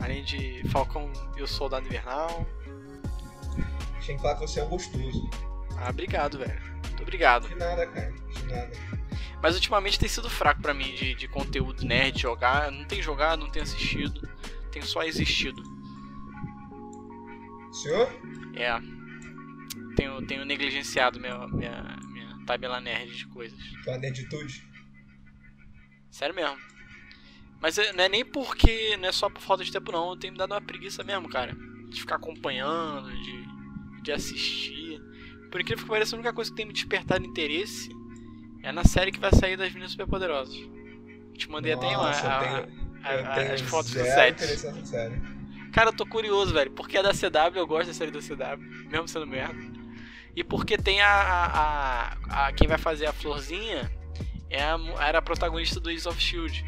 Além 0.01 0.23
de 0.23 0.63
Falcão 0.69 1.13
e 1.37 1.43
o 1.43 1.47
Soldado 1.47 1.87
Invernal. 1.87 2.47
Tinha 4.01 4.17
que 4.17 4.23
falar 4.23 4.35
que 4.35 4.41
você 4.41 4.61
é 4.61 4.65
um 4.65 4.69
gostoso. 4.69 5.29
Ah, 5.77 5.91
obrigado, 5.91 6.39
velho. 6.39 6.61
Muito 6.87 7.03
obrigado. 7.03 7.49
De 7.49 7.55
nada, 7.55 7.87
cara. 7.87 8.11
De 8.11 8.47
nada. 8.47 8.71
Mas 9.43 9.55
ultimamente 9.55 9.99
tem 9.99 10.09
sido 10.09 10.29
fraco 10.29 10.61
pra 10.61 10.75
mim 10.75 10.95
de, 10.95 11.15
de 11.15 11.29
conteúdo 11.29 11.85
nerd, 11.85 12.21
jogar. 12.21 12.71
Não 12.73 12.85
tenho 12.85 13.03
jogado, 13.03 13.41
não 13.41 13.51
tenho 13.51 13.63
assistido. 13.63 14.29
Tenho 14.73 14.85
só 14.85 15.03
existido. 15.03 15.63
Senhor? 17.73 18.09
É. 18.55 18.81
Tenho, 19.95 20.27
tenho 20.27 20.45
negligenciado 20.45 21.21
minha, 21.21 21.47
minha, 21.49 21.97
minha 22.13 22.45
tabela 22.47 22.81
nerd 22.81 23.17
de 23.17 23.27
coisas. 23.27 23.59
Tua 23.85 23.99
nerditude? 23.99 24.67
Sério 26.11 26.35
mesmo. 26.35 26.57
Mas 27.61 27.77
é- 27.79 27.93
não 27.93 28.05
é 28.05 28.09
nem 28.09 28.25
porque. 28.25 28.97
Não 28.99 29.09
é 29.09 29.13
só 29.13 29.29
por 29.29 29.41
falta 29.43 29.65
de 29.65 29.73
tempo, 29.73 29.91
não. 29.93 30.11
Eu 30.11 30.17
tenho 30.17 30.33
me 30.33 30.39
dado 30.39 30.53
uma 30.53 30.61
preguiça 30.61 31.03
mesmo, 31.03 31.29
cara. 31.29 31.55
De 31.89 32.01
ficar 32.01 32.17
acompanhando, 32.17 33.11
de, 33.11 34.03
de 34.03 34.13
assistir. 34.13 35.01
Por 35.51 35.61
incrível 35.61 35.85
que 35.85 35.91
pareça, 35.91 36.15
a 36.15 36.19
única 36.19 36.33
coisa 36.33 36.51
que 36.51 36.57
tem 36.57 36.67
me 36.67 36.73
despertado 36.73 37.25
interesse 37.25 37.89
é 38.63 38.71
na 38.71 38.85
série 38.85 39.11
que 39.11 39.19
vai 39.19 39.33
sair 39.33 39.57
das 39.57 39.69
Meninas 39.69 39.93
Superpoderosas. 39.93 40.55
Te 41.37 41.49
mandei 41.51 41.73
até 41.73 41.87
uma, 41.87 42.09
Nossa, 42.09 42.27
eu 42.27 42.31
a- 42.31 42.39
tenho- 42.39 42.89
a- 43.05 43.09
a- 43.51 43.55
as 43.55 43.61
fotos 43.63 43.93
do 43.93 43.99
set. 44.05 44.37
Cara, 45.73 45.91
eu 45.91 45.93
tô 45.97 46.05
curioso, 46.07 46.53
velho. 46.53 46.71
Porque 46.73 46.99
é 46.99 47.03
da 47.03 47.13
CW, 47.15 47.59
eu 47.59 47.67
gosto 47.67 47.89
da 47.89 47.95
série 47.95 48.11
da 48.11 48.21
CW, 48.21 48.59
mesmo 48.91 49.07
sendo 49.09 49.27
merda. 49.27 49.59
E 50.37 50.45
porque 50.45 50.77
tem 50.77 51.01
a. 51.01 52.17
a, 52.29 52.53
quem 52.53 52.69
vai 52.69 52.79
fazer 52.79 53.07
a 53.07 53.13
florzinha 53.13 53.91
é 54.51 54.61
era 55.01 55.19
a 55.19 55.23
protagonista 55.23 55.81
do 55.81 55.91
Ace 55.91 56.07
of 56.09 56.21
Shield. 56.21 56.65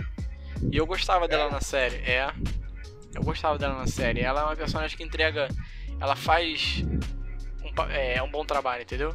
E 0.73 0.77
eu 0.77 0.87
gostava 0.87 1.27
dela 1.29 1.44
É? 1.44 1.51
na 1.51 1.61
série. 1.61 1.96
É. 1.96 2.33
Eu 3.14 3.23
gostava 3.23 3.59
dela 3.59 3.75
na 3.77 3.87
série. 3.87 4.20
Ela 4.20 4.40
é 4.40 4.44
uma 4.44 4.57
personagem 4.57 4.96
que 4.96 5.03
entrega. 5.03 5.49
Ela 6.01 6.16
faz 6.16 6.83
um, 7.62 7.83
é, 7.90 8.23
um 8.23 8.31
bom 8.31 8.44
trabalho, 8.44 8.83
entendeu? 8.83 9.14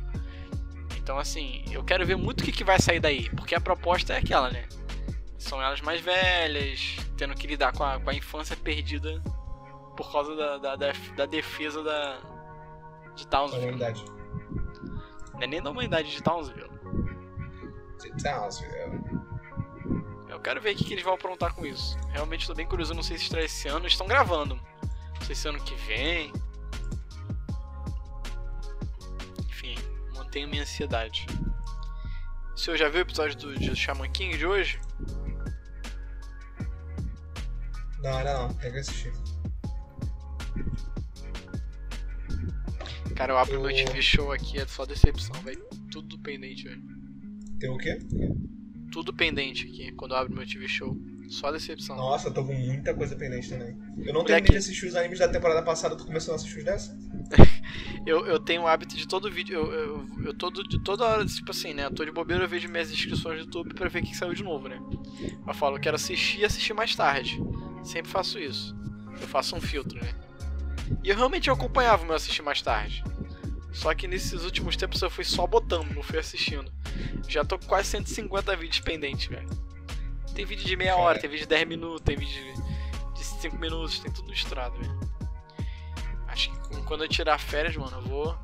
Então, 0.98 1.18
assim, 1.18 1.64
eu 1.72 1.84
quero 1.84 2.06
ver 2.06 2.16
muito 2.16 2.42
o 2.42 2.44
que, 2.44 2.52
que 2.52 2.64
vai 2.64 2.80
sair 2.80 3.00
daí. 3.00 3.30
Porque 3.30 3.56
a 3.56 3.62
proposta 3.62 4.14
é 4.14 4.18
aquela, 4.18 4.50
né? 4.50 4.66
São 5.38 5.62
elas 5.62 5.82
mais 5.82 6.02
velhas, 6.02 6.98
tendo 7.18 7.36
que 7.36 7.46
lidar 7.46 7.72
com 7.74 7.84
a, 7.84 8.00
com 8.00 8.10
a 8.10 8.14
infância 8.14 8.56
perdida 8.58 9.22
por 9.96 10.12
causa 10.12 10.36
da, 10.36 10.58
da, 10.58 10.76
da, 10.76 10.92
da 11.16 11.26
defesa 11.26 11.84
da, 11.84 12.18
de 13.16 13.28
Townsville. 13.28 13.66
Humanidade. 13.66 14.04
Não 15.34 15.42
é 15.42 15.48
nem 15.48 15.62
da 15.62 15.70
humanidade 15.70 16.12
de 16.12 16.22
Townsville. 16.24 16.70
De 18.02 18.24
Townsville. 18.24 19.25
Quero 20.46 20.62
ver 20.62 20.76
o 20.76 20.78
que, 20.78 20.94
eles 20.94 21.04
vão 21.04 21.16
aprontar 21.16 21.56
com 21.56 21.66
isso. 21.66 21.98
Realmente 22.12 22.46
tô 22.46 22.54
bem 22.54 22.68
curioso, 22.68 22.94
não 22.94 23.02
sei 23.02 23.18
se 23.18 23.24
estreia 23.24 23.46
esse 23.46 23.68
ano. 23.68 23.80
Eles 23.80 23.94
estão 23.94 24.06
gravando. 24.06 24.54
Não 24.56 25.22
sei 25.26 25.34
se 25.34 25.48
ano 25.48 25.60
que 25.60 25.74
vem. 25.74 26.32
Enfim, 29.50 29.74
mantenho 30.14 30.48
minha 30.48 30.62
ansiedade. 30.62 31.26
O 32.54 32.58
senhor 32.60 32.78
já 32.78 32.88
viu 32.90 33.00
o 33.00 33.02
episódio 33.02 33.36
do, 33.36 33.76
Shaman 33.76 34.08
King 34.12 34.38
de 34.38 34.46
hoje? 34.46 34.80
Não, 38.04 38.24
não. 38.24 38.54
Tem 38.54 38.72
que 38.72 38.78
assistir. 38.78 39.14
Cara, 43.16 43.34
eu 43.34 43.38
abro 43.40 43.56
Eu- 43.56 43.62
meu 43.64 43.76
TV 43.76 44.00
Show 44.00 44.32
aqui, 44.32 44.60
é 44.60 44.68
só 44.68 44.86
decepção, 44.86 45.42
velho. 45.42 45.66
Tudo 45.92 46.20
pendente, 46.20 46.66
velho. 46.66 46.84
Tem 47.60 47.68
o 47.68 47.78
quê? 47.80 47.98
Tudo 48.96 49.12
pendente 49.12 49.68
aqui, 49.68 49.92
quando 49.92 50.14
eu 50.14 50.18
abro 50.20 50.34
meu 50.34 50.48
TV 50.48 50.70
Show. 50.70 50.98
Só 51.28 51.52
decepção. 51.52 51.98
Nossa, 51.98 52.30
eu 52.30 52.34
tô 52.34 52.46
com 52.46 52.54
muita 52.54 52.94
coisa 52.94 53.14
pendente 53.14 53.50
também. 53.50 53.78
Eu 53.98 54.14
não 54.14 54.24
terminei 54.24 54.52
de 54.52 54.58
assistir 54.58 54.86
os 54.86 54.96
animes 54.96 55.20
da 55.20 55.28
temporada 55.28 55.62
passada, 55.62 55.98
tu 55.98 56.06
começou 56.06 56.32
a 56.32 56.36
assistir 56.36 56.60
os 56.60 56.64
dessa? 56.64 56.98
Eu, 58.06 58.26
eu 58.28 58.40
tenho 58.40 58.62
o 58.62 58.68
hábito 58.68 58.96
de 58.96 59.08
todo 59.08 59.32
vídeo. 59.32 59.56
Eu, 59.56 59.74
eu, 59.74 60.08
eu 60.26 60.34
todo, 60.34 60.64
de 60.64 60.80
toda 60.82 61.04
hora, 61.04 61.26
tipo 61.26 61.50
assim, 61.50 61.74
né? 61.74 61.86
Eu 61.86 61.92
tô 61.92 62.06
de 62.06 62.12
bobeira, 62.12 62.44
eu 62.44 62.48
vejo 62.48 62.70
minhas 62.70 62.92
inscrições 62.92 63.40
no 63.40 63.46
YouTube 63.46 63.74
pra 63.74 63.90
ver 63.90 64.04
o 64.04 64.06
que 64.06 64.16
saiu 64.16 64.34
de 64.34 64.44
novo, 64.44 64.68
né? 64.68 64.80
Eu 65.46 65.54
falo, 65.56 65.76
eu 65.76 65.82
quero 65.82 65.96
assistir 65.96 66.42
e 66.42 66.46
assistir 66.46 66.74
mais 66.74 66.96
tarde. 66.96 67.42
Sempre 67.84 68.12
faço 68.12 68.38
isso. 68.38 68.76
Eu 69.20 69.28
faço 69.28 69.56
um 69.56 69.60
filtro, 69.60 70.00
né? 70.00 70.14
E 71.04 71.10
eu 71.10 71.16
realmente 71.16 71.50
acompanhava 71.50 72.04
o 72.04 72.06
meu 72.06 72.16
assistir 72.16 72.44
mais 72.44 72.62
tarde. 72.62 73.04
Só 73.74 73.94
que 73.96 74.08
nesses 74.08 74.44
últimos 74.44 74.78
tempos 74.78 75.02
eu 75.02 75.10
fui 75.10 75.24
só 75.24 75.48
botando, 75.48 75.92
não 75.94 76.04
fui 76.04 76.20
assistindo. 76.20 76.72
Já 77.28 77.44
tô 77.44 77.58
com 77.60 77.66
quase 77.66 77.90
150 77.90 78.56
vídeos 78.56 78.80
pendentes, 78.80 79.28
velho. 79.28 79.50
Tem 80.34 80.46
vídeo 80.46 80.66
de 80.66 80.76
meia 80.76 80.96
hora, 80.98 81.18
tem 81.20 81.30
vídeo 81.30 81.44
de 81.44 81.50
10 81.50 81.68
minutos, 81.68 82.02
tem 82.02 82.16
vídeo 82.18 82.44
de- 82.54 83.14
de 83.20 83.24
5 83.24 83.58
minutos, 83.58 84.00
tem 84.00 84.12
tudo 84.12 84.30
misturado, 84.30 84.78
velho. 84.78 85.00
Acho 86.28 86.52
que 86.52 86.82
quando 86.84 87.04
eu 87.04 87.08
tirar 87.08 87.40
férias, 87.40 87.76
mano, 87.78 87.98
eu 87.98 88.02
vou 88.04 88.38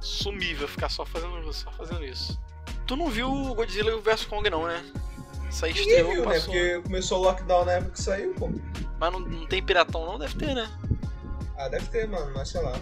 sumir, 0.00 0.54
vou 0.56 0.68
ficar 0.68 0.88
só 0.88 1.04
fazendo, 1.04 1.52
só 1.52 1.70
fazendo 1.72 2.04
isso. 2.04 2.40
Tu 2.86 2.96
não 2.96 3.08
viu 3.08 3.30
o 3.30 3.54
Godzilla 3.54 4.00
vs 4.00 4.24
Kong 4.24 4.48
não, 4.50 4.66
né? 4.66 4.84
Isso 5.48 5.64
aí 5.64 5.72
estreou, 5.72 6.12
viu, 6.12 6.26
né? 6.26 6.34
passou. 6.34 6.52
Porque 6.52 6.80
começou 6.82 7.18
o 7.20 7.22
lockdown 7.22 7.64
na 7.64 7.72
época 7.72 7.92
que 7.92 8.02
saiu, 8.02 8.34
pô. 8.34 8.50
Mas 8.98 9.12
não, 9.12 9.20
não 9.20 9.46
tem 9.46 9.62
piratão 9.62 10.04
não? 10.04 10.18
Deve 10.18 10.34
ter, 10.36 10.54
né? 10.54 10.68
Ah, 11.56 11.68
deve 11.68 11.86
ter, 11.86 12.08
mano, 12.08 12.32
mas 12.34 12.48
sei 12.48 12.60
lá. 12.62 12.72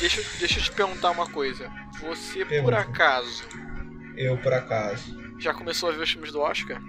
Deixa, 0.00 0.20
eu- 0.20 0.26
deixa 0.38 0.58
eu 0.60 0.62
te 0.64 0.72
perguntar 0.72 1.10
uma 1.10 1.28
coisa. 1.28 1.68
Você, 2.00 2.40
por 2.40 2.48
Pergunta. 2.48 2.78
acaso, 2.78 3.42
Eu, 4.16 4.36
por 4.38 4.52
acaso. 4.52 5.16
já 5.40 5.52
começou 5.52 5.88
a 5.88 5.92
ver 5.92 6.02
os 6.02 6.10
filmes 6.10 6.30
do 6.32 6.40
Oscar? 6.40 6.80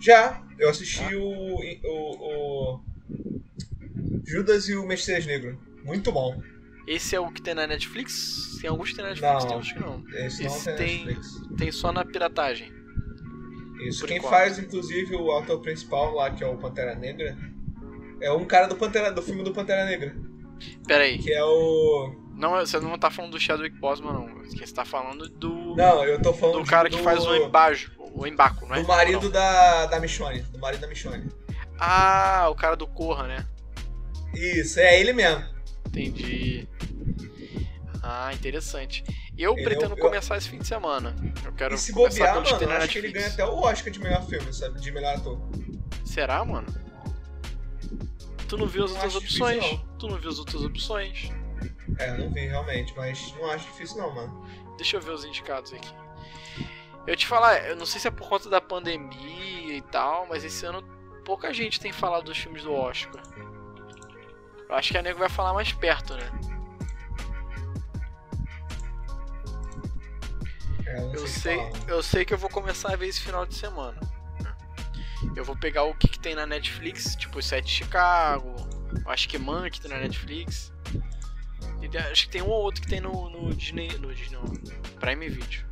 Já, 0.00 0.42
eu 0.58 0.68
assisti 0.70 1.02
Ah. 1.04 1.16
o, 1.18 1.60
o, 1.84 2.76
o 2.76 2.80
Judas 4.26 4.68
e 4.68 4.74
o 4.76 4.86
Messias 4.86 5.26
Negro. 5.26 5.58
Muito 5.84 6.10
bom. 6.10 6.40
Esse 6.86 7.14
é 7.14 7.20
o 7.20 7.30
que 7.30 7.40
tem 7.42 7.54
na 7.54 7.66
Netflix? 7.66 8.58
Tem 8.60 8.68
alguns 8.70 8.90
que 8.90 8.96
tem 8.96 9.04
na 9.04 9.10
Netflix, 9.10 9.34
Não. 9.44 9.46
tem 9.48 9.56
outros 9.56 9.72
que 9.72 9.80
não. 9.80 10.04
Esse 10.26 10.42
não 10.44 10.50
Esse 10.56 10.64
tem, 10.64 10.76
tem- 10.76 11.04
Netflix. 11.06 11.56
Tem 11.58 11.72
só 11.72 11.92
na 11.92 12.04
piratagem. 12.04 12.72
Isso. 13.86 14.00
por 14.00 14.08
Quem 14.08 14.18
enquanto. 14.18 14.30
faz, 14.30 14.58
inclusive, 14.58 15.14
o 15.16 15.30
autor 15.32 15.60
principal 15.60 16.14
lá, 16.14 16.30
que 16.30 16.42
é 16.44 16.46
o 16.46 16.56
Pantera 16.56 16.94
Negra, 16.94 17.36
é 18.20 18.30
um 18.32 18.44
cara 18.44 18.66
do, 18.68 18.76
Pantera, 18.76 19.10
do 19.12 19.20
filme 19.22 19.42
do 19.42 19.52
Pantera 19.52 19.84
Negra. 19.84 20.14
Pera 20.86 21.04
aí. 21.04 21.18
Que 21.18 21.32
é 21.32 21.44
o. 21.44 22.14
Não, 22.34 22.52
você 22.58 22.80
não 22.80 22.98
tá 22.98 23.10
falando 23.10 23.32
do 23.32 23.40
Chadwick 23.40 23.78
Boseman, 23.78 24.12
não. 24.12 24.42
Você 24.44 24.72
tá 24.74 24.84
falando 24.84 25.28
do... 25.28 25.76
Não, 25.76 26.04
eu 26.04 26.20
tô 26.20 26.32
falando 26.32 26.60
do 26.60 26.64
cara 26.68 26.88
que 26.90 26.96
do- 26.96 27.02
faz 27.02 27.24
o 27.24 27.34
embajo, 27.36 27.92
o 28.14 28.26
embaco, 28.26 28.66
não 28.66 28.74
é? 28.76 28.80
Do 28.82 28.88
marido 28.88 29.22
Não. 29.24 29.30
da, 29.30 29.86
da 29.86 30.00
Michonne. 30.00 30.40
Do 30.42 30.58
marido 30.58 30.80
da 30.80 30.88
Michonne. 30.88 31.28
Ah, 31.78 32.48
o 32.50 32.54
cara 32.54 32.74
do 32.74 32.86
Corra, 32.86 33.26
né? 33.28 33.46
Isso, 34.34 34.80
é 34.80 34.98
ele 34.98 35.12
mesmo. 35.12 35.44
Entendi. 35.88 36.66
Ah, 38.02 38.32
interessante. 38.32 39.04
Eu 39.38 39.52
Ele 39.54 39.62
pretendo 39.64 39.92
é 39.94 39.96
o- 39.96 40.00
começar 40.00 40.36
esse 40.36 40.48
fim 40.48 40.58
de 40.58 40.66
semana. 40.66 41.14
Eu 41.44 41.52
quero 41.52 41.74
E 41.74 41.78
se 41.78 41.92
começar 41.92 42.34
bobear, 42.34 42.58
que 42.58 42.66
mano, 42.66 42.76
acho 42.78 42.88
que 42.88 42.98
ele 42.98 43.12
ganha 43.12 43.28
até 43.28 43.44
o 43.44 43.54
Oscar 43.60 43.92
de 43.92 44.00
melhor 44.00 44.26
filme, 44.26 44.52
sabe? 44.52 44.80
De 44.80 44.90
melhor 44.90 45.14
ator. 45.16 45.38
Será, 46.04 46.44
mano? 46.44 46.66
Tu 48.52 48.58
não 48.58 48.66
viu 48.66 48.84
as 48.84 48.90
outras 48.90 49.12
difícil, 49.14 49.46
opções? 49.46 49.72
não. 49.72 49.96
Tu 49.96 50.08
não 50.08 50.18
viu 50.18 50.28
as 50.28 50.38
outras 50.38 50.62
opções? 50.62 51.30
É, 51.98 52.10
eu 52.10 52.18
não 52.18 52.30
vi 52.30 52.40
realmente, 52.48 52.92
mas 52.94 53.34
não 53.38 53.50
acho 53.50 53.64
difícil 53.64 53.96
não, 53.96 54.14
mano. 54.14 54.46
Deixa 54.76 54.98
eu 54.98 55.00
ver 55.00 55.12
os 55.12 55.24
indicados 55.24 55.72
aqui. 55.72 55.88
Eu 57.06 57.16
te 57.16 57.26
falar, 57.26 57.66
eu 57.66 57.74
não 57.76 57.86
sei 57.86 57.98
se 57.98 58.08
é 58.08 58.10
por 58.10 58.28
conta 58.28 58.50
da 58.50 58.60
pandemia 58.60 59.78
e 59.78 59.80
tal, 59.80 60.26
mas 60.28 60.44
esse 60.44 60.66
ano 60.66 60.82
pouca 61.24 61.50
gente 61.54 61.80
tem 61.80 61.92
falado 61.92 62.24
dos 62.24 62.36
filmes 62.36 62.62
do 62.62 62.74
Oscar. 62.74 63.22
Eu 64.68 64.74
acho 64.74 64.92
que 64.92 64.98
a 64.98 65.02
nego 65.02 65.18
vai 65.18 65.30
falar 65.30 65.54
mais 65.54 65.72
perto, 65.72 66.12
né? 66.14 66.30
É, 70.84 70.98
eu 70.98 71.02
não 71.06 71.12
Eu 71.14 71.26
sei, 71.26 71.56
sei, 71.56 71.72
eu 71.88 72.02
sei 72.02 72.24
que 72.26 72.34
eu 72.34 72.38
vou 72.38 72.50
começar 72.50 72.92
a 72.92 72.96
ver 72.96 73.06
esse 73.06 73.20
final 73.20 73.46
de 73.46 73.54
semana. 73.54 73.98
Eu 75.34 75.44
vou 75.44 75.56
pegar 75.56 75.84
o 75.84 75.94
que, 75.94 76.08
que 76.08 76.18
tem 76.18 76.34
na 76.34 76.46
Netflix, 76.46 77.16
tipo 77.16 77.38
o 77.38 77.42
Sete 77.42 77.70
Chicago, 77.70 78.54
acho 79.06 79.28
que 79.28 79.38
Monkey 79.38 79.80
tem 79.80 79.90
na 79.90 79.98
Netflix. 79.98 80.72
E 81.80 81.98
acho 81.98 82.26
que 82.26 82.32
tem 82.32 82.42
um 82.42 82.48
ou 82.48 82.62
outro 82.62 82.80
que 82.80 82.88
tem 82.88 83.00
no, 83.00 83.28
no 83.28 83.54
Disney, 83.54 83.88
no 83.98 84.14
Disney, 84.14 84.38
no 84.38 85.00
Prime 85.00 85.28
Video. 85.28 85.64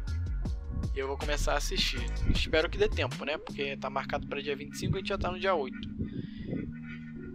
E 0.94 0.98
eu 0.98 1.06
vou 1.06 1.16
começar 1.16 1.52
a 1.52 1.56
assistir. 1.56 2.00
Espero 2.34 2.68
que 2.68 2.76
dê 2.76 2.88
tempo, 2.88 3.24
né? 3.24 3.38
Porque 3.38 3.76
tá 3.76 3.88
marcado 3.88 4.26
para 4.26 4.42
dia 4.42 4.56
25 4.56 4.92
e 4.92 4.96
a 4.96 4.98
gente 4.98 5.08
já 5.08 5.18
tá 5.18 5.30
no 5.30 5.38
dia 5.38 5.54
8. 5.54 5.78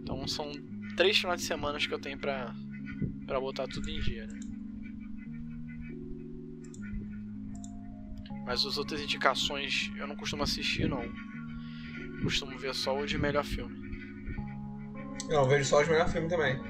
Então 0.02 0.28
são 0.28 0.52
três 0.96 1.16
finais 1.16 1.40
de 1.40 1.46
semana 1.46 1.78
que 1.78 1.92
eu 1.92 1.98
tenho 1.98 2.18
pra, 2.18 2.54
pra 3.26 3.40
botar 3.40 3.66
tudo 3.66 3.88
em 3.88 4.00
dia, 4.00 4.26
né? 4.26 4.40
Mas 8.44 8.64
as 8.64 8.78
outras 8.78 9.00
indicações 9.00 9.90
eu 9.96 10.06
não 10.06 10.14
costumo 10.14 10.42
assistir, 10.42 10.88
não. 10.88 11.02
Costumo 12.26 12.58
ver 12.58 12.74
só 12.74 12.98
o 12.98 13.06
de 13.06 13.16
melhor 13.16 13.44
filme. 13.44 13.78
Não, 15.28 15.42
eu 15.42 15.48
vejo 15.48 15.64
só 15.64 15.80
os 15.80 15.86
melhores 15.86 16.12
filmes 16.12 16.28
também. 16.28 16.60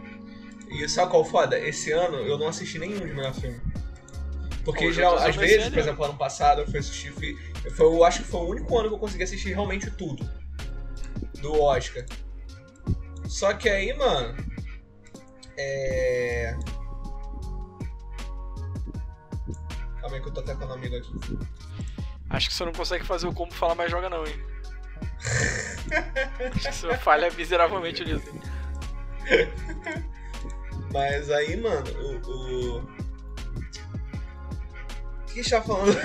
E 0.68 0.86
sabe 0.86 1.10
qual 1.10 1.22
é 1.22 1.26
o 1.26 1.28
foda? 1.30 1.58
Esse 1.58 1.92
ano 1.92 2.18
eu 2.18 2.36
não 2.36 2.48
assisti 2.48 2.78
nenhum 2.78 2.98
de 2.98 3.14
melhor 3.14 3.32
filme. 3.32 3.58
Porque 4.66 4.84
Pô, 4.84 4.92
geral, 4.92 5.12
Judas 5.12 5.30
às 5.30 5.34
eu 5.34 5.40
vezes, 5.40 5.68
por 5.70 5.78
exemplo, 5.78 6.04
ano 6.04 6.18
passado 6.18 6.60
eu 6.60 6.66
fui 6.66 6.78
assistir. 6.78 7.10
Fui, 7.10 7.34
foi, 7.70 7.86
eu 7.86 8.04
acho 8.04 8.22
que 8.22 8.28
foi 8.28 8.40
o 8.40 8.48
único 8.50 8.78
ano 8.78 8.90
que 8.90 8.94
eu 8.96 8.98
consegui 8.98 9.24
assistir 9.24 9.48
realmente 9.48 9.90
tudo. 9.92 10.28
Do 11.40 11.58
Oscar. 11.62 12.04
Só 13.26 13.54
que 13.54 13.70
aí, 13.70 13.96
mano. 13.96 14.36
É. 15.56 16.54
Calma 20.02 20.16
aí 20.16 20.20
que 20.20 20.28
eu 20.28 20.34
tô 20.34 20.40
atacando 20.40 20.72
um 20.72 20.74
amigo 20.74 20.96
aqui. 20.96 21.12
Acho 22.28 22.48
que 22.50 22.54
você 22.54 22.64
não 22.66 22.72
consegue 22.72 23.06
fazer 23.06 23.26
o 23.26 23.32
combo 23.32 23.54
falar 23.54 23.74
mais 23.74 23.90
joga 23.90 24.10
não, 24.10 24.26
hein? 24.26 24.55
Acho 26.54 26.68
que 26.68 26.74
você 26.74 26.96
falha 26.98 27.30
miseravelmente 27.30 28.02
hein? 28.02 28.20
Mas 30.92 31.30
aí, 31.30 31.56
mano, 31.56 31.86
o. 32.00 32.30
o... 32.30 32.78
O 35.18 35.24
que 35.26 35.40
a 35.40 35.42
gente 35.42 35.50
tá 35.50 35.62
falando? 35.62 35.98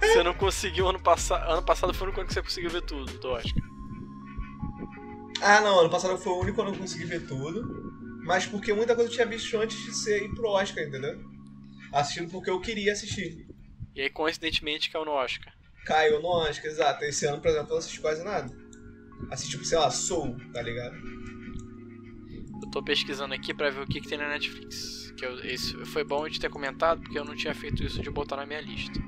Você 0.00 0.22
não 0.22 0.34
conseguiu 0.34 0.88
ano 0.88 1.00
passado. 1.00 1.50
Ano 1.50 1.62
passado 1.62 1.94
foi 1.94 2.06
o 2.06 2.08
único 2.08 2.20
ano 2.20 2.28
que 2.28 2.34
você 2.34 2.42
conseguiu 2.42 2.70
ver 2.70 2.82
tudo 2.82 3.18
do 3.18 3.28
Oscar. 3.30 3.62
Ah, 5.40 5.60
não, 5.60 5.80
ano 5.80 5.88
passado 5.88 6.18
foi 6.18 6.32
o 6.32 6.40
único 6.40 6.60
ano 6.60 6.72
que 6.72 6.76
eu 6.76 6.82
consegui 6.82 7.04
ver 7.04 7.26
tudo. 7.26 7.90
Mas 8.24 8.44
porque 8.44 8.72
muita 8.72 8.94
coisa 8.94 9.10
eu 9.10 9.14
tinha 9.14 9.26
visto 9.26 9.56
antes 9.56 9.78
de 9.78 9.96
ser 9.96 10.22
ir 10.22 10.34
pro 10.34 10.50
Oscar, 10.50 10.84
entendeu? 10.84 11.18
Assistindo 11.92 12.30
porque 12.30 12.50
eu 12.50 12.60
queria 12.60 12.92
assistir. 12.92 13.46
E 13.94 14.02
aí, 14.02 14.10
coincidentemente, 14.10 14.90
caiu 14.90 15.04
no 15.04 15.12
Oscar. 15.12 15.52
Caiu 15.84 16.20
no 16.20 16.28
Oscar, 16.28 16.66
exato. 16.70 17.04
Esse 17.04 17.26
ano, 17.26 17.40
por 17.40 17.48
exemplo, 17.48 17.68
eu 17.68 17.70
não 17.72 17.78
assisti 17.78 18.00
quase 18.00 18.22
nada. 18.24 18.54
Assisti, 19.30 19.52
tipo, 19.52 19.64
sei 19.64 19.78
lá, 19.78 19.90
Soul, 19.90 20.36
tá 20.52 20.62
ligado? 20.62 20.96
Eu 22.62 22.70
tô 22.70 22.82
pesquisando 22.82 23.34
aqui 23.34 23.52
pra 23.54 23.70
ver 23.70 23.82
o 23.82 23.86
que, 23.86 24.00
que 24.00 24.08
tem 24.08 24.18
na 24.18 24.28
Netflix. 24.28 25.12
Que 25.16 25.24
eu, 25.24 25.38
esse 25.44 25.74
foi 25.86 26.04
bom 26.04 26.28
de 26.28 26.38
ter 26.38 26.48
comentado, 26.50 27.00
porque 27.02 27.18
eu 27.18 27.24
não 27.24 27.34
tinha 27.34 27.54
feito 27.54 27.82
isso 27.84 28.00
de 28.00 28.10
botar 28.10 28.36
na 28.36 28.46
minha 28.46 28.60
lista. 28.60 29.00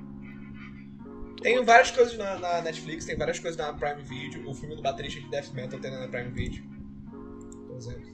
Tô 1.36 1.42
Tem 1.42 1.52
botando- 1.54 1.66
várias 1.66 1.90
coisas 1.90 2.16
na, 2.18 2.38
na 2.38 2.62
Netflix, 2.62 3.04
tem 3.04 3.16
várias 3.16 3.38
coisas 3.38 3.56
na 3.56 3.72
Prime 3.72 4.02
Video. 4.02 4.48
O 4.48 4.54
filme 4.54 4.74
do 4.76 4.82
baterista 4.82 5.20
de 5.20 5.28
Death 5.30 5.52
Metal 5.52 5.78
tem 5.78 5.90
na 5.90 6.08
Prime 6.08 6.30
Video. 6.30 6.64
Por 7.66 7.76
exemplo. 7.76 8.12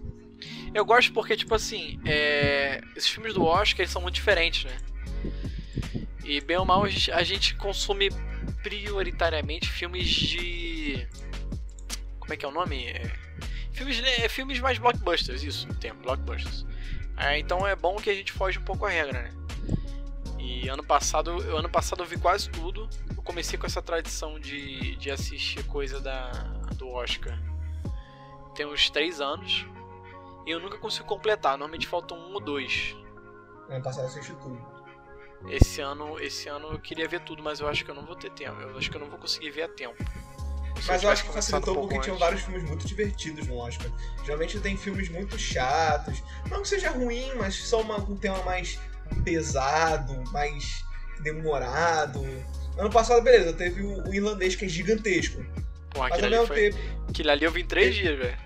Eu 0.73 0.85
gosto 0.85 1.13
porque, 1.13 1.37
tipo 1.37 1.55
assim, 1.55 1.99
é, 2.05 2.81
esses 2.95 3.11
filmes 3.11 3.35
do 3.35 3.43
Oscar 3.43 3.81
eles 3.81 3.91
são 3.91 4.01
muito 4.03 4.15
diferentes, 4.15 4.65
né? 4.65 4.77
E 6.25 6.41
bem 6.43 6.57
ou 6.59 6.65
mal 6.65 6.85
a 6.85 6.89
gente, 6.89 7.11
a 7.11 7.23
gente 7.25 7.55
consome 7.57 8.11
prioritariamente 8.69 9.71
filmes 9.71 10.07
de. 10.07 11.09
como 12.21 12.35
é 12.35 12.37
que 12.37 12.45
é 12.45 12.49
o 12.49 12.53
nome? 12.53 12.87
É, 12.87 13.11
filmes, 13.73 13.99
é, 14.03 14.29
filmes 14.29 14.61
mais 14.61 14.77
blockbusters, 14.77 15.43
isso, 15.43 15.67
tem, 15.75 15.95
blockbusters. 15.95 16.67
É, 17.17 17.39
então 17.39 17.67
é 17.67 17.75
bom 17.75 17.97
que 17.97 18.11
a 18.11 18.15
gente 18.15 18.31
foge 18.31 18.59
um 18.59 18.63
pouco 18.63 18.85
a 18.85 18.91
regra, 18.91 19.23
né? 19.23 19.31
E 20.39 20.69
ano 20.69 20.85
passado, 20.85 21.31
ano 21.57 21.69
passado 21.69 22.03
eu 22.03 22.07
vi 22.07 22.19
quase 22.19 22.51
tudo. 22.51 22.89
Eu 23.17 23.23
comecei 23.23 23.59
com 23.59 23.67
essa 23.67 23.81
tradição 23.81 24.39
de, 24.39 24.97
de 24.97 25.11
assistir 25.11 25.65
coisa 25.65 25.99
da, 26.01 26.31
do 26.77 26.91
Oscar. 26.91 27.39
Tem 28.55 28.67
uns 28.67 28.91
três 28.91 29.21
anos. 29.21 29.67
E 30.47 30.51
eu 30.51 30.61
nunca 30.61 30.79
consigo 30.79 31.07
completar. 31.07 31.53
Normalmente 31.53 31.87
faltam 31.87 32.19
um 32.19 32.35
ou 32.35 32.41
dois. 32.41 32.95
Ano 33.69 33.83
passado 33.83 34.05
eu 34.05 34.09
assisti 34.09 34.33
tudo. 34.35 34.78
Esse 35.47 35.81
ano, 35.81 36.19
esse 36.21 36.49
ano 36.49 36.73
eu 36.73 36.79
queria 36.79 37.07
ver 37.07 37.21
tudo, 37.21 37.43
mas 37.43 37.61
eu 37.61 37.69
acho 37.69 37.85
que 37.85 37.91
eu 37.91 37.95
não 37.95 38.05
vou 38.05 38.17
ter 38.17 38.31
tempo. 38.31 38.61
Eu 38.61 38.77
acho 38.77 38.91
que 38.91 38.97
eu 38.97 39.01
não 39.01 39.09
vou 39.09 39.19
conseguir 39.19 39.51
ver 39.51 39.63
a 39.63 39.69
tempo. 39.69 39.97
Se 40.81 40.89
mas 40.89 41.03
eu, 41.03 41.09
eu 41.09 41.13
acho 41.13 41.25
que 41.25 41.33
facilitou 41.33 41.75
um 41.75 41.81
porque 41.81 41.95
antes. 41.95 42.05
tinham 42.05 42.19
vários 42.19 42.43
filmes 42.43 42.63
muito 42.65 42.87
divertidos 42.87 43.47
no 43.47 43.57
Oscar. 43.57 43.91
Geralmente 44.25 44.61
tem 44.61 44.77
filmes 44.77 45.09
muito 45.09 45.39
chatos. 45.39 46.23
Não 46.51 46.63
que 46.63 46.69
seja 46.69 46.91
ruim, 46.91 47.33
mas 47.37 47.55
só 47.55 47.81
uma, 47.81 47.97
um 47.99 48.17
tema 48.17 48.43
mais 48.43 48.79
pesado, 49.25 50.23
mais 50.33 50.85
demorado. 51.21 52.25
Ano 52.77 52.91
passado, 52.91 53.23
beleza, 53.23 53.53
teve 53.53 53.83
o, 53.83 54.09
o 54.09 54.15
irlandês 54.15 54.55
que 54.55 54.65
é 54.65 54.69
gigantesco. 54.69 55.45
Pô, 55.91 56.01
mas 56.01 56.23
ao 56.23 56.31
mesmo 56.31 56.47
foi... 56.47 56.71
tempo. 56.71 56.79
Aquilo 57.09 57.31
ali 57.31 57.45
eu 57.45 57.51
vi 57.51 57.63
em 57.63 57.67
três 57.67 57.95
dias, 57.95 58.17
velho. 58.19 58.39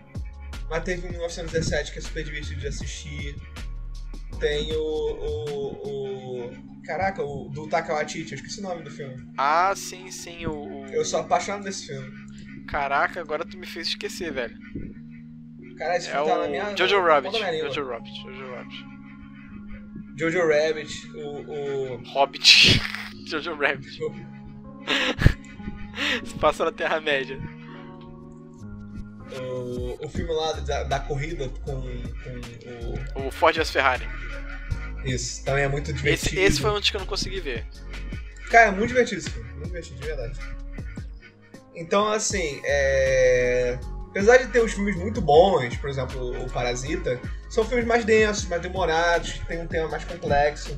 Mas 0.71 0.85
teve 0.85 1.07
o 1.07 1.11
1917 1.11 1.93
que 1.93 1.99
é 1.99 2.03
super 2.03 2.25
divertido 2.25 2.61
de 2.61 2.67
assistir. 2.69 3.37
Tem 4.43 4.71
o. 4.73 4.83
o, 4.83 5.71
o... 5.87 6.51
Caraca, 6.85 7.23
o 7.23 7.49
do 7.49 7.67
Taka 7.69 7.95
Waititi, 7.95 8.33
eu 8.33 8.37
esqueci 8.37 8.59
o 8.59 8.65
nome 8.65 8.83
do 8.83 8.91
filme. 8.91 9.15
Ah, 9.39 9.73
sim, 9.77 10.11
sim, 10.11 10.45
o. 10.47 10.85
Eu 10.87 11.05
sou 11.05 11.21
apaixonado 11.21 11.63
desse 11.63 11.87
filme. 11.87 12.11
Caraca, 12.67 13.21
agora 13.21 13.45
tu 13.45 13.57
me 13.57 13.65
fez 13.65 13.87
esquecer, 13.87 14.33
velho. 14.33 14.59
Cara, 15.79 15.97
esse 15.97 16.09
é 16.09 16.13
filme 16.13 16.27
tá 16.27 16.39
na 16.39 16.49
minha. 16.49 16.77
Jojo 16.77 17.01
Rabbit. 17.01 17.39
Jojo 17.39 17.87
Rabbit. 17.87 18.21
Jojo 18.21 18.51
Rabbit. 18.51 18.85
Jojo 20.17 20.49
Rabbit, 20.49 21.07
o. 21.15 21.95
o... 21.95 22.03
Hobbit. 22.05 22.81
Jojo 23.31 23.55
Rabbit. 23.55 23.91
Se 26.25 26.35
passa 26.41 26.65
na 26.65 26.73
Terra-média. 26.73 27.39
O, 29.41 29.99
o 30.05 30.09
filme 30.09 30.33
lá 30.33 30.53
da, 30.53 30.83
da 30.85 31.01
corrida 31.01 31.49
com, 31.65 31.81
com 31.81 33.21
o. 33.21 33.29
O 33.29 33.31
Ford 33.31 33.57
vs 33.57 33.71
Ferrari. 33.71 34.09
Isso, 35.05 35.45
também 35.45 35.65
é 35.65 35.69
muito 35.69 35.93
divertido. 35.93 36.37
Esse, 36.37 36.41
esse 36.41 36.61
foi 36.61 36.71
um 36.71 36.79
dos 36.79 36.91
que 36.91 36.97
eu 36.97 37.01
não 37.01 37.07
consegui 37.07 37.41
ver. 37.41 37.67
Cara, 38.51 38.69
é 38.69 38.71
muito 38.71 38.89
divertido 38.89 39.21
esse 39.21 39.31
filme. 39.31 39.51
Muito 39.53 39.67
divertido, 39.67 40.01
de 40.01 40.07
verdade. 40.07 40.39
Então, 41.75 42.09
assim, 42.09 42.61
é... 42.65 43.79
apesar 44.11 44.37
de 44.37 44.49
ter 44.49 44.63
uns 44.63 44.75
filmes 44.75 44.95
muito 44.97 45.21
bons, 45.21 45.77
por 45.79 45.89
exemplo, 45.89 46.45
o 46.45 46.51
Parasita, 46.51 47.19
são 47.49 47.65
filmes 47.65 47.87
mais 47.87 48.05
densos, 48.05 48.47
mais 48.47 48.63
demorados, 48.63 49.33
que 49.33 49.47
tem 49.47 49.61
um 49.63 49.67
tema 49.67 49.89
mais 49.89 50.05
complexo, 50.05 50.77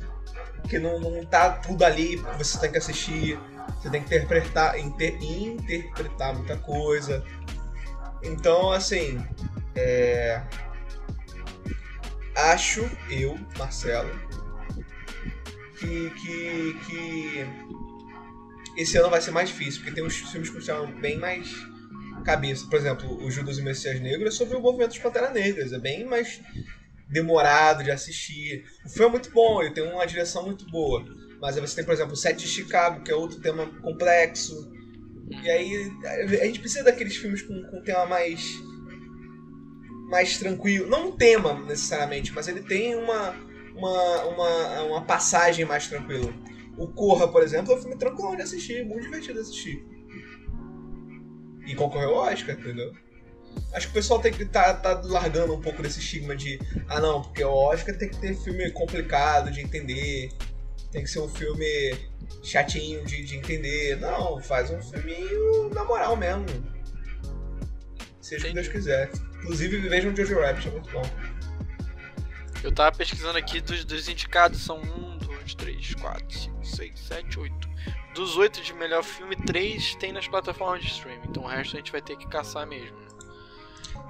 que 0.69 0.79
não, 0.79 0.99
não 0.99 1.25
tá 1.25 1.51
tudo 1.51 1.83
ali 1.83 2.17
que 2.17 2.37
você 2.37 2.57
tem 2.59 2.71
que 2.71 2.77
assistir, 2.77 3.37
você 3.79 3.89
tem 3.89 4.01
que 4.01 4.07
interpretar, 4.07 4.79
inter, 4.79 5.17
interpretar 5.21 6.33
muita 6.33 6.57
coisa. 6.57 7.23
Então, 8.25 8.71
assim, 8.71 9.23
é... 9.75 10.41
acho 12.35 12.89
eu, 13.09 13.37
Marcelo, 13.57 14.09
que, 15.77 16.09
que, 16.09 16.79
que 16.85 17.45
esse 18.77 18.97
ano 18.97 19.09
vai 19.09 19.21
ser 19.21 19.31
mais 19.31 19.49
difícil, 19.49 19.81
porque 19.81 19.95
tem 19.95 20.03
uns 20.03 20.17
filmes 20.17 20.49
que 20.49 20.61
são 20.61 20.91
bem 20.99 21.17
mais 21.17 21.49
cabeça. 22.23 22.65
Por 22.67 22.77
exemplo, 22.77 23.23
o 23.23 23.29
Judas 23.29 23.57
e 23.57 23.61
o 23.61 23.63
Messias 23.63 23.99
Negro 24.01 24.27
é 24.27 24.31
sobre 24.31 24.57
o 24.57 24.61
movimento 24.61 24.89
dos 24.89 24.99
Panteras 24.99 25.31
Negras. 25.31 25.71
É 25.71 25.79
bem 25.79 26.05
mais 26.05 26.41
demorado 27.07 27.83
de 27.83 27.91
assistir. 27.91 28.65
O 28.85 28.89
filme 28.89 29.07
é 29.07 29.11
muito 29.11 29.31
bom, 29.31 29.61
ele 29.61 29.73
tem 29.73 29.83
uma 29.83 30.05
direção 30.05 30.43
muito 30.43 30.65
boa. 30.69 31.05
Mas 31.39 31.55
aí 31.55 31.61
você 31.61 31.75
tem, 31.75 31.85
por 31.85 31.93
exemplo, 31.93 32.13
o 32.13 32.17
Sete 32.17 32.39
de 32.39 32.47
Chicago, 32.47 33.03
que 33.03 33.11
é 33.11 33.15
outro 33.15 33.39
tema 33.39 33.67
complexo. 33.81 34.73
E 35.29 35.49
aí 35.49 35.91
a 36.41 36.45
gente 36.45 36.59
precisa 36.59 36.83
daqueles 36.83 37.15
filmes 37.15 37.41
com, 37.41 37.63
com 37.63 37.81
tema 37.81 38.05
mais. 38.05 38.61
mais 40.09 40.37
tranquilo. 40.37 40.87
Não 40.87 41.09
um 41.09 41.11
tema 41.17 41.59
necessariamente, 41.65 42.31
mas 42.31 42.47
ele 42.47 42.61
tem 42.61 42.95
uma, 42.95 43.35
uma, 43.75 44.23
uma, 44.25 44.81
uma 44.83 45.01
passagem 45.05 45.65
mais 45.65 45.87
tranquila. 45.87 46.33
O 46.77 46.87
Corra, 46.87 47.27
por 47.27 47.41
exemplo, 47.41 47.73
é 47.73 47.75
um 47.75 47.81
filme 47.81 47.97
tranquilo 47.97 48.35
de 48.35 48.43
assistir, 48.43 48.85
muito 48.85 49.03
divertido 49.03 49.35
de 49.35 49.39
assistir. 49.39 49.85
E 51.65 51.73
concorreu 51.73 52.15
ao 52.15 52.27
Oscar, 52.27 52.55
entendeu? 52.59 52.93
Acho 53.73 53.87
que 53.87 53.91
o 53.91 53.95
pessoal 53.95 54.19
tem 54.19 54.31
que 54.31 54.45
tá, 54.45 54.73
tá 54.73 55.01
largando 55.03 55.53
um 55.53 55.61
pouco 55.61 55.81
desse 55.81 55.99
estigma 55.99 56.35
de 56.35 56.59
ah 56.89 56.99
não, 56.99 57.21
porque 57.21 57.43
o 57.43 57.51
Oscar 57.51 57.97
tem 57.97 58.09
que 58.09 58.19
ter 58.19 58.35
filme 58.35 58.69
complicado 58.71 59.49
de 59.49 59.61
entender, 59.61 60.29
tem 60.95 61.03
que 61.03 61.09
ser 61.09 61.19
um 61.19 61.27
filme 61.27 61.93
chatinho 62.41 63.03
de, 63.03 63.23
de 63.25 63.35
entender. 63.35 63.97
Não, 63.97 64.41
faz 64.41 64.71
um 64.71 64.81
filminho 64.81 65.69
na 65.73 65.83
moral 65.83 66.15
mesmo. 66.15 66.45
Seja 68.21 68.45
o 68.45 68.47
que 68.47 68.53
Deus 68.53 68.67
quiser. 68.69 69.11
Inclusive 69.39 69.77
vejam 69.89 70.13
o 70.13 70.15
Jojo 70.15 70.39
Rabbit, 70.39 70.69
é 70.69 70.71
muito 70.71 70.89
bom. 70.89 71.03
Eu 72.63 72.71
tava 72.71 72.95
pesquisando 72.95 73.37
aqui 73.37 73.59
dos, 73.59 73.83
dos 73.83 74.07
indicados, 74.07 74.63
são 74.63 74.79
um, 74.79 75.17
dois, 75.17 75.53
três, 75.53 75.93
quatro, 75.95 76.35
cinco, 76.35 76.65
seis, 76.65 76.97
sete, 76.97 77.39
oito. 77.39 77.69
Dos 78.15 78.37
oito 78.37 78.61
de 78.61 78.73
melhor 78.73 79.03
filme, 79.03 79.35
três 79.35 79.95
tem 79.95 80.13
nas 80.13 80.27
plataformas 80.29 80.81
de 80.81 80.87
streaming. 80.87 81.27
Então 81.27 81.43
o 81.43 81.47
resto 81.47 81.75
a 81.75 81.77
gente 81.77 81.91
vai 81.91 82.01
ter 82.01 82.15
que 82.15 82.27
caçar 82.27 82.65
mesmo. 82.65 82.97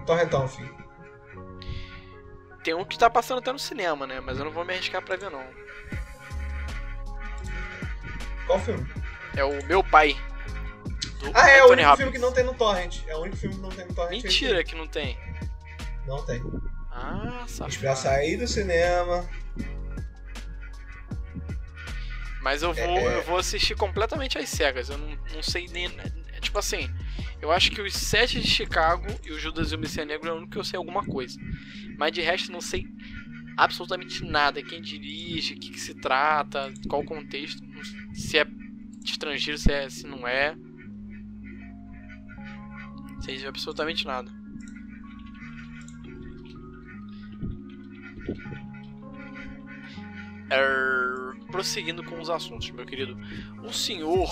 Torrentão, 0.05 0.47
filho. 0.47 0.85
Tem 2.63 2.75
um 2.75 2.85
que 2.85 2.97
tá 2.97 3.09
passando 3.09 3.39
até 3.39 3.51
no 3.51 3.59
cinema, 3.59 4.05
né? 4.05 4.19
Mas 4.19 4.37
eu 4.37 4.45
não 4.45 4.51
vou 4.51 4.63
me 4.63 4.73
arriscar 4.73 5.01
pra 5.01 5.15
ver, 5.15 5.31
não. 5.31 5.64
Qual 8.45 8.59
filme? 8.59 8.85
É 9.35 9.43
o 9.43 9.65
Meu 9.65 9.83
Pai. 9.83 10.15
ah, 11.33 11.49
é 11.49 11.63
o 11.63 11.71
único 11.71 11.89
Hopkins. 11.89 11.97
filme 11.97 12.11
que 12.11 12.19
não 12.19 12.31
tem 12.31 12.43
no 12.43 12.53
Torrent. 12.53 12.99
É 13.07 13.15
o 13.15 13.21
único 13.21 13.37
filme 13.37 13.55
que 13.55 13.61
não 13.61 13.69
tem 13.69 13.85
no 13.85 13.93
Torrent. 13.93 14.23
Mentira 14.23 14.63
que 14.63 14.75
não 14.75 14.87
tem. 14.87 15.17
Não 16.07 16.23
tem. 16.25 16.41
Ah, 16.91 17.43
safado. 17.47 17.71
Esperar 17.71 17.95
sair 17.95 18.37
do 18.37 18.47
cinema. 18.47 19.27
Mas 22.41 22.61
eu 22.61 22.73
vou, 22.73 22.97
é... 22.97 23.17
eu 23.17 23.23
vou 23.23 23.37
assistir 23.37 23.75
completamente 23.75 24.37
às 24.37 24.47
cegas. 24.49 24.89
Eu 24.89 24.97
não, 24.97 25.17
não 25.33 25.41
sei 25.41 25.67
nem. 25.67 25.87
É, 25.87 26.39
tipo 26.39 26.59
assim, 26.59 26.89
eu 27.41 27.51
acho 27.51 27.71
que 27.71 27.81
os 27.81 27.93
sete 27.93 28.39
de 28.39 28.47
Chicago 28.47 29.07
e 29.23 29.31
o 29.31 29.39
Judas 29.39 29.71
e 29.71 29.75
o 29.75 29.79
Messias 29.79 30.05
Negro 30.07 30.29
é 30.29 30.31
o 30.31 30.35
único 30.35 30.51
que 30.51 30.57
eu 30.57 30.63
sei 30.63 30.77
alguma 30.77 31.03
coisa. 31.03 31.39
Mas 31.97 32.11
de 32.11 32.21
resto 32.21 32.51
não 32.51 32.61
sei 32.61 32.85
absolutamente 33.57 34.23
nada. 34.23 34.61
Quem 34.61 34.81
dirige, 34.81 35.55
o 35.55 35.59
que, 35.59 35.71
que, 35.71 35.79
se 35.79 35.95
trata, 35.95 36.71
qual 36.87 37.01
o 37.01 37.05
contexto, 37.05 37.63
se 38.15 38.39
é 38.39 38.47
estrangeiro, 39.03 39.57
se, 39.59 39.71
é, 39.71 39.89
se 39.89 40.07
não 40.07 40.27
é. 40.27 40.55
Não 43.11 43.21
sei 43.21 43.45
absolutamente 43.45 44.05
nada. 44.05 44.31
Er, 50.49 51.35
prosseguindo 51.51 52.03
com 52.03 52.19
os 52.19 52.29
assuntos, 52.29 52.71
meu 52.71 52.85
querido. 52.85 53.17
O 53.63 53.73
senhor 53.73 54.29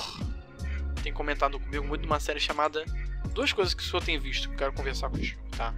tem 1.03 1.11
comentado 1.11 1.59
comigo 1.59 1.85
muito 1.85 2.05
uma 2.05 2.19
série 2.19 2.39
chamada. 2.39 2.85
Duas 3.33 3.51
coisas 3.51 3.73
que 3.73 3.81
o 3.81 3.85
senhor 3.85 4.03
tem 4.03 4.17
visto 4.19 4.47
que 4.47 4.53
eu 4.53 4.57
quero 4.57 4.73
conversar 4.73 5.09
contigo, 5.09 5.41
tá? 5.57 5.73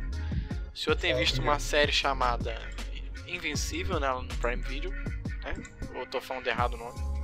O 0.74 0.78
senhor 0.78 0.96
tem 0.96 1.16
visto 1.16 1.42
uma 1.42 1.58
série 1.58 1.92
chamada 1.92 2.54
Invencível 3.28 4.00
né, 4.00 4.10
no 4.10 4.28
Prime 4.36 4.62
Video, 4.64 4.92
né? 4.92 5.54
Ou 5.96 6.06
tô 6.06 6.20
falando 6.20 6.46
errado 6.48 6.74
o 6.74 6.78
nome? 6.78 7.16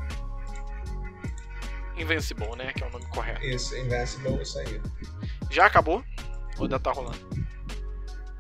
Invincible, 1.98 2.56
né? 2.56 2.74
Que 2.74 2.84
é 2.84 2.88
o 2.88 2.90
nome 2.90 3.06
correto. 3.08 3.46
Isso, 3.46 3.76
Invincible, 3.78 4.42
isso 4.42 4.60
aí. 4.60 4.82
Já 5.50 5.66
acabou? 5.66 6.04
Ou 6.58 6.64
ainda 6.64 6.80
tá 6.80 6.92
rolando? 6.92 7.18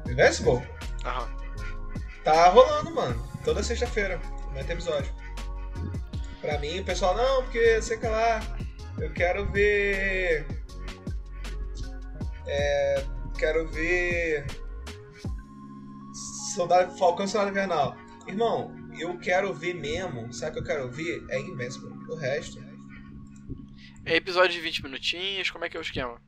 Invincible? 0.07 0.61
Aham. 1.05 1.29
Tá 2.23 2.49
rolando, 2.49 2.93
mano. 2.93 3.27
Toda 3.43 3.63
sexta-feira. 3.63 4.19
Vai 4.53 4.63
ter 4.63 4.73
episódio. 4.73 5.11
Pra 6.39 6.57
mim, 6.59 6.79
o 6.79 6.85
pessoal, 6.85 7.15
não, 7.15 7.43
porque 7.43 7.81
sei 7.81 7.97
que 7.97 8.07
lá, 8.07 8.39
eu 8.99 9.11
quero 9.13 9.51
ver. 9.51 10.45
É, 12.47 13.05
quero 13.37 13.67
ver. 13.69 14.45
Soldado 16.55 16.97
Falcão 16.97 17.25
e 17.25 17.29
Soldado 17.29 17.51
Invernal. 17.51 17.95
Irmão, 18.27 18.75
eu 18.99 19.17
quero 19.19 19.53
ver 19.53 19.73
mesmo. 19.73 20.31
Sabe 20.33 20.51
o 20.51 20.53
que 20.53 20.59
eu 20.59 20.75
quero 20.75 20.91
ver? 20.91 21.23
É 21.29 21.39
Invincible. 21.39 21.93
O 22.09 22.15
resto. 22.15 22.70
É 24.05 24.15
episódio 24.15 24.51
de 24.51 24.61
20 24.61 24.83
minutinhos, 24.83 25.49
como 25.51 25.65
é 25.65 25.69
que 25.69 25.77
é 25.77 25.79
o 25.79 25.81
esquema? 25.81 26.21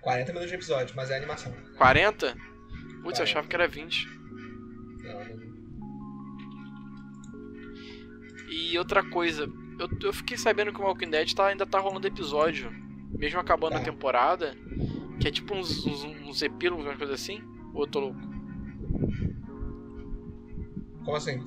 40 0.00 0.32
minutos 0.32 0.50
de 0.50 0.56
episódio, 0.56 0.96
mas 0.96 1.10
é 1.10 1.16
animação. 1.16 1.54
40? 1.76 2.36
Putz, 3.02 3.18
eu 3.18 3.24
achava 3.24 3.46
que 3.46 3.54
era 3.54 3.68
20. 3.68 4.06
Não, 5.04 5.24
não 5.24 5.52
e 8.52 8.78
outra 8.78 9.02
coisa, 9.02 9.50
eu, 9.78 9.88
eu 10.02 10.12
fiquei 10.12 10.36
sabendo 10.36 10.72
que 10.72 10.80
o 10.80 10.84
Walking 10.84 11.08
Dead 11.08 11.32
tá, 11.32 11.46
ainda 11.46 11.64
tá 11.64 11.78
rolando 11.78 12.06
episódio. 12.06 12.70
Mesmo 13.10 13.40
acabando 13.40 13.76
a 13.76 13.80
temporada. 13.80 14.54
Que 15.20 15.28
é 15.28 15.30
tipo 15.30 15.54
uns, 15.54 15.86
uns, 15.86 16.04
uns 16.04 16.42
epílogos, 16.42 16.84
uma 16.84 16.96
coisa 16.96 17.14
assim? 17.14 17.42
Ou 17.72 17.84
eu 17.84 17.86
tô 17.86 18.00
louco? 18.00 18.20
Como 21.04 21.16
assim? 21.16 21.40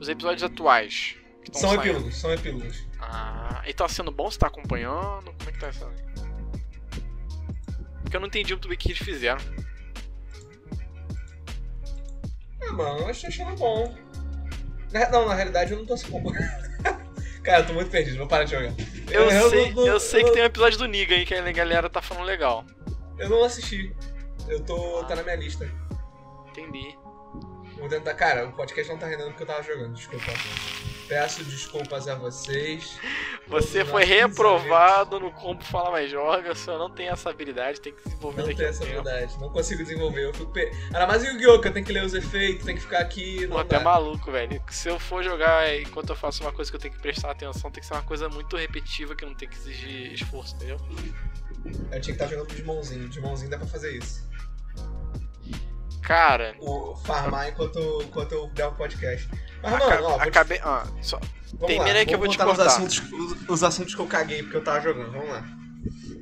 Os 0.00 0.08
episódios 0.08 0.42
atuais. 0.42 1.16
São 1.52 1.70
saindo. 1.70 1.82
epílogos, 1.82 2.16
são 2.16 2.32
epílogos. 2.32 2.87
Ah, 3.00 3.62
e 3.66 3.72
tá 3.72 3.88
sendo 3.88 4.10
bom? 4.10 4.30
Você 4.30 4.38
tá 4.38 4.46
acompanhando? 4.48 5.32
Como 5.38 5.48
é 5.48 5.52
que 5.52 5.58
tá 5.58 5.68
essa. 5.68 5.86
Porque 8.02 8.16
eu 8.16 8.20
não 8.20 8.26
entendi 8.28 8.52
muito 8.52 8.68
bem 8.68 8.76
o 8.76 8.78
que 8.78 8.88
eles 8.88 8.98
fizeram. 8.98 9.40
Ah, 12.62 12.72
mano, 12.72 12.98
eu 13.00 13.10
estou 13.10 13.28
achando 13.28 13.56
bom. 13.56 13.94
Na- 14.92 15.10
não, 15.10 15.26
na 15.26 15.34
realidade 15.34 15.72
eu 15.72 15.78
não 15.78 15.86
tô 15.86 15.94
assim 15.94 16.08
acompanhando. 16.08 16.68
Cara, 17.42 17.60
eu 17.62 17.66
tô 17.66 17.72
muito 17.74 17.90
perdido, 17.90 18.18
vou 18.18 18.26
parar 18.26 18.44
de 18.44 18.50
jogar. 18.50 18.72
Eu, 19.10 19.30
sei, 19.50 19.72
não- 19.72 19.86
eu 19.86 20.00
sei 20.00 20.22
que 20.22 20.28
eu- 20.30 20.32
tem 20.34 20.42
um 20.42 20.46
episódio 20.46 20.78
do 20.78 20.86
Niga 20.86 21.14
aí 21.14 21.24
que 21.24 21.34
a 21.34 21.52
galera 21.52 21.88
tá 21.88 22.02
falando 22.02 22.24
legal. 22.26 22.64
Eu 23.18 23.28
não 23.30 23.44
assisti. 23.44 23.94
Eu 24.48 24.62
tô. 24.64 25.04
tá 25.04 25.14
na 25.16 25.22
minha 25.22 25.36
lista. 25.36 25.70
Entendi. 26.50 26.96
Vou 27.76 27.88
tentar. 27.88 28.14
Cara, 28.14 28.46
o 28.48 28.52
podcast 28.52 28.90
não 28.92 28.98
tá 28.98 29.06
rendendo 29.06 29.28
porque 29.28 29.42
eu 29.42 29.46
tava 29.46 29.62
jogando, 29.62 29.94
desculpa. 29.94 30.24
Peço 31.08 31.42
desculpas 31.44 32.06
a 32.06 32.14
vocês. 32.14 32.98
Você 33.46 33.82
foi 33.82 34.04
reprovado 34.04 35.18
no 35.18 35.32
combo 35.32 35.64
Fala 35.64 35.90
Mais 35.90 36.10
Joga, 36.10 36.54
você 36.54 36.70
não 36.72 36.90
tem 36.90 37.08
essa 37.08 37.30
habilidade, 37.30 37.80
tem 37.80 37.94
que 37.94 38.04
desenvolver 38.04 38.42
Não 38.42 38.48
daqui 38.48 38.56
tenho 38.58 38.68
a 38.68 38.70
essa 38.70 38.84
habilidade, 38.84 39.40
não 39.40 39.48
consigo 39.50 39.82
desenvolver. 39.82 40.26
Eu 40.26 40.34
fico 40.34 40.52
pe... 40.52 40.70
Ainda 40.86 41.06
mais 41.06 41.24
em 41.24 41.28
Yu-Gi-Oh! 41.28 41.60
que 41.60 41.68
eu 41.68 41.72
tenho 41.72 41.86
que 41.86 41.92
ler 41.92 42.04
os 42.04 42.12
efeitos, 42.12 42.66
tenho 42.66 42.76
que 42.76 42.84
ficar 42.84 42.98
aqui. 42.98 43.46
Pô, 43.46 43.54
Não 43.54 43.60
até 43.60 43.78
maluco, 43.78 44.30
velho. 44.30 44.62
Se 44.68 44.90
eu 44.90 45.00
for 45.00 45.24
jogar 45.24 45.74
enquanto 45.80 46.10
eu 46.10 46.16
faço 46.16 46.42
uma 46.42 46.52
coisa 46.52 46.70
que 46.70 46.76
eu 46.76 46.80
tenho 46.80 46.92
que 46.92 47.00
prestar 47.00 47.30
atenção, 47.30 47.70
tem 47.70 47.80
que 47.80 47.86
ser 47.86 47.94
uma 47.94 48.02
coisa 48.02 48.28
muito 48.28 48.54
repetitiva 48.56 49.16
que 49.16 49.24
não 49.24 49.34
tem 49.34 49.48
que 49.48 49.56
exigir 49.56 50.12
esforço, 50.12 50.56
entendeu? 50.56 50.78
Eu 51.64 51.72
tinha 51.72 52.00
que 52.00 52.10
estar 52.10 52.26
jogando 52.26 52.54
de 52.54 52.62
mãozinho. 52.62 53.08
De 53.08 53.20
mãozinho 53.20 53.50
dá 53.50 53.56
pra 53.56 53.66
fazer 53.66 53.96
isso. 53.96 54.28
Cara, 56.08 56.56
O 56.60 56.96
farmar 57.04 57.50
enquanto, 57.50 57.78
enquanto 58.02 58.32
eu 58.32 58.46
der 58.54 58.66
o 58.66 58.72
podcast. 58.72 59.28
Mas, 59.62 59.74
aca- 59.74 59.86
mano, 59.86 60.06
ó, 60.06 60.10
vou 60.10 60.20
te- 60.20 60.28
acabei. 60.28 60.58
Ah, 60.64 60.86
só. 61.02 61.20
vamos 61.60 61.76
lá, 61.76 61.84
aí 61.84 62.06
que 62.06 62.14
eu 62.14 62.18
vou 62.18 62.28
te 62.28 62.38
nos 62.38 62.46
cortar. 62.46 62.66
Assuntos, 62.66 63.02
os, 63.12 63.48
os 63.48 63.62
assuntos 63.62 63.94
que 63.94 64.00
eu 64.00 64.06
caguei 64.06 64.42
porque 64.42 64.56
eu 64.56 64.64
tava 64.64 64.80
jogando. 64.80 65.12
Vamos 65.12 65.28
lá. 65.28 65.44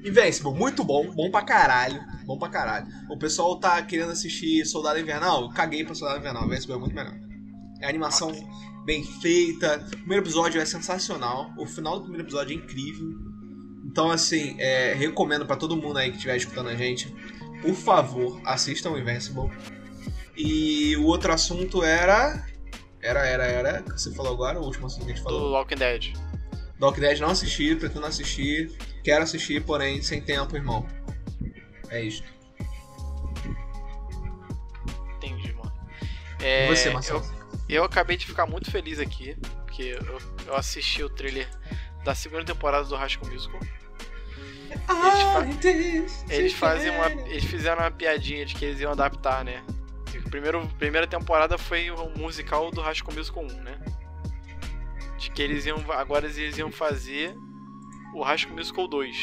Invincible, 0.04 0.52
muito 0.52 0.82
bom, 0.84 1.08
bom 1.14 1.30
pra 1.30 1.42
caralho. 1.42 2.00
Bom 2.24 2.36
pra 2.36 2.48
caralho. 2.48 2.86
O 3.08 3.16
pessoal 3.16 3.58
tá 3.60 3.80
querendo 3.82 4.10
assistir 4.10 4.64
Soldado 4.66 4.98
Invernal? 4.98 5.42
Eu 5.42 5.48
caguei 5.50 5.84
pra 5.84 5.94
Soldado 5.94 6.18
Invernal. 6.18 6.44
Invincible 6.46 6.74
é 6.74 6.78
muito 6.78 6.94
melhor. 6.94 7.14
É 7.80 7.88
animação 7.88 8.32
bem 8.84 9.04
feita. 9.04 9.84
O 9.86 9.96
primeiro 9.98 10.24
episódio 10.24 10.60
é 10.60 10.64
sensacional. 10.64 11.52
O 11.56 11.64
final 11.66 11.94
do 11.94 12.02
primeiro 12.02 12.24
episódio 12.24 12.52
é 12.52 12.56
incrível. 12.56 13.08
Então, 13.84 14.10
assim, 14.10 14.56
é, 14.58 14.94
recomendo 14.94 15.46
pra 15.46 15.54
todo 15.56 15.76
mundo 15.76 15.96
aí 15.98 16.10
que 16.10 16.16
estiver 16.16 16.36
escutando 16.36 16.68
a 16.70 16.74
gente. 16.74 17.14
Por 17.62 17.74
favor, 17.74 18.40
assistam 18.44 18.90
o 18.90 18.98
Invincible. 18.98 19.50
E 20.36 20.96
o 20.96 21.04
outro 21.04 21.32
assunto 21.32 21.82
era. 21.82 22.46
Era, 23.00 23.24
era, 23.26 23.44
era. 23.44 23.82
Que 23.82 23.90
você 23.92 24.12
falou 24.14 24.32
agora, 24.32 24.60
o 24.60 24.64
último 24.64 24.86
assunto 24.86 25.04
que 25.06 25.12
a 25.12 25.14
gente 25.14 25.22
Do 25.24 25.30
falou. 25.30 25.52
Walking 25.52 25.76
Dead. 25.76 26.12
Doc 26.78 26.98
10 26.98 27.20
não 27.20 27.30
assisti, 27.30 27.74
pretendo 27.74 28.04
assistir. 28.06 28.76
Quero 29.02 29.22
assistir, 29.22 29.64
porém, 29.64 30.02
sem 30.02 30.20
tempo, 30.20 30.54
irmão. 30.56 30.86
É 31.88 32.02
isto. 32.02 32.26
Entendi, 35.16 35.52
mano. 35.52 35.72
E 36.40 36.44
É, 36.44 36.66
você, 36.66 36.90
Marcelo? 36.90 37.22
eu, 37.68 37.76
eu 37.76 37.84
acabei 37.84 38.16
de 38.16 38.26
ficar 38.26 38.46
muito 38.46 38.70
feliz 38.70 38.98
aqui, 38.98 39.36
porque 39.64 39.96
eu, 39.98 40.18
eu 40.46 40.56
assisti 40.56 41.02
o 41.02 41.08
trailer 41.08 41.48
da 42.04 42.14
segunda 42.14 42.44
temporada 42.44 42.84
do 42.84 43.08
School 43.08 43.30
Musical. 43.32 43.60
Eles 46.28 46.52
fazem 46.52 46.90
uma, 46.90 47.10
eles 47.28 47.44
fizeram 47.44 47.82
uma 47.82 47.90
piadinha 47.90 48.44
de 48.44 48.54
que 48.54 48.64
eles 48.64 48.80
iam 48.80 48.92
adaptar, 48.92 49.44
né? 49.44 49.62
Primeiro, 50.36 50.68
primeira 50.78 51.06
temporada 51.06 51.56
foi 51.56 51.90
o 51.90 52.10
musical 52.18 52.70
do 52.70 52.82
High 52.82 52.94
School 52.96 53.14
Musical 53.14 53.42
1, 53.42 53.62
né? 53.62 53.78
De 55.18 55.30
que 55.30 55.40
eles 55.40 55.64
iam 55.64 55.78
agora 55.92 56.26
eles 56.26 56.58
iam 56.58 56.70
fazer 56.70 57.34
o 58.14 58.22
High 58.22 58.36
School 58.36 58.54
Musical 58.54 58.86
2. 58.86 59.16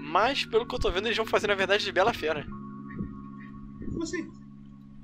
Mas 0.00 0.44
pelo 0.44 0.66
que 0.66 0.74
eu 0.74 0.78
tô 0.80 0.90
vendo, 0.90 1.06
eles 1.06 1.16
vão 1.16 1.24
fazer 1.24 1.46
na 1.46 1.54
verdade 1.54 1.84
de 1.84 1.92
Bela 1.92 2.12
Fera. 2.12 2.44
Como 3.92 4.02
assim? 4.02 4.28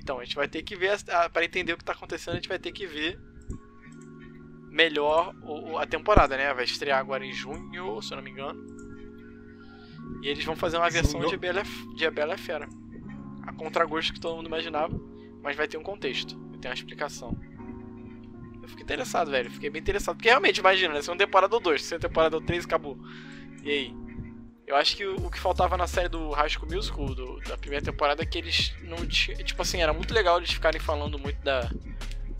Então, 0.00 0.18
a 0.18 0.24
gente 0.24 0.34
vai 0.34 0.48
ter 0.48 0.64
que 0.64 0.74
ver, 0.74 0.98
a- 1.10 1.30
pra 1.30 1.44
entender 1.44 1.74
o 1.74 1.76
que 1.78 1.84
tá 1.84 1.92
acontecendo, 1.92 2.32
a 2.32 2.36
gente 2.38 2.48
vai 2.48 2.58
ter 2.58 2.72
que 2.72 2.84
ver 2.84 3.20
melhor 4.68 5.32
a 5.80 5.86
temporada, 5.86 6.36
né? 6.36 6.52
Vai 6.52 6.64
estrear 6.64 6.98
agora 6.98 7.24
em 7.24 7.32
junho, 7.32 8.02
se 8.02 8.12
eu 8.12 8.16
não 8.16 8.24
me 8.24 8.32
engano. 8.32 8.60
E 10.24 10.26
eles 10.28 10.44
vão 10.44 10.56
fazer 10.56 10.76
uma 10.78 10.90
versão 10.90 11.20
de 11.30 11.36
Bela, 11.36 11.62
de 11.94 12.10
Bela 12.10 12.36
Fera. 12.36 12.68
A 13.46 13.52
contragosto 13.52 14.12
que 14.12 14.20
todo 14.20 14.36
mundo 14.36 14.46
imaginava, 14.46 14.98
mas 15.42 15.56
vai 15.56 15.66
ter 15.66 15.76
um 15.78 15.82
contexto, 15.82 16.38
vai 16.50 16.58
ter 16.58 16.68
uma 16.68 16.74
explicação. 16.74 17.36
Eu 18.62 18.68
fiquei 18.68 18.84
interessado, 18.84 19.30
velho. 19.30 19.50
Fiquei 19.50 19.68
bem 19.70 19.80
interessado. 19.80 20.16
Porque 20.16 20.28
realmente, 20.28 20.58
imagina, 20.58 20.94
né? 20.94 21.02
Segunda 21.02 21.24
temporada 21.24 21.54
ou 21.54 21.60
2, 21.60 21.82
segunda 21.82 22.08
temporada 22.08 22.36
ou 22.36 22.42
3 22.42 22.64
acabou. 22.64 22.96
E 23.64 23.70
aí? 23.70 23.94
Eu 24.64 24.76
acho 24.76 24.96
que 24.96 25.04
o, 25.04 25.28
que 25.28 25.38
faltava 25.40 25.76
na 25.76 25.88
série 25.88 26.08
do 26.08 26.30
School 26.48 26.70
Musical, 26.70 27.06
do- 27.14 27.40
da 27.40 27.58
primeira 27.58 27.84
temporada, 27.84 28.22
é 28.22 28.26
que 28.26 28.38
eles 28.38 28.72
não 28.84 29.04
tinham. 29.06 29.42
Tipo 29.42 29.60
assim, 29.62 29.82
era 29.82 29.92
muito 29.92 30.14
legal 30.14 30.38
eles 30.38 30.52
ficarem 30.52 30.80
falando 30.80 31.18
muito 31.18 31.42
da, 31.42 31.68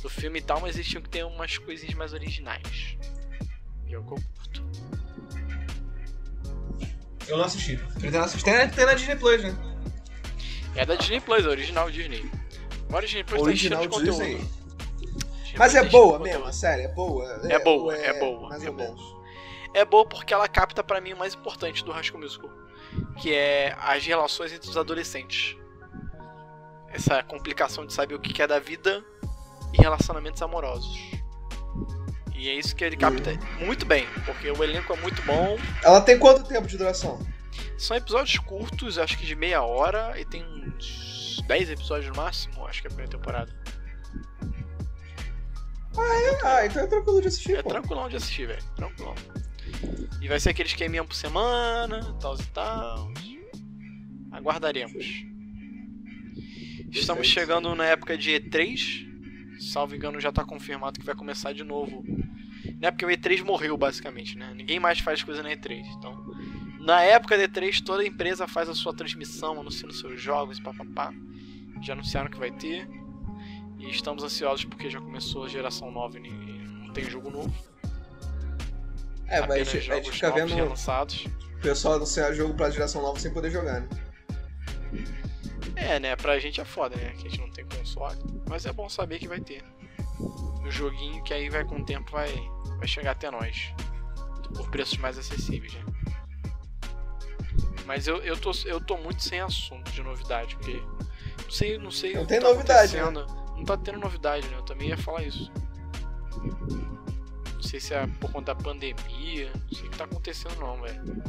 do 0.01 0.09
filme 0.09 0.39
e 0.39 0.43
tal, 0.43 0.61
mas 0.61 0.77
eles 0.77 0.87
tinham 0.87 1.03
que 1.03 1.11
ter 1.11 1.25
umas 1.25 1.59
coisinhas 1.59 1.95
mais 1.95 2.13
originais. 2.13 2.97
E 3.89 3.93
é 3.93 3.97
eu 3.97 4.05
curto. 4.05 4.65
Eu 7.29 7.37
não 7.37 7.45
assisti. 7.45 7.77
Tem, 8.45 8.69
tem 8.71 8.87
na 8.87 8.95
Disney 8.95 9.17
Plus, 9.17 9.43
né? 9.43 9.72
É 10.75 10.87
da 10.87 10.95
Disney 10.95 11.21
Plus, 11.21 11.45
é 11.45 11.49
original 11.49 11.91
Disney. 11.91 12.31
Agora 12.89 13.07
Disney 13.07 13.25
Plus 13.25 13.43
Original 13.43 13.81
tá 13.81 13.87
enchendo 13.87 14.05
de 14.05 14.11
Disney. 14.11 14.35
conteúdo. 14.35 14.49
Disney 14.99 15.59
Mas 15.59 15.75
é 15.75 15.81
tá 15.81 15.87
enchendo 15.87 15.91
boa 15.91 16.19
mesmo, 16.19 16.45
a 16.47 16.53
série, 16.53 16.83
é 16.83 16.89
boa. 16.89 17.25
É 17.49 17.59
boa, 17.59 17.83
ou 17.85 17.93
é 17.93 18.19
boa, 18.19 18.55
é 18.55 18.59
boa. 18.59 18.73
menos. 18.73 19.17
É 19.75 19.85
boa 19.85 20.05
porque 20.05 20.35
ela 20.35 20.49
capta 20.49 20.83
pra 20.85 21.01
mim 21.01 21.15
o 21.15 21.17
mais 21.17 21.35
importante 21.35 21.85
do 21.85 21.93
High 21.93 22.05
School 22.05 22.21
Musical, 22.21 22.51
que 23.21 23.33
é 23.33 23.75
as 23.81 24.05
relações 24.05 24.53
entre 24.53 24.69
os 24.69 24.77
adolescentes. 24.77 25.57
Essa 26.89 27.23
complicação 27.23 27.87
de 27.87 27.93
saber 27.93 28.15
o 28.15 28.21
que 28.21 28.43
é 28.43 28.47
da 28.47 28.59
vida 28.59 29.03
e 29.73 29.81
relacionamentos 29.81 30.43
amorosos. 30.43 30.99
E 32.35 32.51
é 32.51 32.55
isso 32.55 32.75
que 32.77 32.85
ele 32.85 32.97
capta 32.97 33.39
muito 33.59 33.87
bem, 33.87 34.07
porque 34.27 34.51
o 34.51 34.63
elenco 34.63 34.93
é 34.93 34.97
muito 34.97 35.23
bom. 35.23 35.57
Ela 35.83 36.01
tem 36.01 36.19
quanto 36.19 36.45
tempo 36.45 36.67
de 36.67 36.77
duração? 36.77 37.19
São 37.79 37.97
episódios 37.97 38.39
curtos, 38.39 38.99
acho 38.99 39.19
que 39.19 39.27
de 39.27 39.35
meia 39.35 39.63
hora, 39.63 40.19
e 40.21 40.25
tem 40.25 40.45
uns 40.45 41.43
10 41.47 41.71
episódios 41.71 42.09
no 42.11 42.17
máximo, 42.17 42.67
acho 42.67 42.81
que 42.81 42.87
é 42.87 42.91
a 42.91 42.95
primeira 42.95 43.11
temporada. 43.11 43.53
Ah, 46.45 46.65
então 46.67 46.83
é 46.83 46.87
tranquilo 46.87 47.21
de 47.21 47.29
assistir, 47.29 47.57
É 47.57 47.63
pô. 47.63 47.69
tranquilão 47.69 48.09
de 48.09 48.17
assistir, 48.17 48.47
velho. 48.47 48.63
Tranquilão. 48.75 49.15
E 50.21 50.29
vai 50.29 50.41
ser 50.41 50.51
aquele 50.51 50.69
esqueminha 50.69 51.05
por 51.05 51.15
semana, 51.15 52.01
tal 52.21 52.35
e 52.37 52.43
tal. 52.47 53.13
Aguardaremos. 54.31 55.05
Estamos 56.91 57.27
chegando 57.27 57.75
na 57.75 57.85
época 57.87 58.17
de 58.17 58.31
E3. 58.33 59.11
Salvo 59.73 59.95
engano, 59.95 60.21
já 60.21 60.33
tá 60.33 60.45
confirmado 60.45 60.99
que 60.99 61.07
vai 61.07 61.15
começar 61.15 61.53
de 61.53 61.63
novo. 61.65 62.03
Não 62.81 62.89
é 62.89 62.91
porque 62.91 63.05
o 63.05 63.09
E3 63.09 63.43
morreu, 63.43 63.77
basicamente, 63.77 64.37
né? 64.37 64.53
Ninguém 64.55 64.81
mais 64.81 64.99
faz 64.99 65.23
coisa 65.23 65.43
na 65.43 65.51
E3. 65.51 65.85
Então, 65.99 66.22
na 66.83 67.01
época 67.01 67.39
da 67.39 67.45
E3, 67.45 67.83
toda 67.85 68.05
empresa 68.05 68.49
faz 68.49 68.69
a 68.69 68.75
sua 68.75 68.93
transmissão, 68.93 69.61
anunciando 69.61 69.95
seus 69.95 70.21
jogos 70.21 70.59
e 70.59 70.63
papapá. 70.63 71.13
Já 71.81 71.93
anunciaram 71.93 72.29
que 72.29 72.39
vai 72.39 72.51
ter. 72.51 72.89
E 73.79 73.89
estamos 73.89 74.23
ansiosos 74.23 74.65
porque 74.65 74.91
já 74.91 75.01
começou 75.01 75.45
a 75.45 75.49
geração 75.49 75.91
nova 75.91 76.19
e 76.19 76.21
não 76.21 76.93
tem 76.93 77.05
jogo 77.05 77.31
novo. 77.31 77.53
É, 79.27 79.41
mas 79.47 79.51
a 79.53 79.65
gente, 79.65 79.93
a 79.93 79.97
gente 79.97 80.11
fica 80.11 80.31
vendo 80.33 80.55
relançados. 80.55 81.25
o 81.57 81.61
pessoal 81.61 81.95
anunciar 81.95 82.35
jogo 82.35 82.55
pra 82.55 82.69
geração 82.69 83.01
nova 83.01 83.19
sem 83.19 83.33
poder 83.33 83.51
jogar, 83.51 83.81
né? 83.81 83.89
É, 85.77 85.99
né? 85.99 86.17
Pra 86.17 86.39
gente 86.39 86.61
é 86.61 86.65
foda, 86.65 86.97
né? 86.97 87.13
Que 87.13 87.27
a 87.27 87.31
gente 87.31 87.41
não 87.41 87.51
tem 87.51 87.65
console. 87.65 88.19
Mas 88.49 88.67
é 88.67 88.73
bom 88.73 88.89
saber 88.89 89.19
que 89.19 89.29
vai 89.29 89.41
ter. 89.41 89.65
Um 90.21 90.71
joguinho 90.71 91.23
que 91.23 91.33
aí 91.33 91.49
vai 91.49 91.65
com 91.65 91.81
o 91.81 91.85
tempo 91.85 92.11
vai, 92.11 92.33
vai 92.79 92.87
chegar 92.87 93.13
até 93.13 93.31
nós. 93.31 93.73
Por 94.55 94.69
preços 94.71 94.99
mais 94.99 95.17
acessíveis, 95.17 95.75
né? 95.75 95.85
Mas 97.87 98.07
eu, 98.07 98.19
eu, 98.19 98.37
tô, 98.37 98.53
eu 98.65 98.81
tô 98.81 98.97
muito 98.97 99.23
sem 99.23 99.41
assunto 99.41 99.91
de 99.91 100.03
novidade, 100.03 100.57
porque. 100.57 100.83
Não 101.45 101.51
sei, 101.51 101.79
não 101.79 101.91
sei. 101.91 102.15
Não 102.15 102.27
tem 102.27 102.41
tá 102.41 102.49
novidade, 102.49 102.97
né? 102.97 103.03
Não 103.11 103.65
tá 103.65 103.77
tendo 103.77 103.99
novidade, 103.99 104.47
né? 104.49 104.57
Eu 104.57 104.63
também 104.63 104.89
ia 104.89 104.97
falar 104.97 105.23
isso. 105.23 105.51
Não 107.55 107.63
sei 107.63 107.81
se 107.81 107.95
é 107.95 108.07
por 108.21 108.31
conta 108.33 108.55
da 108.55 108.61
pandemia. 108.63 109.51
Não 109.55 109.77
sei 109.77 109.87
o 109.87 109.91
que 109.91 109.99
tá 109.99 110.05
acontecendo 110.05 110.59
não, 110.59 110.81
velho. 110.81 111.23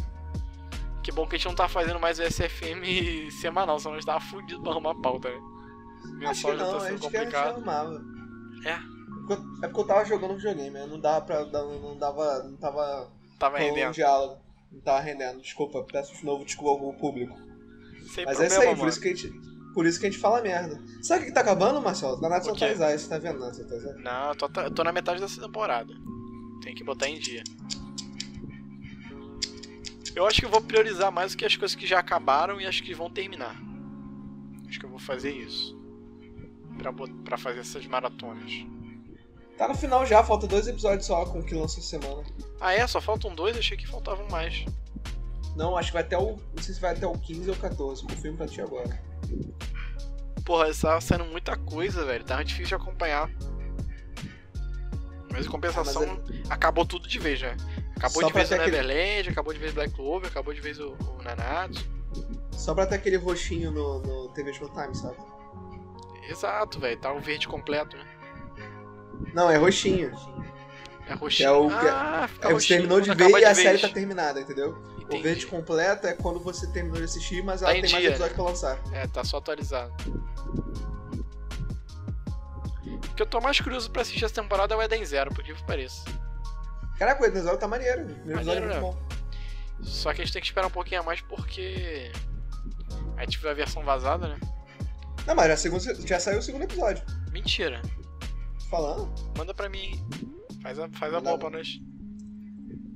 Que 1.04 1.12
bom 1.12 1.28
que 1.28 1.36
a 1.36 1.38
gente 1.38 1.47
não 1.47 1.56
tá 1.56 1.68
fazendo 1.68 1.99
mais 1.99 2.18
o 2.18 2.24
SFM 2.24 3.30
semanal, 3.41 3.78
senão 3.78 3.93
a 3.93 3.97
gente 3.97 4.06
tava 4.06 4.22
fudido 4.22 4.62
pra 4.62 4.72
arrumar 4.72 4.95
pauta? 4.95 5.28
Acho 5.30 6.14
Mensal 6.16 6.51
que 6.51 6.58
já 6.58 6.64
não, 6.64 6.72
tá 6.72 6.78
a 6.78 6.80
sendo 6.88 6.99
complicado. 7.01 7.47
arrumava. 7.49 8.01
É. 8.66 8.80
É 9.64 9.68
porque 9.68 9.80
eu 9.82 9.86
tava 9.88 10.06
jogando 10.06 10.36
videogame, 10.36 10.70
né? 10.72 10.86
não 10.86 10.99
dava 10.99 11.26
pra. 11.26 11.45
Não 11.45 11.97
dava. 11.97 12.43
Não 12.43 12.58
tava 12.58 13.12
Tava 13.39 13.58
rolando 13.58 13.74
um 13.74 13.76
rendendo. 13.76 13.93
diálogo. 13.93 14.43
Não 14.74 14.82
tava 14.82 14.99
rendendo. 14.99 15.41
Desculpa, 15.41 15.84
peço 15.84 16.15
de 16.15 16.26
novo 16.26 16.43
desculpa 16.43 16.84
ao 16.84 16.93
público. 16.93 17.38
Sem 18.13 18.26
Mas 18.26 18.38
problema, 18.38 18.43
é 18.43 18.47
isso 18.47 18.61
aí, 18.61 18.76
por 18.76 18.88
isso 18.88 18.99
que 18.99 19.07
a 19.07 19.15
gente. 19.15 19.53
Por 19.74 19.86
isso 19.88 19.99
que 19.99 20.05
a 20.05 20.09
gente 20.09 20.21
fala 20.21 20.41
merda. 20.41 20.80
Sabe 21.01 21.24
o 21.24 21.26
que 21.26 21.32
tá 21.32 21.41
acabando, 21.41 21.82
Marcelo? 21.82 22.19
Tá 22.21 22.30
na 22.30 22.39
quê? 22.39 22.49
atualizar, 22.49 22.91
você 22.97 23.09
tá 23.09 23.17
vendo? 23.17 23.39
Você 23.39 23.63
tá 23.63 23.76
vendo? 23.76 23.99
Não, 23.99 24.30
eu 24.30 24.36
tô, 24.36 24.49
tô 24.71 24.84
na 24.84 24.91
metade 24.91 25.19
dessa 25.19 25.41
temporada. 25.41 25.91
Tem 26.61 26.76
que 26.76 26.84
botar 26.84 27.09
em 27.09 27.17
dia. 27.17 27.43
Eu 30.15 30.28
acho 30.28 30.39
que 30.39 30.45
eu 30.45 30.49
vou 30.49 30.61
priorizar 30.61 31.11
mais 31.11 31.32
do 31.32 31.38
que 31.38 31.45
as 31.45 31.55
coisas 31.55 31.76
que 31.76 31.88
já 31.88 31.99
acabaram 31.99 32.61
e 32.61 32.67
as 32.67 32.80
que 32.80 32.93
vão 32.93 33.09
terminar. 33.09 33.59
Acho 34.67 34.80
que 34.80 34.86
eu 34.86 34.89
vou 34.89 34.99
fazer 34.99 35.32
isso. 35.32 35.76
Pra, 36.78 36.93
pra 37.24 37.38
fazer 37.38 37.61
essas 37.61 37.86
maratonas. 37.88 38.65
Tá 39.58 39.68
no 39.68 39.76
final 39.76 40.06
já, 40.06 40.24
falta 40.24 40.47
dois 40.47 40.68
episódios 40.68 41.06
só 41.06 41.26
com 41.26 41.39
o 41.39 41.43
que 41.43 41.54
lança 41.54 41.80
essa 41.80 41.89
semana. 41.89 42.24
Ah 42.60 42.74
é? 42.74 42.86
Só 42.88 42.99
faltam 42.99 43.34
dois? 43.36 43.56
Achei 43.58 43.78
que 43.78 43.88
faltavam 43.88 44.28
mais. 44.30 44.66
Não, 45.56 45.78
acho 45.78 45.89
que 45.89 45.93
vai 45.93 46.01
até 46.04 46.18
o. 46.18 46.38
Não 46.56 46.64
sei 46.64 46.74
se 46.74 46.82
vai 46.82 46.93
até 46.93 47.06
o 47.06 47.14
15 47.14 47.49
ou 47.49 47.56
14. 47.56 48.01
Confirmo 48.04 48.38
pra 48.38 48.47
ti 48.47 48.62
agora. 48.62 48.99
Porra, 50.43 50.70
estava 50.70 50.99
saindo 50.99 51.26
muita 51.26 51.56
coisa, 51.56 52.04
velho. 52.04 52.24
Tava 52.24 52.43
difícil 52.43 52.76
de 52.78 52.84
acompanhar. 52.84 53.30
Mas 55.32 55.45
em 55.45 55.49
compensação, 55.49 56.04
Ah, 56.04 56.18
mas 56.28 56.51
acabou 56.51 56.86
tudo 56.86 57.08
de 57.08 57.18
vez, 57.20 57.41
né? 57.41 57.56
Acabou 57.95 58.22
Só 58.22 58.28
de 58.28 58.34
vez 58.34 58.47
o 58.47 58.49
ter 58.49 58.62
aquele- 58.62 58.78
Neverland, 58.78 59.30
acabou 59.30 59.54
de 59.54 59.60
vez 59.60 59.74
Black 59.74 59.93
Clover, 59.93 60.30
acabou 60.30 60.54
de 60.54 60.62
vez 60.62 60.80
o, 60.80 60.89
o 60.93 61.24
Nanatsu. 61.24 61.88
Só 62.51 62.74
pra 62.76 62.86
ter 62.86 62.95
aquele 62.95 63.18
roxinho 63.18 63.72
no, 63.72 63.99
no 63.99 64.30
TV 64.30 64.54
Showtime, 64.54 64.95
sabe? 64.95 65.16
Exato, 66.30 66.80
velho. 66.80 66.99
Tá 66.99 67.12
o 67.14 67.20
verde 67.20 67.47
completo, 67.47 67.97
né? 67.97 68.06
Não, 69.34 69.49
é 69.49 69.57
roxinho. 69.57 70.11
É 71.07 71.13
roxinho. 71.13 71.47
É 71.47 71.51
o 71.51 71.67
que- 71.69 71.76
ah, 71.88 72.28
fica 72.32 72.47
É, 72.47 72.49
você 72.49 72.53
roxinho 72.53 72.80
terminou 72.80 73.01
de 73.01 73.13
ver 73.13 73.30
e 73.30 73.45
a 73.45 73.53
vez. 73.53 73.57
série 73.57 73.78
tá 73.80 73.89
terminada, 73.89 74.39
entendeu? 74.41 74.78
Entendi. 74.99 75.19
O 75.19 75.21
verde 75.24 75.45
completo 75.47 76.07
é 76.07 76.13
quando 76.13 76.39
você 76.39 76.65
terminou 76.71 76.97
de 76.97 77.03
assistir, 77.03 77.43
mas 77.43 77.61
ela 77.61 77.71
Tá 77.71 77.78
em 77.78 77.82
tem 77.82 77.91
mais 77.91 78.01
dia, 78.01 78.11
episódio 78.11 78.36
pra 78.36 78.43
lançar. 78.45 78.80
É, 78.93 79.05
tá 79.07 79.24
só 79.24 79.38
atualizado. 79.38 79.93
O 82.86 83.15
que 83.15 83.21
eu 83.21 83.26
tô 83.26 83.39
mais 83.41 83.59
curioso 83.59 83.91
pra 83.91 84.01
assistir 84.01 84.26
essa 84.26 84.34
temporada 84.34 84.74
é 84.74 84.78
o 84.78 84.82
Eden 84.82 85.05
Zero, 85.05 85.34
por 85.34 85.43
que 85.43 85.53
pareça. 85.65 86.03
Caraca, 86.97 87.21
o 87.21 87.26
episódio 87.26 87.59
tá 87.59 87.67
maneiro. 87.67 88.05
O 88.26 88.32
é 88.32 88.36
Maneiro, 88.36 88.65
muito 88.67 88.80
bom. 88.82 88.97
Só 89.82 90.13
que 90.13 90.21
a 90.21 90.26
gente 90.26 90.34
tem 90.34 90.41
que 90.41 90.47
esperar 90.47 90.67
um 90.67 90.71
pouquinho 90.71 91.01
a 91.01 91.03
mais 91.03 91.21
porque. 91.21 92.11
A 93.17 93.21
gente 93.26 93.38
viu 93.39 93.49
a 93.49 93.53
versão 93.53 93.84
vazada, 93.84 94.28
né? 94.30 94.38
Não, 95.28 95.36
mas 95.36 95.47
já, 95.47 95.57
segundo- 95.57 96.07
já 96.07 96.19
saiu 96.19 96.39
o 96.39 96.41
segundo 96.41 96.63
episódio. 96.63 97.03
Mentira. 97.32 97.82
Falando. 98.74 99.07
Manda 99.38 99.53
pra 99.53 99.69
mim. 99.69 99.91
Faz 100.63 100.80
a, 100.80 100.89
faz 100.89 101.13
a 101.13 101.21
boa 101.21 101.38
pra- 101.38 101.51
nós. 101.51 101.80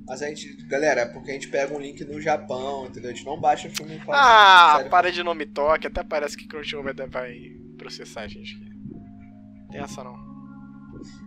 Mas 0.08 0.22
a 0.22 0.26
gente. 0.26 0.56
Galera, 0.66 1.02
é 1.02 1.06
porque 1.06 1.30
a 1.30 1.34
gente 1.34 1.46
pega 1.46 1.72
um 1.72 1.78
link 1.78 2.04
no 2.04 2.20
Japão, 2.20 2.86
entendeu? 2.86 3.12
A 3.12 3.14
gente 3.14 3.24
não 3.24 3.40
baixa 3.40 3.70
filme 3.70 3.94
e 3.94 4.00
fala. 4.00 4.18
Ah, 4.20 4.74
sério. 4.78 4.90
para 4.90 5.12
de 5.12 5.22
nome 5.22 5.46
toque. 5.46 5.86
Até 5.86 6.02
parece 6.02 6.36
que 6.36 6.48
Crunchyroll 6.48 6.82
vai, 6.82 6.94
vai 7.06 7.38
processar 7.76 8.22
a 8.22 8.26
gente. 8.26 8.58
Tem 9.70 9.80
essa 9.80 10.02
não. 10.02 10.16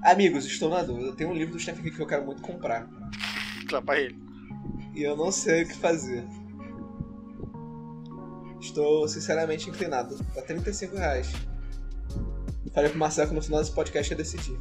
Amigos, 0.03 0.45
estou 0.45 0.69
na 0.69 0.83
dúvida. 0.83 1.15
Tem 1.15 1.25
um 1.25 1.33
livro 1.33 1.53
do 1.53 1.59
Stephen 1.59 1.83
King 1.83 1.95
que 1.95 2.01
eu 2.01 2.07
quero 2.07 2.25
muito 2.25 2.41
comprar. 2.41 2.89
Clapa 3.69 3.95
ele. 3.95 4.19
E 4.93 5.01
eu 5.01 5.15
não 5.15 5.31
sei 5.31 5.63
o 5.63 5.67
que 5.69 5.77
fazer. 5.77 6.25
Estou 8.59 9.07
sinceramente 9.07 9.69
inclinado. 9.69 10.21
Tá 10.35 10.41
35 10.41 10.97
reais. 10.97 11.31
Falei 12.73 12.89
pro 12.89 12.99
Marcelo 12.99 13.29
que 13.29 13.35
no 13.35 13.41
final 13.41 13.59
desse 13.59 13.73
podcast 13.73 14.11
ia 14.13 14.17
decidir. 14.17 14.57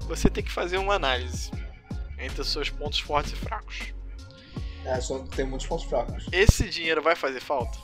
Você 0.00 0.30
tem 0.30 0.44
que 0.44 0.50
fazer 0.52 0.78
uma 0.78 0.94
análise 0.94 1.50
entre 2.18 2.40
os 2.40 2.48
seus 2.48 2.70
pontos 2.70 3.00
fortes 3.00 3.32
e 3.32 3.36
fracos. 3.36 3.92
É, 4.84 5.00
só 5.00 5.18
tem 5.20 5.44
muitos 5.44 5.66
pontos 5.66 5.84
fracos. 5.86 6.26
Esse 6.32 6.68
dinheiro 6.68 7.02
vai 7.02 7.16
fazer 7.16 7.40
falta? 7.40 7.76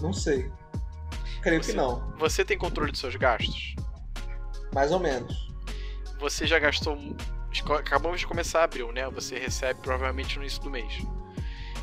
Não 0.00 0.12
sei. 0.12 0.50
Creio 1.42 1.62
Você- 1.62 1.70
que 1.72 1.76
não. 1.76 2.10
Você 2.18 2.44
tem 2.44 2.58
controle 2.58 2.90
dos 2.90 3.00
seus 3.00 3.14
gastos? 3.16 3.74
Mais 4.74 4.92
ou 4.92 4.98
menos. 5.00 5.48
Você 6.18 6.46
já 6.46 6.58
gastou. 6.58 6.98
Acabamos 7.78 8.20
de 8.20 8.26
começar 8.26 8.62
abril, 8.64 8.92
né? 8.92 9.08
Você 9.10 9.38
recebe 9.38 9.80
provavelmente 9.80 10.36
no 10.36 10.42
início 10.42 10.62
do 10.62 10.70
mês. 10.70 10.92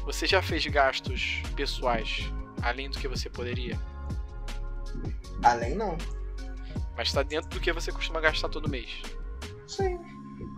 Você 0.06 0.26
já 0.26 0.41
fez 0.41 0.66
gastos 0.68 1.41
pessoais 1.56 2.32
além 2.62 2.89
do 2.89 2.98
que 2.98 3.08
você 3.08 3.30
poderia? 3.30 3.78
Além 5.43 5.76
não. 5.76 5.98
Mas 6.95 7.12
tá 7.14 7.22
dentro 7.24 7.50
do 7.50 7.60
que 7.60 7.72
você 7.72 7.91
costuma 7.91 8.20
gastar 8.20 8.50
todo 8.50 8.70
mês. 8.70 9.02
Sim. 9.68 10.00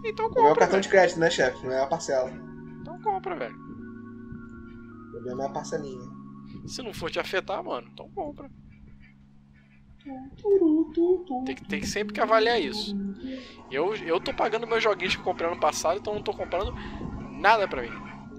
Então 0.06 0.28
O 0.28 0.34
meu 0.34 0.44
compra. 0.44 0.60
cartão 0.60 0.80
de 0.80 0.88
crédito, 0.90 1.20
né, 1.20 1.30
chefe? 1.30 1.66
Não 1.66 1.74
é 1.74 1.84
a 1.84 1.88
parcela. 1.88 2.30
velho. 2.30 2.44
Então 2.82 3.02
compra, 3.02 3.36
velho. 3.36 3.56
O 3.56 5.12
problema 5.12 5.44
é 5.44 5.46
a 5.48 5.50
parcelinha. 5.50 6.10
Se 6.68 6.82
não 6.82 6.94
for 6.94 7.10
te 7.12 7.20
afetar, 7.20 7.64
mano, 7.64 7.88
então 7.92 8.10
compra. 8.12 8.50
Tem 11.46 11.56
que, 11.56 11.66
tem 11.68 11.80
que 11.82 11.88
sempre 11.88 12.14
que 12.14 12.22
avaliar 12.22 12.60
isso. 12.60 12.96
Eu, 13.70 13.94
eu 13.96 14.20
tô 14.20 14.34
pagando 14.34 14.66
meus 14.66 14.82
joguinhos 14.84 15.14
que 15.16 15.22
eu 15.22 15.26
comprei 15.26 15.50
ano 15.50 15.60
passado, 15.60 16.00
então 16.00 16.16
não 16.16 16.24
tô 16.24 16.34
comprando 16.34 16.74
nada 17.40 17.68
pra 17.68 17.82
mim. 17.82 17.92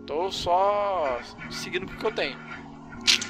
Tô 0.06 0.30
só 0.32 1.20
seguindo 1.50 1.84
o 1.84 1.96
que 1.96 2.04
eu 2.04 2.12
tenho. 2.12 2.36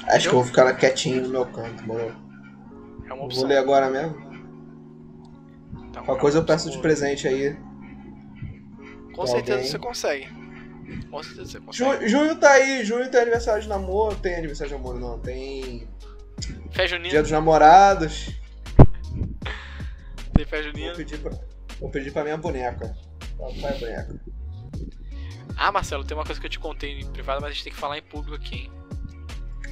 Acho 0.07 0.29
que 0.29 0.35
eu 0.35 0.39
vou 0.39 0.43
ficar 0.45 0.73
quietinho 0.75 1.23
no 1.23 1.29
meu 1.29 1.45
canto, 1.45 1.85
mano. 1.87 2.30
É 3.11 3.13
uma 3.13 3.17
Vou 3.23 3.25
opção. 3.27 3.45
ler 3.47 3.57
agora 3.57 3.89
mesmo. 3.89 4.15
Então, 5.89 6.05
Qualquer 6.05 6.21
coisa 6.21 6.37
eu 6.37 6.41
uma 6.41 6.47
peço 6.47 6.71
de 6.71 6.77
presente 6.79 7.27
aí. 7.27 7.57
Com 9.13 9.27
certeza 9.27 9.57
alguém. 9.57 9.69
você 9.69 9.77
consegue. 9.79 10.29
Com 11.09 11.21
certeza 11.21 11.51
você 11.51 11.59
consegue. 11.59 11.99
Ju- 12.03 12.07
junho 12.07 12.35
tá 12.37 12.51
aí, 12.51 12.85
junho 12.85 13.11
tem 13.11 13.19
aniversário 13.19 13.61
de 13.61 13.67
namoro. 13.67 14.15
Tem 14.15 14.35
aniversário 14.35 14.71
de 14.71 14.77
namoro, 14.81 14.97
não. 14.97 15.19
Tem 15.19 15.85
Fé 16.71 16.85
dia 16.87 16.87
junina. 16.87 17.21
dos 17.21 17.31
namorados. 17.31 18.29
Tem 20.33 20.45
fé 20.45 20.61
Vou 20.61 20.71
junina. 20.71 20.93
pedir 20.95 21.19
pra, 21.19 21.31
vou 21.81 21.89
pedir 21.91 22.13
pra 22.13 22.23
minha 22.23 22.37
boneca. 22.37 22.95
Boneca? 23.37 24.21
Ah, 25.57 25.69
Marcelo, 25.73 26.05
tem 26.05 26.15
uma 26.15 26.23
coisa 26.25 26.39
que 26.39 26.47
eu 26.47 26.51
te 26.51 26.59
contei 26.59 27.01
em 27.01 27.05
privado, 27.11 27.41
mas 27.41 27.51
a 27.51 27.53
gente 27.53 27.65
tem 27.65 27.73
que 27.73 27.79
falar 27.79 27.97
em 27.97 28.01
público 28.01 28.35
aqui, 28.37 28.55
hein? 28.55 28.71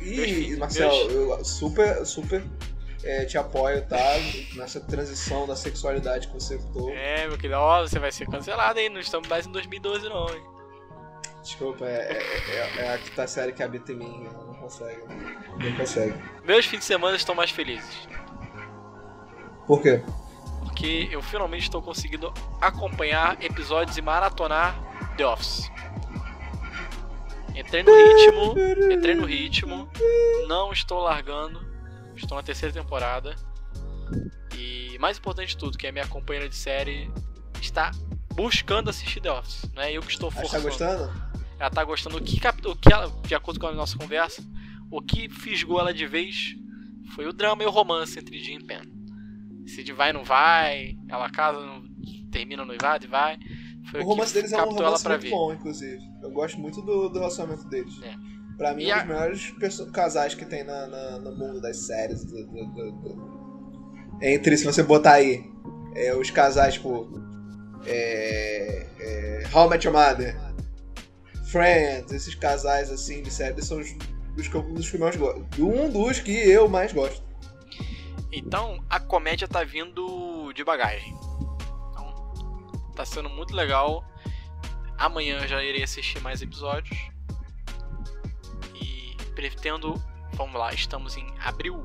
Ih, 0.02 0.58
Marcelo, 0.58 1.10
eu 1.10 1.46
super, 1.46 2.06
super 2.06 2.44
é, 3.04 3.26
te 3.26 3.38
apoio, 3.38 3.86
tá? 3.88 3.98
Nessa 4.56 4.80
transição 4.82 5.48
da 5.48 5.56
sexualidade 5.56 6.28
que 6.28 6.34
você 6.34 6.56
optou. 6.56 6.90
É, 6.92 7.28
meu 7.28 7.38
querido, 7.38 7.56
ó, 7.60 7.82
você 7.82 8.00
vai 8.00 8.12
ser 8.12 8.28
cancelado, 8.28 8.80
hein? 8.80 8.90
Não 8.90 9.00
estamos 9.00 9.28
mais 9.28 9.46
em 9.48 9.52
2012, 9.52 10.10
não, 10.10 10.30
hein? 10.30 10.44
Desculpa, 11.42 11.86
é, 11.86 12.12
é, 12.12 12.22
é- 12.52 12.82
é 12.86 12.94
a 12.94 12.98
quinta 12.98 13.26
série 13.28 13.54
que 13.54 13.64
habita 13.64 13.92
em 13.92 13.96
mim. 13.96 14.26
Ela 14.26 14.46
não 14.46 14.54
consegue. 14.56 15.02
Não 15.58 15.76
consegue. 15.78 16.16
Meus 16.44 16.66
fins 16.66 16.80
de 16.80 16.86
semana 16.86 17.16
estão 17.16 17.34
mais 17.34 17.50
felizes. 17.50 18.08
Por 19.66 19.82
quê? 19.82 20.02
Porque 20.64 21.08
eu 21.12 21.22
finalmente 21.22 21.64
estou 21.64 21.82
conseguindo 21.82 22.34
acompanhar 22.60 23.42
episódios 23.44 23.98
e 23.98 24.02
maratonar 24.02 24.76
The 25.16 25.26
Office. 25.26 25.72
Entrei 27.56 27.84
no 27.84 27.92
ritmo, 27.94 28.56
entrei 28.92 29.16
no 29.16 29.26
ritmo, 29.26 29.90
não 30.48 30.72
estou 30.72 31.00
largando, 31.00 31.60
estou 32.24 32.38
na 32.38 32.44
terceira 32.44 32.74
temporada. 32.74 33.36
E 34.58 34.98
mais 35.00 35.18
importante 35.18 35.50
de 35.50 35.58
tudo, 35.58 35.78
que 35.78 35.88
a 35.88 35.92
minha 35.92 36.08
companheira 36.08 36.50
de 36.50 36.56
série 36.56 37.12
está 37.62 37.92
buscando 38.34 38.90
assistir 38.90 39.22
The 39.22 39.32
Office. 39.32 39.70
Não 39.74 39.82
é 39.82 39.92
eu 39.94 40.02
que 40.02 40.12
estou 40.12 40.30
Acho 40.30 40.42
que 40.42 40.48
forçando. 40.50 40.64
tá 40.64 40.70
gostando? 40.70 41.30
Ela 41.60 41.70
tá 41.70 41.84
gostando. 41.84 42.18
O 42.18 42.22
que, 42.22 42.40
o 42.68 42.76
que 42.76 42.94
ela, 42.94 43.10
de 43.26 43.36
acordo 43.36 43.60
com 43.60 43.68
a 43.68 43.74
nossa 43.74 43.98
conversa, 43.98 44.44
o 44.90 45.02
que 45.02 45.30
fisgou 45.30 45.80
ela 45.80 45.94
de 45.94 46.06
vez 46.06 46.56
foi 47.16 47.28
o 47.28 47.34
drama 47.34 47.64
e 47.64 47.66
o 47.66 47.70
romance 47.70 48.18
entre 48.18 48.40
Jim 48.40 48.60
e 48.60 48.64
Pen. 48.64 48.82
Se 49.68 49.84
de 49.84 49.94
vai 49.94 50.12
não 50.14 50.24
vai, 50.24 50.96
ela 51.08 51.30
casa, 51.30 51.60
não, 51.60 51.84
termina 52.32 52.64
o 52.64 52.66
noivado 52.66 53.06
e 53.06 53.08
vai. 53.08 53.38
Foi 53.92 54.00
O 54.00 54.04
que 54.04 54.10
romance 54.10 54.34
deles 54.34 54.52
é 54.52 54.58
um 54.58 54.60
ela 54.60 54.72
romance 54.72 55.08
muito 55.08 55.22
ver. 55.22 55.30
bom, 55.30 55.54
inclusive. 55.54 56.00
Eu 56.22 56.32
gosto 56.32 56.60
muito 56.60 56.82
do, 56.82 57.10
do 57.10 57.20
relacionamento 57.20 57.68
deles. 57.70 58.02
É. 58.02 58.16
Pra 58.60 58.74
mim, 58.76 58.84
E 58.84 58.92
é 58.92 58.96
um 58.96 58.98
a- 58.98 59.00
dos 59.00 59.08
melhores 59.08 59.52
perso- 59.52 59.92
casais 59.92 60.36
que 60.36 60.46
tem 60.46 60.64
na, 60.64 60.86
na- 60.86 61.18
no 61.20 61.36
mundo 61.36 61.60
das 61.62 61.78
séries. 61.88 62.24
do- 62.26 62.46
do- 62.46 62.92
do- 62.92 64.20
Entre, 64.22 64.56
se 64.58 64.66
você 64.66 64.84
botar 64.84 65.14
aí, 65.14 65.44
é, 65.96 66.14
os 66.16 66.30
casais, 66.30 66.76
tipo. 66.76 67.10
É, 67.86 68.86
é, 69.00 69.44
How 69.54 69.66
I 69.66 69.70
Met 69.70 69.88
Your 69.88 69.96
Mother, 69.96 70.38
Friends, 71.50 72.12
esses 72.12 72.36
casais 72.36 72.92
assim 72.92 73.24
de 73.24 73.32
séries 73.32 73.66
são 73.66 73.80
os, 73.80 73.88
os 74.38 74.48
que 74.50 74.56
eu, 74.56 74.62
os 74.74 74.90
que 74.90 74.98
eu 74.98 75.00
mais 75.00 75.16
gosto. 75.16 75.48
Um 75.64 75.90
dos 75.90 76.20
que 76.20 76.32
eu 76.32 76.68
mais 76.68 76.92
gosto. 76.92 77.24
Então 78.32 78.84
a 78.90 79.00
comédia 79.00 79.48
tá 79.48 79.64
vindo 79.64 80.52
de 80.54 80.64
bagagem. 80.66 81.14
Então, 81.94 82.34
tá 82.96 83.06
sendo 83.06 83.30
muito 83.30 83.56
legal. 83.56 84.04
Amanhã 84.98 85.40
eu 85.42 85.48
já 85.48 85.64
irei 85.64 85.82
assistir 85.82 86.22
mais 86.22 86.42
episódios. 86.42 86.98
Pretendo, 89.44 89.94
vamos 90.34 90.60
lá, 90.60 90.74
estamos 90.74 91.16
em 91.16 91.26
abril. 91.40 91.82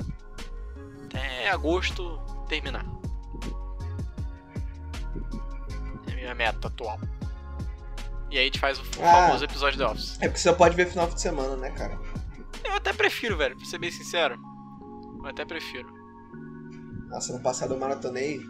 Até 1.05 1.49
agosto 1.51 2.19
terminar. 2.49 2.85
É 6.09 6.11
a 6.13 6.15
minha 6.17 6.35
meta 6.35 6.67
atual. 6.67 6.99
E 8.29 8.37
aí 8.37 8.41
a 8.43 8.45
gente 8.47 8.59
faz 8.59 8.81
o, 8.81 8.83
Ah. 9.01 9.27
famoso 9.29 9.45
episódio 9.45 9.79
The 9.79 9.87
Office. 9.87 10.17
É 10.21 10.27
porque 10.27 10.39
você 10.41 10.49
só 10.49 10.53
pode 10.57 10.75
ver 10.75 10.89
final 10.89 11.07
de 11.09 11.21
semana, 11.21 11.55
né, 11.57 11.71
cara? 11.71 11.97
Eu 12.65 12.73
até 12.75 12.93
prefiro, 12.93 13.37
velho, 13.37 13.55
pra 13.57 13.65
ser 13.67 13.79
bem 13.79 13.93
sincero. 13.93 14.37
Eu 15.21 15.27
até 15.27 15.45
prefiro. 15.45 15.89
Nossa, 17.09 17.35
ano 17.35 17.41
passado 17.43 17.75
eu 17.75 17.79
maratonei 17.79 18.41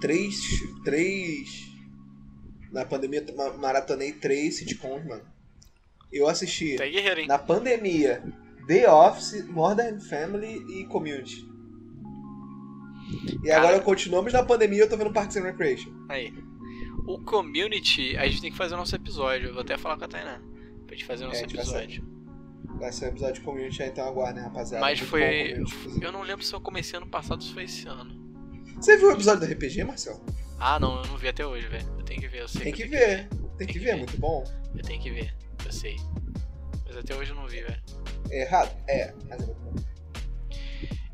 três. 0.00 0.40
três. 0.82 1.70
Na 2.72 2.86
pandemia 2.86 3.22
eu 3.28 3.36
ma- 3.36 3.52
maratonei 3.58 4.12
três 4.14 4.56
sitcoms, 4.56 5.06
mano. 5.06 5.30
Eu 6.12 6.28
assisti 6.28 6.76
Tá 6.76 6.86
guerreiro, 6.86 7.26
na 7.26 7.38
pandemia 7.38 8.22
The 8.66 8.90
Office, 8.90 9.44
Modern 9.48 9.98
Family 10.00 10.62
e 10.68 10.84
Community. 10.86 11.46
E 13.42 13.48
Cara. 13.48 13.58
agora 13.68 13.80
continuamos 13.80 14.32
na 14.32 14.42
pandemia 14.42 14.80
eu 14.82 14.88
tô 14.88 14.96
vendo 14.96 15.12
Parks 15.12 15.36
and 15.36 15.42
Recreation. 15.42 15.90
Aí. 16.08 16.32
O 17.06 17.18
community, 17.24 18.16
a 18.16 18.26
gente 18.28 18.40
tem 18.40 18.50
que 18.50 18.56
fazer 18.56 18.74
o 18.74 18.78
nosso 18.78 18.94
episódio. 18.94 19.48
Eu 19.48 19.52
vou 19.54 19.62
até 19.62 19.76
falar 19.76 19.96
com 19.96 20.04
a 20.04 20.08
Tainá. 20.08 20.40
Pra 20.86 20.94
gente 20.96 21.04
fazer 21.04 21.24
o 21.24 21.26
É, 21.26 21.28
nosso 21.28 21.40
vai 21.40 21.54
episódio. 21.54 22.12
Vai 22.78 22.92
ser 22.92 23.04
um 23.06 23.08
episódio 23.08 23.34
de 23.34 23.40
Community 23.40 23.82
aí, 23.82 23.88
então 23.90 24.06
aguardem, 24.06 24.42
rapaziada. 24.42 24.80
Mas 24.84 24.98
Muito 25.00 25.10
foi. 25.10 25.54
bom. 25.90 25.98
Eu 26.00 26.12
não 26.12 26.22
lembro 26.22 26.44
se 26.44 26.54
eu 26.54 26.60
comecei 26.60 26.96
ano 26.96 27.06
passado 27.08 27.40
ou 27.40 27.46
se 27.46 27.52
foi 27.52 27.64
esse 27.64 27.86
ano. 27.88 28.20
Você 28.76 28.96
viu 28.96 29.08
o 29.08 29.12
episódio 29.12 29.46
do 29.46 29.52
RPG, 29.52 29.84
Marcel? 29.84 30.20
Ah, 30.58 30.78
não, 30.78 31.02
eu 31.02 31.06
não 31.08 31.16
vi 31.16 31.28
até 31.28 31.44
hoje, 31.46 31.66
velho. 31.66 31.86
Eu 31.98 32.04
tenho 32.04 32.20
que 32.20 32.28
ver, 32.28 32.42
eu 32.42 32.48
sei. 32.48 32.62
Tem 32.62 32.70
eu 32.72 32.76
que 32.76 32.88
tenho 32.88 33.06
ver. 33.06 33.28
Tem 33.58 33.66
que 33.66 33.78
ver, 33.78 33.90
é 33.90 33.96
muito 33.96 34.16
bom. 34.18 34.44
Eu 34.74 34.82
tenho 34.82 35.00
que 35.02 35.10
ver, 35.10 35.34
eu 35.66 35.72
sei. 35.72 35.96
Mas 36.86 36.96
até 36.96 37.14
hoje 37.14 37.30
eu 37.32 37.36
não 37.36 37.46
vi, 37.46 37.62
velho. 37.62 37.82
É 38.30 38.42
errado? 38.42 38.70
É, 38.88 39.12
mas 39.28 39.42
é 39.42 39.46
muito 39.46 39.60
bom. 39.60 39.74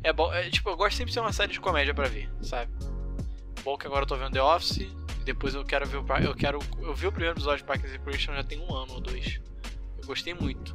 É 0.03 0.13
bom, 0.13 0.33
é, 0.33 0.49
tipo, 0.49 0.69
eu 0.71 0.77
gosto 0.77 0.97
sempre 0.97 1.09
de 1.11 1.15
ser 1.15 1.21
uma 1.21 1.33
série 1.33 1.53
de 1.53 1.61
comédia 1.61 1.93
pra 1.93 2.09
ver, 2.09 2.31
sabe? 2.43 2.71
Bom 3.65 3.77
que 3.77 3.87
agora 3.87 4.03
eu 4.03 4.07
tô 4.07 4.17
vendo 4.17 4.33
The 4.33 4.43
Office, 4.43 4.87
depois 5.25 5.55
eu 5.55 5.65
quero 5.65 5.87
ver 5.87 5.99
o 5.99 6.07
eu 6.23 6.35
quero 6.35 6.59
eu 6.81 6.95
vi 6.95 7.07
o 7.07 7.13
primeiro 7.13 7.35
episódio 7.35 7.59
de 7.59 7.65
Parks 7.65 7.91
and 7.91 7.93
Recreation 7.95 8.33
já 8.35 8.45
tem 8.45 8.61
um 8.61 8.73
ano 8.75 8.95
ou 8.95 9.01
dois. 9.01 9.41
Eu 10.01 10.07
gostei 10.07 10.33
muito. 10.35 10.75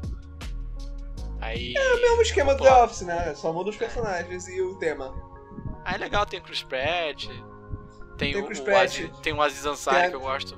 Aí, 1.42 1.74
É 1.76 1.94
o 1.96 2.02
mesmo 2.02 2.22
esquema 2.22 2.54
do. 2.56 2.64
The 2.64 2.84
Office, 2.84 3.02
né? 3.02 3.34
Só 3.36 3.52
muda 3.52 3.70
os 3.70 3.76
personagens 3.78 4.48
e 4.48 4.62
o 4.62 4.76
tema. 4.76 5.14
aí 5.84 5.96
é 5.96 5.98
legal, 5.98 6.26
tem 6.26 6.40
o 6.40 6.44
Chris 6.44 6.64
Pratt, 6.64 7.26
tem, 8.18 8.34
Tem 8.34 8.42
o, 8.42 8.46
Chris 8.46 8.60
o 8.60 8.64
Pratt. 8.64 8.84
Aziz, 8.84 9.20
tem 9.20 9.34
o 9.34 9.42
Aziz 9.42 9.66
Ansari 9.66 9.98
Tem 9.98 10.06
a- 10.06 10.10
que 10.10 10.16
eu 10.16 10.22
gosto. 10.22 10.58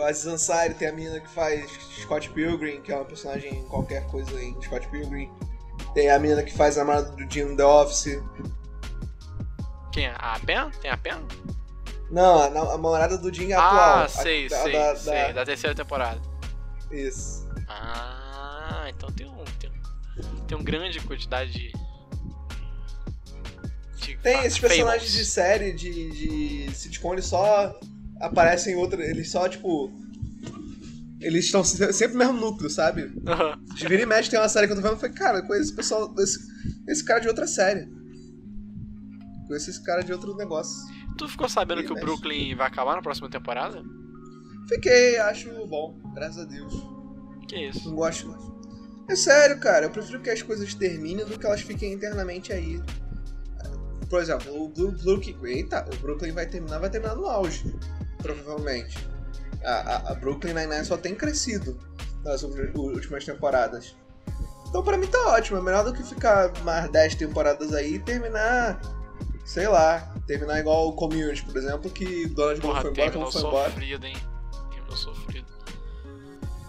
O 0.00 0.04
Aziz 0.04 0.26
Ansari 0.26 0.72
tem 0.72 0.88
a 0.88 0.92
menina 0.92 1.20
que 1.20 1.28
faz 1.28 1.70
Scott 2.00 2.30
Pilgrim, 2.30 2.80
que 2.80 2.90
é 2.90 2.96
uma 2.96 3.04
personagem 3.04 3.54
em 3.58 3.64
qualquer 3.68 4.06
coisa 4.06 4.42
em 4.42 4.58
Scott 4.62 4.88
Pilgrim. 4.88 5.30
Tem 5.92 6.10
a 6.10 6.18
menina 6.18 6.42
que 6.42 6.52
faz 6.56 6.78
a 6.78 6.80
namorada 6.84 7.10
do 7.14 7.30
Jim 7.30 7.44
no 7.44 7.56
The 7.56 7.64
Office. 7.66 8.18
Quem 9.92 10.06
é? 10.06 10.14
A 10.16 10.40
Pen? 10.40 10.70
Tem 10.80 10.90
a 10.90 10.96
Pen? 10.96 11.22
Não, 12.10 12.38
a, 12.40 12.46
a 12.46 12.50
namorada 12.50 13.18
do 13.18 13.32
Jim 13.32 13.52
atual. 13.52 14.04
Ah, 14.04 14.08
sei, 14.08 14.46
a, 14.46 14.48
sei, 14.48 14.72
da- 14.72 14.96
sei, 14.96 15.12
da- 15.12 15.32
da 15.32 15.44
terceira 15.44 15.74
temporada. 15.76 16.20
Isso. 16.90 17.46
Ah, 17.68 18.86
então 18.88 19.10
tem 19.10 19.26
um 19.26 19.44
tem, 19.58 19.70
um- 19.70 20.46
tem 20.46 20.56
uma 20.56 20.64
grande 20.64 20.98
quantidade 21.00 21.52
de 21.52 21.72
de 23.96 24.16
Tem 24.16 24.44
esses 24.46 24.58
personagens 24.58 25.12
de 25.12 25.24
série, 25.26 25.72
de, 25.74 26.10
de 26.66 26.74
sitcom, 26.74 27.12
eles 27.12 27.26
só 27.26 27.78
aparecem 28.20 28.74
em 28.74 28.76
outra. 28.76 29.02
Eles 29.04 29.30
só, 29.30 29.48
tipo. 29.48 29.90
Eles 31.20 31.44
estão 31.46 31.62
se- 31.62 31.92
sempre 31.92 32.14
no 32.14 32.18
mesmo 32.24 32.40
núcleo, 32.40 32.70
sabe? 32.70 33.12
De 33.74 33.86
vira 33.88 34.02
e 34.02 34.06
mexe 34.06 34.30
tem 34.30 34.38
uma 34.40 34.48
série 34.48 34.66
que 34.66 34.72
eu 34.72 34.76
tô 34.76 34.82
vendo 34.82 34.96
e 34.96 35.00
falei, 35.00 35.14
cara, 35.14 35.42
conheço 35.42 35.66
esse 35.68 35.76
pessoal. 35.76 36.14
Esse, 36.18 36.38
esse 36.88 37.04
cara 37.04 37.20
de 37.20 37.28
outra 37.28 37.46
série. 37.46 37.86
Conheço 39.46 39.70
esse 39.70 39.82
cara 39.82 40.02
de 40.02 40.12
outro 40.12 40.34
negócio. 40.36 40.74
Tu 41.18 41.28
ficou 41.28 41.48
sabendo 41.48 41.82
que 41.82 41.90
o 41.90 41.94
mexe. 41.94 42.06
Brooklyn 42.06 42.54
vai 42.54 42.66
acabar 42.68 42.96
na 42.96 43.02
próxima 43.02 43.28
temporada? 43.28 43.82
Fiquei, 44.68 45.18
acho 45.18 45.50
bom, 45.66 45.98
graças 46.14 46.38
a 46.38 46.44
Deus. 46.44 46.72
Que 47.48 47.68
isso? 47.68 47.88
Não 47.88 47.96
gosto. 47.96 48.32
É 49.10 49.16
sério, 49.16 49.58
cara, 49.58 49.86
eu 49.86 49.90
prefiro 49.90 50.20
que 50.20 50.30
as 50.30 50.40
coisas 50.40 50.72
terminem 50.72 51.26
do 51.26 51.36
que 51.36 51.44
elas 51.44 51.60
fiquem 51.62 51.92
internamente 51.92 52.52
aí. 52.52 52.80
Por 54.08 54.22
exemplo, 54.22 54.54
o 54.64 54.68
Blue, 54.68 54.92
Blue 54.92 55.20
Eita, 55.46 55.84
o 55.92 55.96
Brooklyn 56.00 56.32
vai 56.32 56.46
terminar, 56.46 56.78
vai 56.78 56.88
terminar 56.88 57.16
no 57.16 57.26
auge, 57.26 57.64
provavelmente. 58.22 58.98
A, 59.64 59.72
a, 59.72 60.12
a 60.12 60.14
Brooklyn 60.14 60.54
Nine-Nine 60.54 60.84
só 60.84 60.96
tem 60.96 61.14
crescido 61.14 61.78
nas 62.24 62.42
últimas 62.42 63.24
temporadas. 63.24 63.96
Então 64.68 64.82
pra 64.82 64.96
mim 64.96 65.06
tá 65.06 65.18
ótimo, 65.28 65.58
é 65.58 65.62
melhor 65.62 65.84
do 65.84 65.92
que 65.92 66.02
ficar 66.02 66.52
mais 66.62 66.88
10 66.90 67.16
temporadas 67.16 67.74
aí 67.74 67.94
e 67.94 67.98
terminar, 67.98 68.80
sei 69.44 69.66
lá, 69.66 70.14
terminar 70.26 70.60
igual 70.60 70.88
o 70.88 70.92
Community, 70.92 71.44
por 71.44 71.56
exemplo, 71.56 71.90
que 71.90 72.26
Donald 72.28 72.60
Glover 72.60 72.82
foi 72.82 72.90
embora, 72.92 73.18
mundo 73.18 73.32
foi 73.32 73.40
embora. 73.40 73.70
sofrido, 73.70 74.06
hein? 74.06 74.16
Terminou 74.70 74.96
sofrido. 74.96 75.46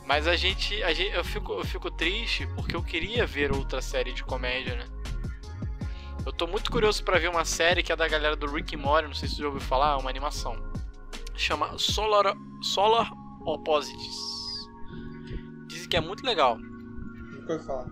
Mas 0.06 0.28
a 0.28 0.36
gente, 0.36 0.82
a 0.84 0.94
gente 0.94 1.16
eu, 1.16 1.24
fico, 1.24 1.54
eu 1.54 1.64
fico 1.64 1.92
triste 1.92 2.48
porque 2.56 2.76
eu 2.76 2.84
queria 2.84 3.26
ver 3.26 3.52
outra 3.52 3.82
série 3.82 4.12
de 4.12 4.24
comédia, 4.24 4.76
né? 4.76 4.86
Eu 6.26 6.34
tô 6.34 6.48
muito 6.48 6.72
curioso 6.72 7.04
pra 7.04 7.20
ver 7.20 7.30
uma 7.30 7.46
série 7.46 7.84
que 7.84 7.92
é 7.92 7.96
da 7.96 8.08
galera 8.08 8.36
do 8.36 8.52
Rick 8.52 8.76
and 8.76 8.80
Morty, 8.80 9.08
não 9.08 9.16
sei 9.16 9.30
se 9.30 9.36
você 9.36 9.42
já 9.42 9.48
ouviu 9.48 9.62
falar, 9.62 9.94
é 9.94 9.96
uma 9.96 10.10
animação. 10.10 10.71
Chama 11.36 11.78
Solar, 11.78 12.36
Solar 12.62 13.12
Opposites. 13.46 14.70
Dizem 15.68 15.90
que 15.90 15.98
é 15.98 16.02
muito 16.02 16.26
legal. 16.26 16.58
Nunca 16.58 17.54
ouvi 17.54 17.66
falar. 17.66 17.88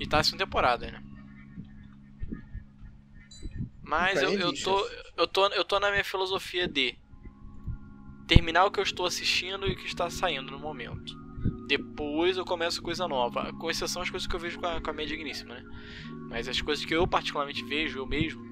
E 0.00 0.06
tá 0.06 0.22
segunda 0.22 0.44
temporada, 0.44 0.90
né? 0.90 1.02
Mas 3.82 4.22
eu, 4.22 4.32
eu, 4.32 4.54
tô, 4.54 4.88
eu, 5.16 5.26
tô, 5.26 5.46
eu 5.48 5.64
tô 5.64 5.78
na 5.78 5.90
minha 5.90 6.04
filosofia 6.04 6.66
de 6.66 6.98
terminar 8.26 8.64
o 8.64 8.70
que 8.70 8.80
eu 8.80 8.84
estou 8.84 9.04
assistindo 9.04 9.66
e 9.66 9.72
o 9.72 9.76
que 9.76 9.86
está 9.86 10.08
saindo 10.08 10.50
no 10.50 10.58
momento. 10.58 11.14
Depois 11.66 12.36
eu 12.36 12.44
começo 12.44 12.82
coisa 12.82 13.06
nova. 13.06 13.52
Com 13.54 13.70
exceção 13.70 14.02
as 14.02 14.10
coisas 14.10 14.26
que 14.26 14.34
eu 14.34 14.40
vejo 14.40 14.58
com 14.58 14.66
a, 14.66 14.80
com 14.80 14.90
a 14.90 14.92
minha 14.92 15.06
digníssima, 15.06 15.54
né? 15.54 15.64
Mas 16.30 16.48
as 16.48 16.60
coisas 16.60 16.84
que 16.84 16.94
eu 16.94 17.06
particularmente 17.06 17.64
vejo, 17.64 17.98
eu 17.98 18.06
mesmo, 18.06 18.42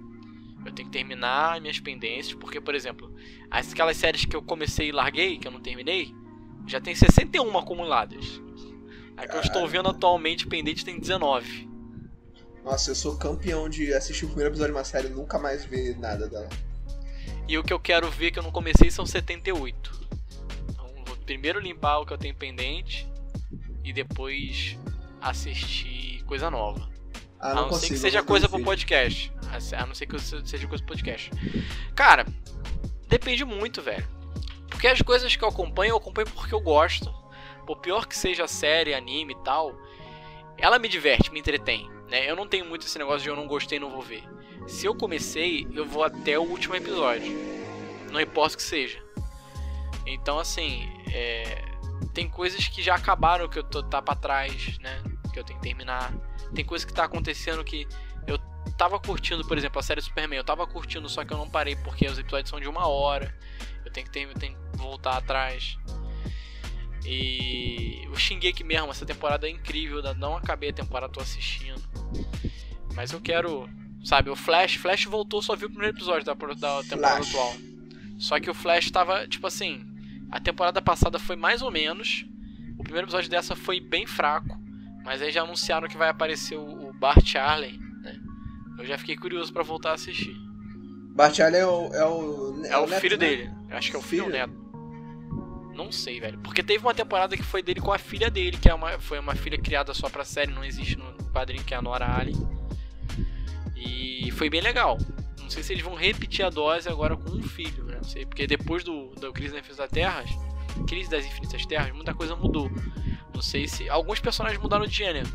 eu 0.64 0.72
tenho 0.72 0.88
que 0.88 0.92
terminar 0.98 1.60
minhas 1.60 1.78
pendências. 1.80 2.34
Porque, 2.34 2.60
por 2.60 2.74
exemplo, 2.74 3.12
as- 3.50 3.72
aquelas 3.72 3.96
séries 3.96 4.24
que 4.24 4.34
eu 4.36 4.42
comecei 4.42 4.88
e 4.88 4.92
larguei, 4.92 5.38
que 5.38 5.46
eu 5.48 5.52
não 5.52 5.60
terminei, 5.60 6.14
já 6.66 6.80
tem 6.80 6.94
61 6.94 7.56
acumuladas. 7.58 8.40
A 9.16 9.26
que 9.26 9.36
eu 9.36 9.40
estou 9.40 9.66
vendo 9.68 9.88
atualmente 9.88 10.46
pendente 10.46 10.84
tem 10.84 10.98
19. 10.98 11.68
Nossa, 12.64 12.90
eu 12.90 12.94
sou 12.94 13.16
campeão 13.16 13.68
de 13.68 13.92
assistir 13.92 14.24
o 14.24 14.28
primeiro 14.28 14.50
episódio 14.50 14.72
de 14.74 14.78
uma 14.78 14.84
série 14.84 15.08
e 15.08 15.10
nunca 15.10 15.38
mais 15.38 15.64
ver 15.64 15.98
nada 15.98 16.28
dela. 16.28 16.48
E 17.48 17.56
o 17.58 17.64
que 17.64 17.72
eu 17.72 17.80
quero 17.80 18.08
ver 18.10 18.30
que 18.30 18.38
eu 18.38 18.42
não 18.42 18.52
comecei 18.52 18.90
são 18.90 19.04
78. 19.06 19.98
Então 20.68 20.86
vou 21.06 21.16
primeiro 21.18 21.58
limpar 21.58 21.98
o 22.00 22.06
que 22.06 22.12
eu 22.12 22.18
tenho 22.18 22.34
pendente 22.34 23.08
e 23.82 23.92
depois 23.92 24.78
assistir 25.20 26.22
coisa 26.24 26.50
nova. 26.50 26.89
Ah, 27.40 27.50
a 27.50 27.54
não 27.54 27.62
não 27.62 27.68
consigo. 27.70 27.86
ser 27.86 27.94
que 27.94 28.00
seja 28.00 28.18
não 28.18 28.26
coisa 28.26 28.48
pro 28.48 28.62
podcast. 28.62 29.32
A 29.76 29.86
não 29.86 29.94
ser 29.94 30.06
que 30.06 30.18
seja 30.18 30.66
coisa 30.68 30.84
pro 30.84 30.94
podcast. 30.94 31.30
Cara, 31.94 32.26
depende 33.08 33.44
muito, 33.44 33.80
velho. 33.80 34.06
Porque 34.68 34.86
as 34.86 35.02
coisas 35.02 35.34
que 35.34 35.42
eu 35.42 35.48
acompanho, 35.48 35.92
eu 35.92 35.96
acompanho 35.96 36.28
porque 36.30 36.54
eu 36.54 36.60
gosto. 36.60 37.12
Por 37.66 37.76
pior 37.76 38.06
que 38.06 38.16
seja 38.16 38.46
série, 38.46 38.94
anime 38.94 39.34
e 39.34 39.44
tal, 39.44 39.74
ela 40.56 40.78
me 40.78 40.88
diverte, 40.88 41.32
me 41.32 41.40
entretém. 41.40 41.90
Né? 42.10 42.28
Eu 42.28 42.36
não 42.36 42.46
tenho 42.46 42.66
muito 42.66 42.86
esse 42.86 42.98
negócio 42.98 43.22
de 43.22 43.28
eu 43.28 43.36
não 43.36 43.46
gostei 43.46 43.78
não 43.78 43.90
vou 43.90 44.02
ver. 44.02 44.24
Se 44.66 44.86
eu 44.86 44.94
comecei, 44.94 45.66
eu 45.72 45.86
vou 45.86 46.04
até 46.04 46.38
o 46.38 46.42
último 46.42 46.74
episódio. 46.74 47.32
Não 48.10 48.20
importa 48.20 48.54
o 48.54 48.56
que 48.56 48.62
seja. 48.62 49.02
Então, 50.06 50.38
assim, 50.38 50.88
é, 51.12 51.64
tem 52.12 52.28
coisas 52.28 52.66
que 52.68 52.82
já 52.82 52.94
acabaram 52.94 53.48
que 53.48 53.58
eu 53.58 53.64
tô 53.64 53.82
tá 53.82 54.02
pra 54.02 54.14
trás, 54.14 54.78
né? 54.78 55.02
Que 55.32 55.38
eu 55.38 55.44
tenho 55.44 55.58
que 55.58 55.66
terminar. 55.66 56.12
Tem 56.54 56.64
coisa 56.64 56.86
que 56.86 56.92
tá 56.92 57.04
acontecendo 57.04 57.62
que 57.64 57.86
eu 58.26 58.38
tava 58.76 58.98
curtindo, 58.98 59.46
por 59.46 59.56
exemplo, 59.56 59.78
a 59.78 59.82
série 59.82 60.00
Superman. 60.00 60.38
Eu 60.38 60.44
tava 60.44 60.66
curtindo, 60.66 61.08
só 61.08 61.24
que 61.24 61.32
eu 61.32 61.38
não 61.38 61.48
parei 61.48 61.76
porque 61.76 62.06
os 62.06 62.18
episódios 62.18 62.50
são 62.50 62.60
de 62.60 62.68
uma 62.68 62.86
hora. 62.86 63.34
Eu 63.84 63.92
tenho 63.92 64.06
que, 64.06 64.12
ter, 64.12 64.22
eu 64.22 64.34
tenho 64.34 64.56
que 64.56 64.78
voltar 64.78 65.16
atrás. 65.16 65.78
E 67.04 68.06
o 68.12 68.16
Shingeki 68.16 68.62
mesmo, 68.62 68.90
essa 68.90 69.06
temporada 69.06 69.46
é 69.46 69.50
incrível. 69.50 70.02
Não 70.14 70.36
acabei 70.36 70.70
a 70.70 70.72
temporada, 70.72 71.12
tô 71.12 71.20
assistindo. 71.20 71.80
Mas 72.94 73.12
eu 73.12 73.20
quero, 73.20 73.68
sabe, 74.04 74.30
o 74.30 74.36
Flash, 74.36 74.74
Flash 74.74 75.04
voltou, 75.04 75.40
só 75.40 75.56
viu 75.56 75.68
o 75.68 75.70
primeiro 75.70 75.96
episódio 75.96 76.24
da, 76.24 76.34
da 76.34 76.82
temporada 76.82 77.16
Flash. 77.16 77.28
atual. 77.28 77.54
Só 78.18 78.38
que 78.38 78.50
o 78.50 78.54
Flash 78.54 78.90
tava, 78.90 79.26
tipo 79.26 79.46
assim, 79.46 79.82
a 80.30 80.38
temporada 80.38 80.82
passada 80.82 81.18
foi 81.18 81.36
mais 81.36 81.62
ou 81.62 81.70
menos. 81.70 82.26
O 82.78 82.82
primeiro 82.82 83.06
episódio 83.06 83.30
dessa 83.30 83.56
foi 83.56 83.80
bem 83.80 84.06
fraco. 84.06 84.60
Mas 85.04 85.22
aí 85.22 85.30
já 85.30 85.42
anunciaram 85.42 85.88
que 85.88 85.96
vai 85.96 86.08
aparecer 86.08 86.56
o, 86.56 86.88
o 86.88 86.92
Bart 86.92 87.34
Allen, 87.36 87.78
né? 88.02 88.18
Eu 88.78 88.84
já 88.86 88.96
fiquei 88.98 89.16
curioso 89.16 89.52
pra 89.52 89.62
voltar 89.62 89.90
a 89.90 89.94
assistir. 89.94 90.34
Bart 91.14 91.38
Allen 91.40 91.60
é 91.60 91.66
o. 91.66 91.86
É 91.94 92.04
o, 92.06 92.64
É 92.66 92.78
o 92.78 92.86
neto, 92.86 93.00
filho 93.00 93.18
né? 93.18 93.26
dele. 93.26 93.50
Acho 93.70 93.90
que 93.90 93.96
é 93.96 93.98
o 93.98 94.02
filho 94.02 94.24
Filho? 94.24 94.36
neto. 94.36 94.60
Não 95.74 95.90
sei, 95.90 96.20
velho. 96.20 96.38
Porque 96.40 96.62
teve 96.62 96.84
uma 96.84 96.92
temporada 96.94 97.36
que 97.36 97.42
foi 97.42 97.62
dele 97.62 97.80
com 97.80 97.92
a 97.92 97.98
filha 97.98 98.30
dele, 98.30 98.58
que 98.58 98.68
é 98.68 98.74
uma, 98.74 98.98
foi 99.00 99.18
uma 99.18 99.34
filha 99.34 99.58
criada 99.58 99.94
só 99.94 100.08
pra 100.10 100.24
série, 100.24 100.52
não 100.52 100.62
existe 100.64 100.96
no 100.96 101.04
quadrinho, 101.32 101.64
que 101.64 101.72
é 101.72 101.76
a 101.76 101.82
Nora 101.82 102.06
Allen. 102.06 102.34
E 103.76 104.30
foi 104.32 104.50
bem 104.50 104.60
legal. 104.60 104.98
Não 105.40 105.48
sei 105.48 105.62
se 105.62 105.72
eles 105.72 105.82
vão 105.82 105.94
repetir 105.94 106.44
a 106.44 106.50
dose 106.50 106.88
agora 106.88 107.16
com 107.16 107.30
um 107.30 107.42
filho, 107.42 107.84
né? 107.84 107.96
Não 107.96 108.04
sei, 108.04 108.26
porque 108.26 108.46
depois 108.46 108.84
do, 108.84 109.08
do 109.16 109.32
Crise 109.32 109.54
na 109.54 109.60
Infância 109.60 109.84
da 109.84 109.88
Terra, 109.88 110.22
Crise 110.86 111.10
das 111.10 111.24
Infinitas 111.24 111.64
Terras, 111.66 111.92
muita 111.92 112.14
coisa 112.14 112.36
mudou. 112.36 112.70
Não 113.40 113.42
sei 113.42 113.66
se. 113.66 113.88
Alguns 113.88 114.20
personagens 114.20 114.60
mudaram 114.60 114.84
de 114.86 114.94
gênero. 114.94 115.26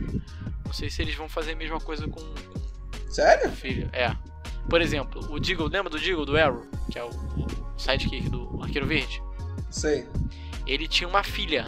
Não 0.64 0.72
sei 0.72 0.92
se 0.92 1.02
eles 1.02 1.16
vão 1.16 1.28
fazer 1.28 1.54
a 1.54 1.56
mesma 1.56 1.80
coisa 1.80 2.08
com, 2.08 2.22
com 2.22 3.10
Sério? 3.12 3.50
filho. 3.52 3.90
É. 3.92 4.16
Por 4.70 4.80
exemplo, 4.80 5.26
o 5.34 5.40
Deagle, 5.40 5.68
lembra 5.70 5.90
do 5.90 6.00
Deagle 6.00 6.24
do 6.24 6.38
Arrow? 6.38 6.68
Que 6.92 7.00
é 7.00 7.04
o, 7.04 7.08
o 7.10 7.48
sidekick 7.80 8.30
do 8.30 8.60
Arqueiro 8.62 8.86
Verde? 8.86 9.20
Sei. 9.72 10.08
Ele 10.68 10.88
tinha 10.88 11.08
uma 11.10 11.24
filha. 11.24 11.66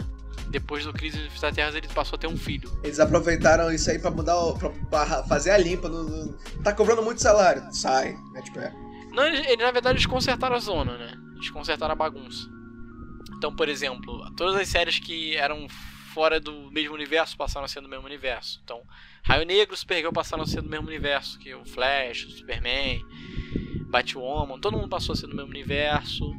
Depois 0.48 0.84
do 0.84 0.92
Crise 0.92 1.28
das 1.40 1.52
Terras, 1.54 1.74
ele 1.74 1.88
passou 1.88 2.16
a 2.16 2.20
ter 2.20 2.28
um 2.28 2.36
filho. 2.36 2.70
Eles 2.84 3.00
aproveitaram 3.00 3.72
isso 3.72 3.90
aí 3.90 3.98
pra 3.98 4.12
mudar, 4.12 4.36
pra, 4.60 4.70
pra 4.70 5.24
fazer 5.24 5.50
a 5.50 5.58
limpa. 5.58 5.88
No, 5.88 6.04
no- 6.04 6.38
tá 6.62 6.72
cobrando 6.72 7.02
muito 7.02 7.20
salário. 7.20 7.64
Sai. 7.74 8.16
É 8.36 8.42
tipo, 8.42 8.60
é. 8.60 8.72
Não, 9.12 9.26
ele, 9.26 9.38
ele, 9.44 9.62
na 9.64 9.72
verdade, 9.72 9.96
eles 9.98 10.06
consertaram 10.06 10.54
a 10.54 10.60
zona, 10.60 10.96
né? 10.96 11.12
Eles 11.34 11.50
consertaram 11.50 11.92
a 11.94 11.96
bagunça. 11.96 12.48
Então, 13.36 13.54
por 13.54 13.68
exemplo, 13.68 14.24
todas 14.36 14.54
as 14.60 14.68
séries 14.68 15.00
que 15.00 15.36
eram 15.36 15.66
fora 16.12 16.40
do 16.40 16.70
mesmo 16.70 16.94
universo 16.94 17.36
passaram 17.36 17.64
a 17.64 17.68
ser 17.68 17.80
do 17.80 17.88
mesmo 17.88 18.06
universo. 18.06 18.60
Então, 18.64 18.82
Raio 19.22 19.44
Negro 19.46 19.74
e 19.74 19.78
Supergirl 19.78 20.12
passaram 20.12 20.42
a 20.42 20.46
ser 20.46 20.62
do 20.62 20.68
mesmo 20.68 20.86
universo 20.86 21.38
que 21.38 21.54
o 21.54 21.64
Flash, 21.64 22.24
o 22.24 22.30
Superman, 22.30 23.04
Batwoman. 23.90 24.58
Todo 24.58 24.76
mundo 24.76 24.88
passou 24.88 25.12
a 25.12 25.16
ser 25.16 25.26
do 25.26 25.34
mesmo 25.36 25.50
universo. 25.50 26.32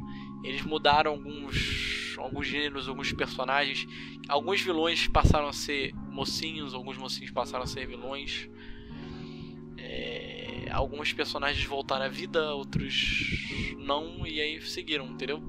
Eles 0.44 0.62
mudaram 0.62 1.12
alguns, 1.12 2.16
alguns 2.18 2.46
gêneros, 2.46 2.88
alguns 2.88 3.12
personagens. 3.12 3.86
Alguns 4.28 4.60
vilões 4.60 5.06
passaram 5.08 5.48
a 5.48 5.52
ser 5.52 5.92
mocinhos, 5.94 6.74
alguns 6.74 6.96
mocinhos 6.96 7.30
passaram 7.30 7.64
a 7.64 7.66
ser 7.66 7.86
vilões. 7.86 8.48
É, 9.78 10.66
alguns 10.70 11.12
personagens 11.12 11.64
voltaram 11.64 12.04
à 12.04 12.08
vida, 12.08 12.54
outros 12.54 12.94
não, 13.78 14.26
e 14.26 14.40
aí 14.40 14.60
seguiram, 14.62 15.06
entendeu? 15.06 15.40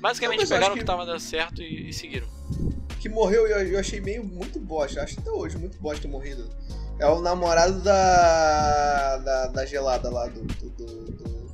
Basicamente 0.00 0.46
pegaram 0.46 0.68
o 0.68 0.74
que 0.74 0.80
que- 0.80 0.86
tava 0.86 1.04
dando 1.06 1.20
certo 1.20 1.62
e, 1.62 1.88
e 1.88 1.92
seguiram. 1.92 2.28
Que 3.00 3.08
morreu 3.08 3.46
e 3.46 3.72
eu, 3.72 3.78
achei 3.78 4.00
meio 4.00 4.24
muito 4.24 4.58
bosta. 4.58 5.02
Acho 5.02 5.20
até 5.20 5.30
hoje 5.30 5.56
muito 5.58 5.78
bosta 5.78 6.02
ter 6.02 6.08
morrido. 6.08 6.48
É 6.98 7.06
o 7.06 7.20
namorado 7.20 7.80
da. 7.80 9.16
da, 9.18 9.46
da 9.48 9.66
gelada 9.66 10.10
lá, 10.10 10.26
do. 10.26 10.42
do, 10.42 10.70
do, 10.70 11.04
do- 11.12 11.48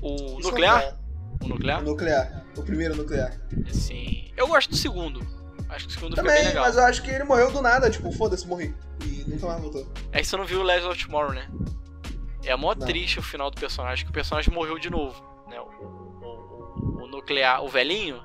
O 0.00 0.14
Isso 0.38 0.48
nuclear? 0.50 0.82
é 0.82 0.94
O 1.42 1.44
O 1.44 1.48
nuclear? 1.48 1.82
nuclear. 1.82 2.44
O 2.56 2.62
primeiro 2.62 2.94
nuclear. 2.96 3.32
Sim. 3.72 4.30
Eu 4.36 4.46
gosto 4.48 4.70
do 4.70 4.76
segundo. 4.76 5.20
Acho 5.68 5.86
que 5.88 5.90
o 5.92 5.94
segundo 5.94 6.14
foi 6.14 6.22
bem 6.24 6.32
Também, 6.32 6.48
legal. 6.48 6.64
mas 6.64 6.76
eu 6.76 6.84
acho 6.84 7.02
que 7.02 7.10
ele 7.10 7.24
morreu 7.24 7.50
do 7.50 7.60
nada, 7.60 7.90
tipo, 7.90 8.12
foda-se, 8.12 8.46
morri. 8.46 8.72
E 9.04 9.24
nunca 9.28 9.46
mais 9.48 9.60
voltou. 9.60 9.86
Aí 10.12 10.24
você 10.24 10.36
não 10.36 10.44
viu 10.44 10.60
o 10.60 10.62
Legends 10.62 10.86
of 10.88 11.04
Tomorrow, 11.04 11.32
né? 11.32 11.48
É 12.44 12.54
mó 12.54 12.74
Não. 12.74 12.86
triste 12.86 13.18
o 13.18 13.22
final 13.22 13.50
do 13.50 13.58
personagem, 13.60 14.04
que 14.04 14.10
o 14.10 14.14
personagem 14.14 14.54
morreu 14.54 14.78
de 14.78 14.88
novo. 14.88 15.20
Né? 15.50 15.58
O, 15.60 15.64
o- 15.64 17.02
o 17.02 17.06
nuclear, 17.08 17.64
o 17.64 17.68
velhinho, 17.68 18.22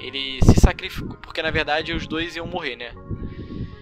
ele 0.00 0.40
se 0.44 0.60
sacrificou, 0.60 1.16
porque 1.18 1.42
na 1.42 1.50
verdade 1.50 1.92
os 1.92 2.06
dois 2.06 2.36
iam 2.36 2.46
morrer, 2.46 2.76
né? 2.76 2.92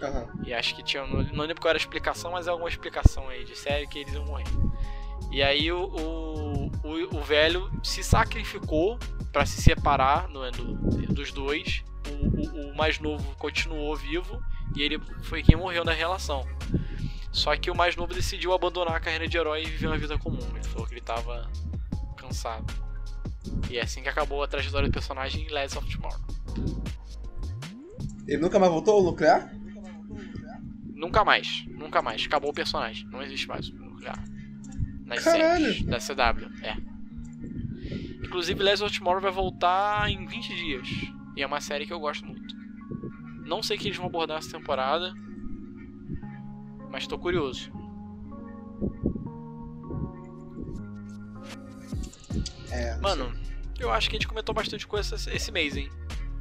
Aham. 0.03 0.27
E 0.45 0.53
acho 0.55 0.75
que 0.77 0.83
tinha. 0.83 1.07
Não 1.07 1.23
não 1.23 1.45
lembro 1.45 1.61
qual 1.61 1.71
era 1.71 1.79
a 1.79 1.81
explicação, 1.81 2.33
mas 2.33 2.47
é 2.47 2.51
alguma 2.51 2.69
explicação 2.69 3.29
aí 3.29 3.45
de 3.45 3.57
série 3.57 3.87
que 3.87 3.99
eles 3.99 4.15
iam 4.15 4.25
morrer. 4.25 4.45
E 5.33 5.43
aí 5.43 5.71
o, 5.73 5.85
o, 5.85 6.67
o, 6.85 7.17
o 7.17 7.23
velho 7.23 7.71
se 7.83 8.03
sacrificou 8.03 8.99
pra 9.33 9.45
se 9.45 9.61
separar 9.61 10.29
no- 10.29 10.51
do- 10.53 10.75
dos 11.15 11.33
dois. 11.33 11.83
O, 12.09 12.69
o- 12.69 12.71
o 12.73 12.77
mais 12.77 12.99
novo 12.99 13.35
continuou 13.39 13.95
vivo 13.97 14.41
e 14.77 14.83
ele 14.83 14.99
foi 15.23 15.43
quem 15.43 15.57
morreu 15.57 15.85
na 15.85 15.93
relação. 15.93 16.47
Só 17.33 17.55
que 17.57 17.71
o 17.71 17.75
mais 17.77 17.95
novo 17.97 18.15
decidiu 18.15 18.53
abandonar 18.55 18.95
a 18.97 19.01
carreira 19.01 19.29
de 19.29 19.37
herói 19.37 19.63
e 19.63 19.67
viver 19.67 19.87
uma 19.89 19.99
vida 19.99 20.17
comum. 20.19 20.39
Ele 20.55 20.65
falou 20.65 20.87
que 20.87 20.95
ele 20.95 21.01
tava 21.01 21.51
cansado. 22.17 22.73
E 23.71 23.79
é 23.79 23.83
assim 23.83 24.03
que 24.03 24.09
acabou 24.09 24.43
a 24.43 24.49
trajetória 24.49 24.89
do 24.89 24.93
personagem 24.93 25.45
em 25.45 25.51
Legends 25.51 25.77
of 25.77 25.97
Tomorrow. 25.97 26.21
Ele 28.27 28.43
nunca 28.43 28.59
mais 28.59 28.73
voltou, 28.73 29.01
o 29.01 29.05
nuclear? 29.05 29.53
Nunca 30.95 31.25
mais, 31.25 31.65
nunca 31.69 32.03
mais. 32.03 32.25
Acabou 32.27 32.51
o 32.51 32.55
personagem. 32.55 33.07
Não 33.09 33.23
existe 33.23 33.47
mais 33.47 33.69
o 33.69 33.75
nuclear. 33.75 34.23
Nas 35.05 35.25
Caralho. 35.25 35.65
séries 35.65 35.85
da 35.87 35.99
CW, 35.99 36.51
é. 36.63 36.77
Inclusive, 38.25 38.63
Legends 38.63 38.83
of 38.83 38.99
Tomorrow 38.99 39.23
vai 39.23 39.31
voltar 39.31 40.11
em 40.11 40.27
20 40.27 40.55
dias. 40.55 40.89
E 41.37 41.43
é 41.43 41.47
uma 41.47 41.61
série 41.61 41.87
que 41.87 41.93
eu 41.93 42.01
gosto 42.01 42.27
muito. 42.27 42.55
Não 43.47 43.63
sei 43.63 43.77
o 43.77 43.81
que 43.81 43.89
eles 43.89 43.97
vão 43.97 44.07
abordar 44.07 44.39
essa 44.39 44.59
temporada. 44.59 45.15
Mas 46.91 47.07
tô 47.07 47.19
curioso. 47.19 47.71
É. 52.71 52.97
Mano, 52.97 53.33
eu 53.79 53.91
acho 53.91 54.09
que 54.11 54.17
a 54.17 54.19
gente 54.19 54.29
comentou 54.29 54.55
bastante 54.55 54.87
coisa 54.87 55.15
esse- 55.15 55.51
mês, 55.53 55.77
hein? 55.77 55.91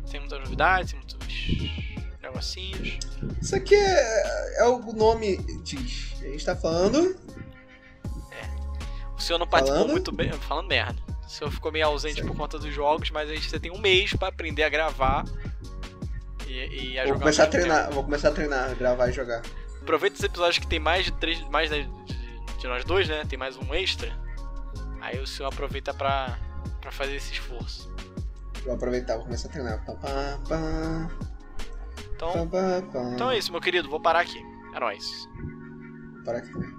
Tem 0.10 0.20
muitas 0.20 0.40
novidades, 0.40 0.92
tem 0.94 1.00
muitos 1.00 1.18
negocinhos. 2.22 2.98
Isso 3.42 3.56
aqui 3.56 3.76
é, 3.76 4.62
é 4.62 4.66
o 4.66 4.80
nome 4.94 5.38
diz. 5.64 6.14
A 6.22 6.26
gente 6.26 6.46
tá 6.46 6.56
falando. 6.56 7.16
O 9.18 9.22
senhor 9.22 9.40
não 9.40 9.48
participou 9.48 9.80
Falando? 9.80 9.92
muito 9.92 10.12
bem. 10.12 10.32
Falando 10.34 10.68
merda. 10.68 10.96
O 11.26 11.30
senhor 11.30 11.50
ficou 11.52 11.72
meio 11.72 11.88
ausente 11.88 12.22
por 12.24 12.36
conta 12.36 12.58
dos 12.60 12.74
jogos, 12.74 13.10
mas 13.10 13.30
a 13.30 13.34
gente 13.36 13.50
você 13.50 13.60
tem 13.60 13.72
um 13.72 13.80
mês 13.80 14.14
pra 14.14 14.28
aprender 14.30 14.64
a 14.64 14.70
gravar 14.70 15.26
e, 16.48 16.92
e 16.94 17.00
a 17.00 17.04
Vou 17.04 17.08
jogar. 17.14 17.20
começar 17.22 17.44
a 17.44 17.48
treinar, 17.48 17.92
vou 17.92 18.04
começar 18.04 18.30
a 18.30 18.32
treinar, 18.32 18.76
gravar 18.76 19.10
e 19.10 19.12
jogar. 19.12 19.42
Aproveita 19.82 20.16
os 20.18 20.24
episódios 20.24 20.60
que 20.60 20.68
tem 20.68 20.80
mais 20.80 21.06
de 21.06 21.12
três. 21.14 21.42
Mais 21.50 21.70
de- 21.70 21.90
de 22.60 22.68
nós 22.68 22.84
dois, 22.86 23.08
né? 23.10 23.24
Tem 23.28 23.38
mais 23.38 23.58
um 23.58 23.74
extra. 23.74 24.16
Aí 25.02 25.20
o 25.20 25.28
senhor 25.28 25.50
aproveita 25.50 25.94
pra, 25.94 26.38
pra 26.82 26.92
fazer 26.92 27.16
esse 27.16 27.34
esforço. 27.34 27.94
Vou 28.64 28.74
aproveitar, 28.74 29.16
vou 29.16 29.26
começar 29.26 29.48
a 29.48 29.52
treinar. 29.52 29.86
Pá, 29.86 29.94
pá, 29.94 30.40
pá, 30.48 31.10
Então, 32.16 32.50
então 33.14 33.32
é 33.32 33.38
isso, 33.38 33.52
meu 33.52 33.62
querido. 33.62 33.90
Vou 33.90 34.00
parar 34.00 34.22
aqui. 34.22 34.42
É 34.74 34.80
nóis. 34.80 35.28
Para 36.26 36.40
aqui 36.40 36.52
também. 36.52 36.77